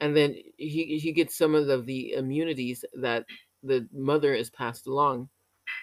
and 0.00 0.16
then 0.16 0.34
he 0.56 0.98
he 0.98 1.12
gets 1.12 1.36
some 1.36 1.54
of 1.54 1.66
the, 1.66 1.78
the 1.82 2.12
immunities 2.14 2.84
that 2.94 3.24
the 3.62 3.86
mother 3.92 4.34
is 4.34 4.50
passed 4.50 4.86
along 4.86 5.28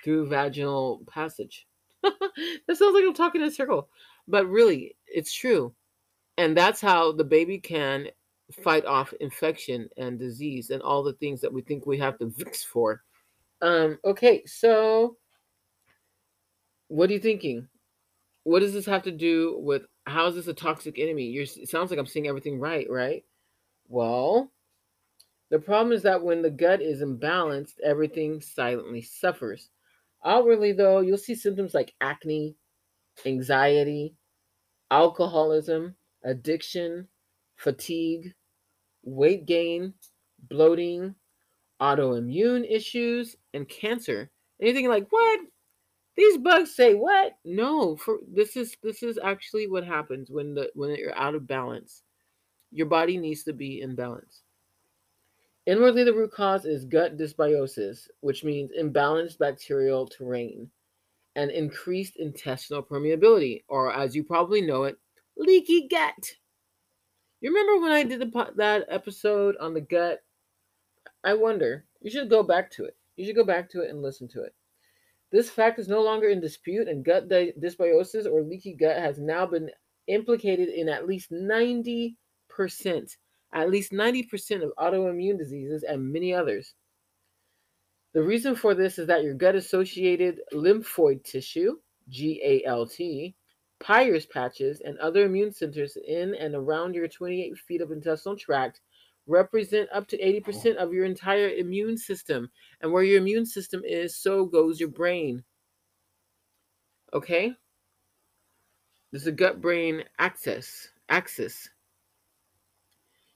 through 0.04 0.28
vaginal 0.28 1.04
passage. 1.10 1.68
that 2.04 2.78
sounds 2.78 2.94
like 2.94 3.04
I'm 3.04 3.14
talking 3.14 3.42
in 3.42 3.48
a 3.48 3.52
circle, 3.52 3.90
but 4.28 4.48
really, 4.48 4.96
it's 5.08 5.34
true. 5.34 5.74
And 6.38 6.56
that's 6.56 6.80
how 6.80 7.12
the 7.12 7.24
baby 7.24 7.60
can 7.60 8.08
fight 8.64 8.86
off 8.86 9.14
infection 9.20 9.90
and 9.98 10.18
disease 10.18 10.70
and 10.70 10.82
all 10.82 11.04
the 11.04 11.14
things 11.14 11.42
that 11.42 11.52
we 11.52 11.62
think 11.62 11.86
we 11.86 11.98
have 11.98 12.18
to 12.20 12.32
fix 12.32 12.64
for. 12.64 13.04
Um, 13.62 14.00
okay, 14.06 14.44
so 14.46 15.18
what 16.88 17.10
are 17.10 17.14
you 17.14 17.20
thinking? 17.20 17.68
What 18.44 18.62
does 18.62 18.74
this 18.74 18.86
have 18.86 19.04
to 19.04 19.12
do 19.12 19.58
with 19.60 19.84
how 20.06 20.28
is 20.28 20.36
this 20.36 20.48
a 20.48 20.54
toxic 20.54 20.98
enemy? 20.98 21.26
You're, 21.26 21.44
it 21.44 21.70
sounds 21.70 21.92
like 21.92 22.00
I'm 22.00 22.08
seeing 22.08 22.28
everything 22.28 22.60
right, 22.60 22.90
right? 22.90 23.24
Well, 23.88 24.52
the 25.50 25.60
problem 25.60 25.92
is 25.92 26.04
that 26.04 26.24
when 26.24 26.42
the 26.42 26.50
gut 26.50 26.82
is 26.82 27.02
imbalanced, 27.02 27.80
everything 27.84 28.40
silently 28.40 29.02
suffers. 29.02 29.70
Outwardly, 30.24 30.74
though, 30.74 31.00
you'll 31.00 31.18
see 31.18 31.36
symptoms 31.36 31.74
like 31.74 31.94
acne, 32.02 32.56
anxiety, 33.26 34.16
alcoholism, 34.91 35.96
addiction, 36.24 37.08
fatigue, 37.56 38.34
weight 39.04 39.46
gain, 39.46 39.94
bloating, 40.50 41.16
autoimmune 41.82 42.70
issues, 42.70 43.36
and 43.54 43.68
cancer. 43.70 44.30
Anything 44.62 44.90
like 44.90 45.08
what? 45.10 45.40
These 46.18 46.38
bugs 46.40 46.76
say 46.76 46.96
what? 46.96 47.38
No, 47.46 47.96
for 47.96 48.18
this 48.28 48.58
is 48.58 48.76
this 48.84 49.04
is 49.04 49.18
actually 49.24 49.68
what 49.68 49.86
happens 49.86 50.30
when 50.30 50.54
the 50.54 50.70
when 50.76 50.96
you're 50.96 51.18
out 51.18 51.36
of 51.36 51.48
balance. 51.48 52.04
Your 52.72 52.88
body 52.88 53.18
needs 53.18 53.44
to 53.46 53.54
be 53.54 53.82
in 53.82 53.96
balance. 53.96 54.44
Inwardly, 55.70 56.04
the 56.04 56.16
root 56.16 56.32
cause 56.32 56.66
is 56.66 56.84
gut 56.84 57.16
dysbiosis, 57.16 58.08
which 58.22 58.44
means 58.44 58.72
imbalanced 58.72 59.38
bacterial 59.38 60.08
terrain 60.08 60.68
and 61.36 61.52
increased 61.52 62.16
intestinal 62.16 62.82
permeability, 62.82 63.62
or 63.68 63.94
as 63.94 64.16
you 64.16 64.24
probably 64.24 64.62
know 64.62 64.86
it, 64.86 64.98
leaky 65.38 65.88
gut. 65.88 66.34
You 67.41 67.52
remember 67.52 67.84
when 67.84 67.91
I 67.91 68.02
did 68.02 68.20
the, 68.20 68.52
that 68.56 68.88
episode 68.90 69.58
on 69.58 69.76
the 69.76 69.82
gut? 69.82 70.24
I 71.24 71.36
wonder. 71.36 71.86
You 72.02 72.10
should 72.10 72.32
go 72.32 72.41
back 72.41 72.72
to 72.72 72.86
it. 72.86 72.98
You 73.16 73.28
should 73.28 73.36
go 73.36 73.46
back 73.46 73.70
to 73.70 73.82
it 73.82 73.91
and 73.91 74.02
listen 74.02 74.28
to 74.30 74.41
it. 74.41 74.56
This 75.32 75.52
fact 75.52 75.78
is 75.78 75.88
no 75.88 76.02
longer 76.02 76.30
in 76.30 76.41
dispute, 76.41 76.88
and 76.88 77.06
gut 77.06 77.30
dysbiosis 77.30 78.26
or 78.26 78.41
leaky 78.41 78.74
gut 78.74 78.98
has 78.98 79.20
now 79.20 79.46
been 79.46 79.70
implicated 80.08 80.70
in 80.70 80.90
at 80.90 81.06
least 81.06 81.30
90% 81.32 82.16
at 83.54 83.70
least 83.70 83.92
90% 83.92 84.64
of 84.64 84.72
autoimmune 84.78 85.38
diseases 85.38 85.84
and 85.84 86.12
many 86.12 86.34
others. 86.34 86.74
The 88.14 88.24
reason 88.24 88.56
for 88.56 88.74
this 88.74 88.98
is 88.98 89.08
that 89.08 89.24
your 89.24 89.36
gut 89.36 89.56
associated 89.56 90.42
lymphoid 90.54 91.24
tissue, 91.24 91.78
GALT, 92.10 92.98
Peyer's 93.80 94.26
patches, 94.26 94.82
and 94.82 94.98
other 94.98 95.26
immune 95.26 95.52
centers 95.54 95.96
in 96.08 96.36
and 96.36 96.56
around 96.56 96.96
your 96.96 97.08
28 97.08 97.58
feet 97.58 97.82
of 97.82 97.92
intestinal 97.92 98.36
tract 98.36 98.82
represent 99.28 99.88
up 99.94 100.08
to 100.08 100.18
80% 100.18 100.76
of 100.78 100.92
your 100.92 101.06
entire 101.06 101.50
immune 101.50 101.98
system. 101.98 102.50
And 102.82 102.92
where 102.92 103.04
your 103.04 103.20
immune 103.20 103.46
system 103.46 103.84
is, 103.86 104.18
so 104.18 104.46
goes 104.46 104.80
your 104.80 104.90
brain. 104.90 105.44
Okay? 107.14 107.54
There's 109.12 109.28
a 109.28 109.32
gut 109.32 109.62
brain 109.62 110.04
axis. 110.18 110.90
Axis. 111.10 111.70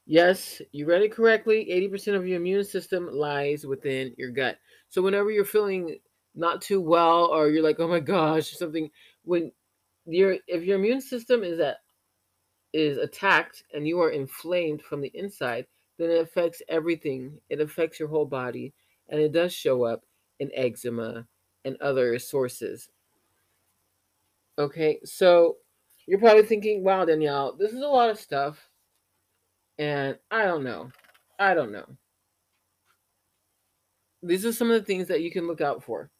Yes, 0.06 0.60
you 0.72 0.86
read 0.86 1.02
it 1.02 1.12
correctly. 1.12 1.66
80% 1.70 2.16
of 2.16 2.26
your 2.26 2.36
immune 2.36 2.64
system 2.64 3.08
lies 3.10 3.64
within 3.66 4.14
your 4.18 4.30
gut. 4.30 4.58
So 4.90 5.00
whenever 5.02 5.30
you're 5.30 5.44
feeling 5.46 5.98
not 6.34 6.60
too 6.60 6.80
well 6.80 7.26
or 7.26 7.48
you're 7.48 7.62
like, 7.62 7.80
oh 7.80 7.88
my 7.88 8.00
gosh, 8.00 8.50
something, 8.50 8.90
when 9.24 9.52
your 10.06 10.36
if 10.46 10.62
your 10.62 10.78
immune 10.78 11.00
system 11.00 11.42
is 11.42 11.58
at 11.60 11.78
is 12.72 12.98
attacked 12.98 13.64
and 13.72 13.86
you 13.88 14.00
are 14.00 14.10
inflamed 14.10 14.82
from 14.82 15.00
the 15.00 15.10
inside, 15.14 15.66
then 15.98 16.10
it 16.10 16.20
affects 16.20 16.60
everything. 16.68 17.38
It 17.48 17.60
affects 17.60 17.98
your 17.98 18.08
whole 18.08 18.26
body, 18.26 18.74
and 19.08 19.20
it 19.20 19.32
does 19.32 19.54
show 19.54 19.84
up 19.84 20.04
in 20.40 20.50
eczema 20.54 21.26
and 21.64 21.76
other 21.80 22.18
sources. 22.18 22.90
Okay, 24.58 25.00
so 25.04 25.56
you're 26.06 26.18
probably 26.18 26.44
thinking, 26.44 26.84
wow, 26.84 27.04
Danielle, 27.04 27.56
this 27.56 27.72
is 27.72 27.80
a 27.80 27.86
lot 27.88 28.10
of 28.10 28.18
stuff. 28.18 28.68
And 29.78 30.18
I 30.30 30.44
don't 30.44 30.64
know. 30.64 30.90
I 31.38 31.54
don't 31.54 31.72
know. 31.72 31.86
These 34.22 34.46
are 34.46 34.52
some 34.52 34.70
of 34.70 34.80
the 34.80 34.86
things 34.86 35.08
that 35.08 35.20
you 35.20 35.30
can 35.30 35.46
look 35.46 35.60
out 35.60 35.84
for 35.84 36.10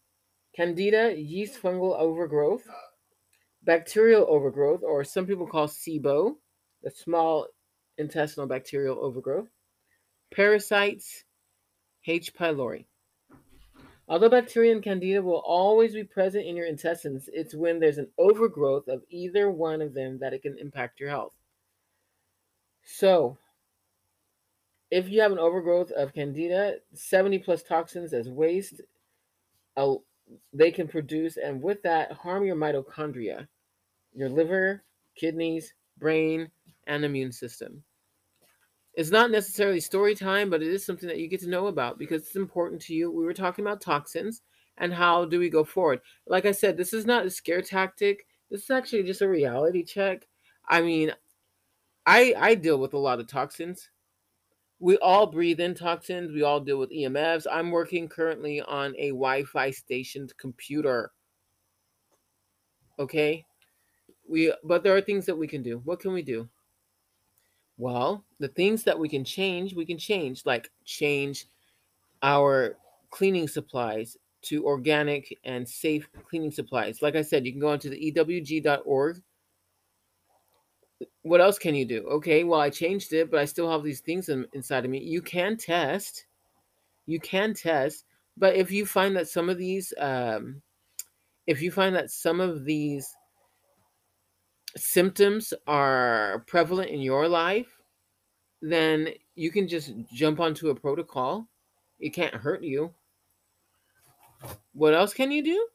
Candida, 0.54 1.14
yeast 1.16 1.60
fungal 1.60 1.98
overgrowth, 1.98 2.68
bacterial 3.62 4.26
overgrowth, 4.28 4.82
or 4.82 5.02
some 5.02 5.26
people 5.26 5.46
call 5.46 5.66
SIBO, 5.66 6.36
the 6.82 6.90
small 6.90 7.48
intestinal 7.98 8.46
bacterial 8.46 8.98
overgrowth, 9.02 9.48
parasites, 10.32 11.24
H. 12.06 12.34
pylori. 12.34 12.84
Although 14.06 14.28
bacteria 14.28 14.72
and 14.72 14.82
candida 14.82 15.22
will 15.22 15.42
always 15.46 15.94
be 15.94 16.04
present 16.04 16.46
in 16.46 16.56
your 16.56 16.66
intestines, 16.66 17.30
it's 17.32 17.54
when 17.54 17.80
there's 17.80 17.96
an 17.96 18.10
overgrowth 18.18 18.86
of 18.86 19.02
either 19.08 19.50
one 19.50 19.80
of 19.80 19.94
them 19.94 20.18
that 20.18 20.34
it 20.34 20.42
can 20.42 20.58
impact 20.58 21.00
your 21.00 21.08
health. 21.08 21.32
So, 22.84 23.38
if 24.94 25.08
you 25.08 25.20
have 25.20 25.32
an 25.32 25.40
overgrowth 25.40 25.90
of 25.90 26.14
candida, 26.14 26.76
70 26.92 27.40
plus 27.40 27.64
toxins 27.64 28.12
as 28.12 28.28
waste, 28.28 28.80
uh, 29.76 29.94
they 30.52 30.70
can 30.70 30.86
produce, 30.86 31.36
and 31.36 31.60
with 31.60 31.82
that, 31.82 32.12
harm 32.12 32.44
your 32.44 32.54
mitochondria, 32.54 33.48
your 34.14 34.28
liver, 34.28 34.84
kidneys, 35.16 35.74
brain, 35.98 36.48
and 36.86 37.04
immune 37.04 37.32
system. 37.32 37.82
It's 38.94 39.10
not 39.10 39.32
necessarily 39.32 39.80
story 39.80 40.14
time, 40.14 40.48
but 40.48 40.62
it 40.62 40.68
is 40.68 40.86
something 40.86 41.08
that 41.08 41.18
you 41.18 41.26
get 41.26 41.40
to 41.40 41.48
know 41.48 41.66
about 41.66 41.98
because 41.98 42.22
it's 42.22 42.36
important 42.36 42.80
to 42.82 42.94
you. 42.94 43.10
We 43.10 43.24
were 43.24 43.34
talking 43.34 43.64
about 43.64 43.80
toxins 43.80 44.42
and 44.78 44.94
how 44.94 45.24
do 45.24 45.40
we 45.40 45.50
go 45.50 45.64
forward. 45.64 46.02
Like 46.28 46.46
I 46.46 46.52
said, 46.52 46.76
this 46.76 46.92
is 46.92 47.04
not 47.04 47.26
a 47.26 47.30
scare 47.30 47.62
tactic. 47.62 48.28
This 48.48 48.62
is 48.62 48.70
actually 48.70 49.02
just 49.02 49.22
a 49.22 49.28
reality 49.28 49.82
check. 49.82 50.28
I 50.68 50.82
mean, 50.82 51.12
I 52.06 52.32
I 52.38 52.54
deal 52.54 52.78
with 52.78 52.94
a 52.94 52.98
lot 52.98 53.18
of 53.18 53.26
toxins. 53.26 53.90
We 54.84 54.98
all 54.98 55.26
breathe 55.26 55.60
in 55.60 55.74
toxins. 55.74 56.30
We 56.30 56.42
all 56.42 56.60
deal 56.60 56.76
with 56.76 56.92
EMFs. 56.92 57.46
I'm 57.50 57.70
working 57.70 58.06
currently 58.06 58.60
on 58.60 58.94
a 58.98 59.08
Wi-Fi 59.08 59.70
stationed 59.70 60.36
computer. 60.36 61.10
Okay? 62.98 63.46
We 64.28 64.52
but 64.62 64.82
there 64.82 64.94
are 64.94 65.00
things 65.00 65.24
that 65.24 65.38
we 65.38 65.46
can 65.46 65.62
do. 65.62 65.80
What 65.86 66.00
can 66.00 66.12
we 66.12 66.20
do? 66.20 66.50
Well, 67.78 68.26
the 68.40 68.48
things 68.48 68.84
that 68.84 68.98
we 68.98 69.08
can 69.08 69.24
change, 69.24 69.72
we 69.72 69.86
can 69.86 69.96
change, 69.96 70.44
like 70.44 70.70
change 70.84 71.46
our 72.22 72.76
cleaning 73.10 73.48
supplies 73.48 74.18
to 74.42 74.66
organic 74.66 75.34
and 75.44 75.66
safe 75.66 76.06
cleaning 76.28 76.50
supplies. 76.50 77.00
Like 77.00 77.16
I 77.16 77.22
said, 77.22 77.46
you 77.46 77.52
can 77.52 77.60
go 77.62 77.70
onto 77.70 77.88
the 77.88 78.12
ewg.org. 78.12 79.22
What 81.22 81.40
else 81.40 81.58
can 81.58 81.74
you 81.74 81.84
do? 81.84 82.06
Okay, 82.08 82.44
well, 82.44 82.60
I 82.60 82.70
changed 82.70 83.12
it, 83.12 83.30
but 83.30 83.40
I 83.40 83.44
still 83.44 83.70
have 83.70 83.82
these 83.82 84.00
things 84.00 84.28
in, 84.28 84.46
inside 84.52 84.84
of 84.84 84.90
me. 84.90 84.98
You 84.98 85.22
can 85.22 85.56
test. 85.56 86.26
You 87.06 87.20
can 87.20 87.54
test. 87.54 88.04
But 88.36 88.56
if 88.56 88.70
you 88.70 88.86
find 88.86 89.16
that 89.16 89.28
some 89.28 89.48
of 89.48 89.58
these, 89.58 89.92
um, 89.98 90.62
if 91.46 91.62
you 91.62 91.70
find 91.70 91.94
that 91.94 92.10
some 92.10 92.40
of 92.40 92.64
these 92.64 93.14
symptoms 94.76 95.54
are 95.66 96.44
prevalent 96.46 96.90
in 96.90 97.00
your 97.00 97.28
life, 97.28 97.68
then 98.60 99.08
you 99.34 99.50
can 99.50 99.68
just 99.68 99.92
jump 100.12 100.40
onto 100.40 100.70
a 100.70 100.74
protocol. 100.74 101.46
It 102.00 102.10
can't 102.10 102.34
hurt 102.34 102.62
you. 102.62 102.92
What 104.72 104.94
else 104.94 105.14
can 105.14 105.30
you 105.30 105.42
do? 105.44 105.66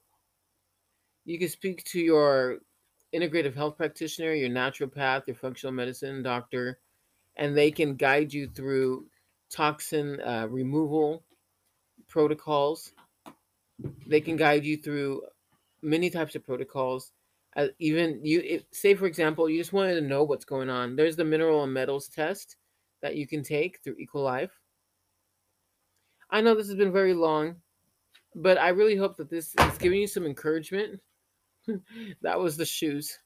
You 1.25 1.39
can 1.39 1.49
speak 1.49 1.83
to 1.85 1.99
your 1.99 2.59
integrative 3.13 3.55
health 3.55 3.77
practitioner, 3.77 4.33
your 4.33 4.49
naturopath, 4.49 5.27
your 5.27 5.35
functional 5.35 5.73
medicine 5.73 6.21
doctor, 6.23 6.79
and 7.35 7.55
they 7.55 7.71
can 7.71 7.95
guide 7.95 8.33
you 8.33 8.47
through 8.47 9.05
toxin 9.49 10.21
uh, 10.21 10.47
removal 10.49 11.23
protocols. 12.07 12.93
They 14.05 14.21
can 14.21 14.35
guide 14.35 14.65
you 14.65 14.77
through 14.77 15.23
many 15.81 16.09
types 16.09 16.35
of 16.35 16.45
protocols. 16.45 17.13
Uh, 17.55 17.67
even 17.79 18.19
you 18.23 18.41
if, 18.45 18.63
say 18.71 18.93
for 18.93 19.07
example 19.07 19.49
you 19.49 19.57
just 19.57 19.73
wanted 19.73 19.95
to 19.95 20.01
know 20.01 20.23
what's 20.23 20.45
going 20.45 20.69
on. 20.69 20.95
There's 20.95 21.15
the 21.15 21.25
mineral 21.25 21.63
and 21.63 21.73
metals 21.73 22.07
test 22.07 22.57
that 23.01 23.15
you 23.15 23.25
can 23.25 23.43
take 23.43 23.79
through 23.83 23.95
Equilife 23.95 24.51
i 26.29 26.41
know 26.41 26.55
this 26.55 26.67
has 26.67 26.75
been 26.75 26.91
very 26.91 27.13
long 27.13 27.55
but 28.35 28.57
i 28.57 28.69
really 28.69 28.95
hope 28.95 29.17
that 29.17 29.29
this 29.29 29.55
is 29.59 29.77
giving 29.77 29.99
you 29.99 30.07
some 30.07 30.25
encouragement 30.25 30.99
that 32.21 32.39
was 32.39 32.57
the 32.57 32.65
shoes 32.65 33.19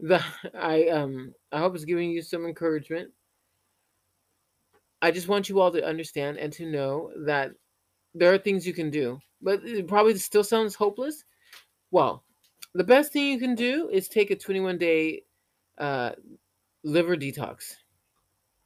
the 0.00 0.22
i 0.58 0.88
um 0.88 1.32
i 1.52 1.58
hope 1.58 1.74
it's 1.74 1.84
giving 1.84 2.10
you 2.10 2.22
some 2.22 2.46
encouragement 2.46 3.10
i 5.02 5.10
just 5.10 5.28
want 5.28 5.48
you 5.48 5.60
all 5.60 5.70
to 5.70 5.84
understand 5.84 6.38
and 6.38 6.52
to 6.52 6.66
know 6.66 7.10
that 7.16 7.52
there 8.14 8.32
are 8.32 8.38
things 8.38 8.66
you 8.66 8.72
can 8.72 8.90
do 8.90 9.18
but 9.42 9.62
it 9.64 9.86
probably 9.86 10.16
still 10.16 10.44
sounds 10.44 10.74
hopeless 10.74 11.24
well 11.90 12.24
the 12.74 12.84
best 12.84 13.12
thing 13.12 13.26
you 13.26 13.38
can 13.38 13.54
do 13.54 13.88
is 13.90 14.08
take 14.08 14.30
a 14.30 14.36
21 14.36 14.78
day 14.78 15.22
uh, 15.78 16.12
liver 16.84 17.16
detox. 17.16 17.74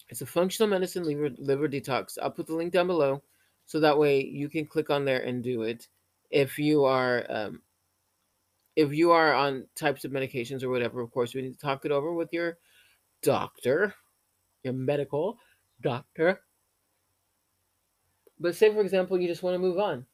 It's 0.09 0.20
a 0.20 0.26
functional 0.26 0.68
medicine 0.68 1.05
liver, 1.05 1.30
liver 1.39 1.68
detox. 1.68 2.18
I'll 2.20 2.30
put 2.30 2.47
the 2.47 2.55
link 2.55 2.72
down 2.72 2.86
below 2.86 3.22
so 3.64 3.80
that 3.80 3.97
way 3.97 4.22
you 4.24 4.48
can 4.48 4.66
click 4.66 4.90
on 4.90 5.05
there 5.05 5.22
and 5.22 5.43
do 5.43 5.62
it. 5.62 5.89
If 6.30 6.59
you 6.59 6.84
are 6.84 7.24
um, 7.30 7.62
if 8.77 8.93
you 8.93 9.12
are 9.12 9.35
on 9.35 9.66
types 9.77 10.05
of 10.05 10.12
medications 10.12 10.62
or 10.62 10.70
whatever, 10.70 11.01
of 11.01 11.11
course, 11.11 11.35
we 11.35 11.43
need 11.43 11.53
to 11.53 11.59
talk 11.59 11.85
it 11.85 11.93
over 11.93 12.12
with 12.12 12.32
your 12.32 12.59
doctor, 13.23 13.94
your 14.62 14.73
medical 14.73 15.39
doctor. 15.81 16.40
But 18.39 18.57
say, 18.57 18.73
for 18.73 18.81
example, 18.81 19.20
you 19.20 19.28
just 19.28 19.43
want 19.43 19.55
to 19.55 19.59
move 19.59 19.78
on 19.78 20.07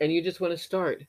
and 0.00 0.12
you 0.12 0.22
just 0.22 0.40
want 0.40 0.52
to 0.52 0.58
start 0.58 1.04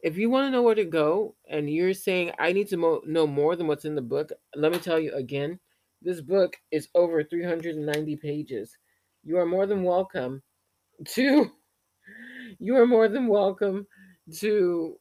if 0.00 0.16
you 0.16 0.30
want 0.30 0.46
to 0.46 0.50
know 0.50 0.62
where 0.62 0.74
to 0.74 0.84
go 0.84 1.34
and 1.48 1.70
you're 1.70 1.94
saying 1.94 2.30
i 2.38 2.52
need 2.52 2.68
to 2.68 2.76
mo- 2.76 3.02
know 3.06 3.26
more 3.26 3.56
than 3.56 3.66
what's 3.66 3.84
in 3.84 3.94
the 3.94 4.02
book 4.02 4.30
let 4.54 4.72
me 4.72 4.78
tell 4.78 4.98
you 4.98 5.12
again 5.14 5.58
this 6.02 6.20
book 6.20 6.56
is 6.70 6.88
over 6.94 7.24
390 7.24 8.16
pages 8.16 8.76
you 9.24 9.36
are 9.38 9.46
more 9.46 9.66
than 9.66 9.82
welcome 9.82 10.42
to 11.04 11.50
you 12.58 12.76
are 12.76 12.86
more 12.86 13.08
than 13.08 13.26
welcome 13.26 13.86
to 14.32 14.96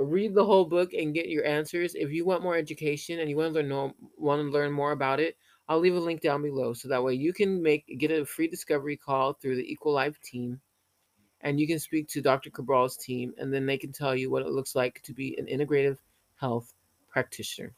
read 0.00 0.34
the 0.34 0.44
whole 0.44 0.64
book 0.64 0.92
and 0.94 1.14
get 1.14 1.28
your 1.28 1.44
answers 1.44 1.94
if 1.94 2.10
you 2.10 2.24
want 2.24 2.42
more 2.42 2.56
education 2.56 3.20
and 3.20 3.28
you 3.28 3.36
want 3.36 3.54
to 3.54 3.60
learn 3.60 3.92
want 4.16 4.40
to 4.40 4.50
learn 4.50 4.72
more 4.72 4.92
about 4.92 5.20
it 5.20 5.36
i'll 5.68 5.78
leave 5.78 5.94
a 5.94 6.00
link 6.00 6.20
down 6.20 6.42
below 6.42 6.72
so 6.72 6.88
that 6.88 7.02
way 7.02 7.12
you 7.14 7.32
can 7.32 7.62
make 7.62 7.84
get 7.98 8.10
a 8.10 8.24
free 8.24 8.48
discovery 8.48 8.96
call 8.96 9.34
through 9.34 9.56
the 9.56 9.76
Equilife 9.76 10.18
team 10.22 10.60
and 11.42 11.58
you 11.58 11.66
can 11.66 11.78
speak 11.78 12.08
to 12.08 12.20
Dr. 12.20 12.50
Cabral's 12.50 12.96
team, 12.96 13.32
and 13.38 13.52
then 13.52 13.66
they 13.66 13.78
can 13.78 13.92
tell 13.92 14.14
you 14.14 14.30
what 14.30 14.42
it 14.42 14.50
looks 14.50 14.74
like 14.74 15.00
to 15.02 15.14
be 15.14 15.36
an 15.38 15.46
integrative 15.46 15.98
health 16.36 16.72
practitioner. 17.08 17.72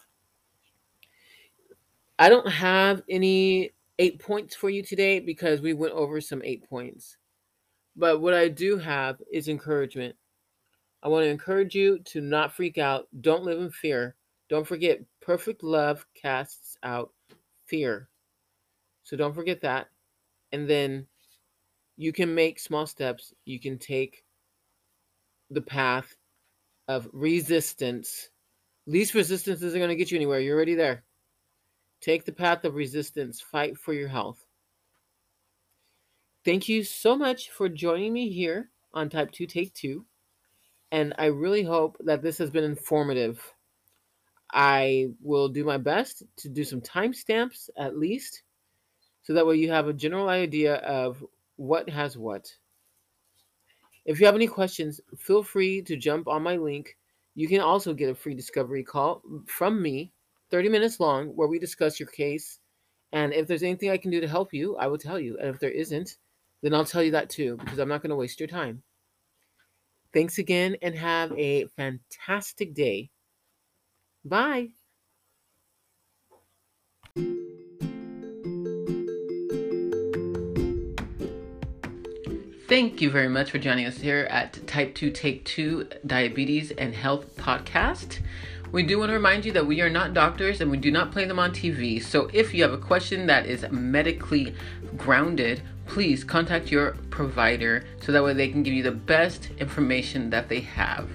I 2.19 2.29
don't 2.29 2.49
have 2.49 3.03
any 3.09 3.73
eight 3.99 4.19
points 4.19 4.55
for 4.55 4.69
you 4.69 4.83
today 4.83 5.21
because 5.21 5.61
we 5.61 5.75
went 5.75 5.95
over 5.95 6.21
some 6.21 6.43
eight 6.45 6.69
points. 6.69 7.17
But 7.95 8.21
what 8.21 8.35
I 8.35 8.49
do 8.49 8.79
have 8.79 9.21
is 9.33 9.49
encouragement. 9.49 10.17
I 11.03 11.09
want 11.09 11.25
to 11.25 11.31
encourage 11.31 11.75
you 11.75 11.99
to 12.01 12.21
not 12.21 12.53
freak 12.53 12.79
out. 12.79 13.09
Don't 13.21 13.45
live 13.45 13.61
in 13.61 13.71
fear. 13.71 14.15
Don't 14.49 14.67
forget, 14.67 15.01
perfect 15.21 15.65
love 15.65 16.07
casts 16.15 16.77
out 16.83 17.13
fear. 17.67 18.09
So 19.03 19.17
don't 19.17 19.35
forget 19.35 19.61
that. 19.63 19.89
And 20.53 20.69
then 20.69 21.07
you 21.97 22.13
can 22.13 22.35
make 22.35 22.59
small 22.59 22.87
steps. 22.87 23.33
You 23.45 23.59
can 23.59 23.79
take 23.79 24.25
the 25.51 25.61
path 25.61 26.17
of 26.89 27.09
resistance. 27.13 28.31
Least 28.87 29.15
resistance 29.15 29.63
isn't 29.63 29.79
going 29.79 29.89
to 29.89 29.97
get 29.97 30.11
you 30.11 30.17
anywhere. 30.17 30.41
You're 30.41 30.57
already 30.57 30.75
there. 30.75 31.05
Take 32.01 32.25
the 32.25 32.33
path 32.33 32.65
of 32.65 32.75
resistance. 32.75 33.41
Fight 33.41 33.79
for 33.79 33.93
your 33.93 34.09
health. 34.09 34.45
Thank 36.45 36.69
you 36.69 36.83
so 36.83 37.17
much 37.17 37.51
for 37.51 37.69
joining 37.69 38.13
me 38.13 38.31
here 38.33 38.71
on 38.93 39.09
Type 39.09 39.31
2 39.31 39.47
Take 39.47 39.73
2. 39.75 40.05
And 40.93 41.15
I 41.19 41.27
really 41.27 41.65
hope 41.65 41.97
that 42.05 42.23
this 42.23 42.39
has 42.39 42.51
been 42.51 42.63
informative. 42.63 43.43
I 44.53 45.09
will 45.21 45.49
do 45.49 45.65
my 45.65 45.79
best 45.79 46.23
to 46.37 46.49
do 46.49 46.63
some 46.63 46.81
timestamps 46.83 47.71
at 47.77 47.99
least, 47.99 48.43
so 49.23 49.33
that 49.33 49.47
way 49.47 49.57
you 49.57 49.71
have 49.73 49.89
a 49.89 49.95
general 49.95 50.29
idea 50.29 50.77
of 50.77 51.25
what 51.57 51.89
has 51.89 52.17
what. 52.17 52.53
If 54.05 54.21
you 54.21 54.27
have 54.27 54.35
any 54.35 54.47
questions, 54.47 55.01
feel 55.19 55.43
free 55.43 55.83
to 55.83 55.97
jump 55.97 56.29
on 56.29 56.43
my 56.43 56.57
link 56.57 56.97
You 57.35 57.49
can 57.49 57.61
also 57.61 57.95
get 57.95 58.11
a 58.11 58.15
free 58.15 58.35
discovery 58.35 58.83
call 58.83 59.23
from 59.47 59.81
me, 59.81 60.13
30 60.51 60.69
minutes 60.69 61.01
long, 61.01 61.29
where 61.29 61.49
we 61.49 61.59
discuss 61.59 61.99
your 61.99 62.09
case. 62.09 62.59
And 63.13 63.33
if 63.33 63.47
there's 63.47 63.63
anything 63.63 63.91
I 63.91 63.97
can 63.97 64.11
do 64.11 64.21
to 64.21 64.29
help 64.29 64.53
you, 64.53 64.77
I 64.77 64.87
will 64.87 64.99
tell 64.99 65.19
you. 65.19 65.39
And 65.39 65.49
if 65.49 65.59
there 65.59 65.71
isn't, 65.71 66.17
then 66.63 66.75
I'll 66.75 66.85
tell 66.85 67.03
you 67.03 67.13
that 67.13 67.31
too, 67.31 67.57
because 67.57 67.79
I'm 67.79 67.89
not 67.89 68.03
going 68.03 68.11
to 68.11 68.17
waste 68.17 68.41
your 68.41 68.49
time. 68.49 68.83
Thanks 70.13 70.39
again 70.39 70.77
and 70.83 70.95
have 70.95 71.33
a 71.39 71.67
fantastic 71.77 72.75
day. 72.75 73.11
Bye. 74.25 74.69
Thank 82.69 83.03
you 83.03 83.11
very 83.11 83.29
much 83.29 83.51
for 83.51 83.59
joining 83.59 83.85
us 83.85 83.99
here 83.99 84.27
at 84.31 84.67
Type 84.67 84.95
2 84.95 85.11
Take 85.11 85.45
2 85.45 85.89
Diabetes 86.07 86.71
and 86.71 86.95
Health 86.95 87.37
Podcast. 87.37 88.21
We 88.73 88.83
do 88.83 88.99
want 88.99 89.11
to 89.11 89.15
remind 89.15 89.45
you 89.45 89.53
that 89.53 89.67
we 89.67 89.83
are 89.83 89.91
not 89.91 90.15
doctors 90.15 90.63
and 90.63 90.71
we 90.71 90.79
do 90.79 90.91
not 90.91 91.13
play 91.13 91.27
them 91.27 91.39
on 91.39 91.51
TV. 91.51 92.03
So 92.03 92.31
if 92.33 92.55
you 92.55 92.63
have 92.63 92.73
a 92.73 92.79
question 92.79 93.27
that 93.27 93.45
is 93.45 93.71
medically 93.71 94.55
grounded, 94.97 95.61
please 95.85 96.25
contact 96.25 96.71
your 96.71 96.93
provider 97.11 97.85
so 98.01 98.13
that 98.13 98.25
way 98.25 98.33
they 98.33 98.49
can 98.49 98.63
give 98.63 98.73
you 98.73 98.83
the 98.83 98.91
best 98.91 99.51
information 99.59 100.31
that 100.31 100.49
they 100.49 100.61
have. 100.61 101.11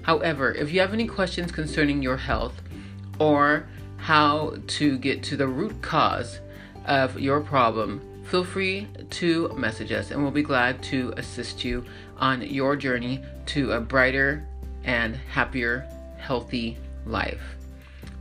However, 0.00 0.52
if 0.52 0.72
you 0.72 0.80
have 0.80 0.94
any 0.94 1.06
questions 1.06 1.52
concerning 1.52 2.00
your 2.02 2.16
health 2.16 2.62
or 3.18 3.66
how 3.98 4.54
to 4.66 4.96
get 4.96 5.22
to 5.24 5.36
the 5.36 5.46
root 5.46 5.82
cause 5.82 6.40
of 6.86 7.20
your 7.20 7.42
problem, 7.42 8.00
feel 8.24 8.44
free 8.44 8.88
to 9.10 9.48
message 9.58 9.92
us 9.92 10.10
and 10.10 10.22
we'll 10.22 10.32
be 10.32 10.42
glad 10.42 10.82
to 10.84 11.12
assist 11.18 11.64
you 11.64 11.84
on 12.16 12.40
your 12.40 12.76
journey 12.76 13.22
to 13.44 13.72
a 13.72 13.80
brighter 13.80 14.46
and 14.84 15.16
happier, 15.16 15.86
healthy 16.16 16.78
life. 17.06 17.56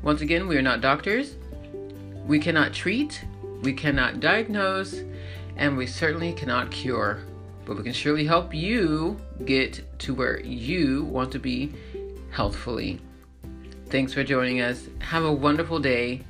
Once 0.01 0.21
again, 0.21 0.47
we 0.47 0.57
are 0.57 0.61
not 0.61 0.81
doctors. 0.81 1.35
We 2.25 2.39
cannot 2.39 2.73
treat, 2.73 3.23
we 3.61 3.73
cannot 3.73 4.19
diagnose, 4.19 5.03
and 5.55 5.77
we 5.77 5.87
certainly 5.87 6.33
cannot 6.33 6.71
cure. 6.71 7.19
But 7.65 7.77
we 7.77 7.83
can 7.83 7.93
surely 7.93 8.25
help 8.25 8.53
you 8.53 9.19
get 9.45 9.99
to 9.99 10.13
where 10.13 10.39
you 10.41 11.05
want 11.05 11.31
to 11.31 11.39
be 11.39 11.73
healthfully. 12.31 12.99
Thanks 13.87 14.13
for 14.13 14.23
joining 14.23 14.59
us. 14.59 14.87
Have 14.99 15.23
a 15.23 15.31
wonderful 15.31 15.79
day. 15.79 16.23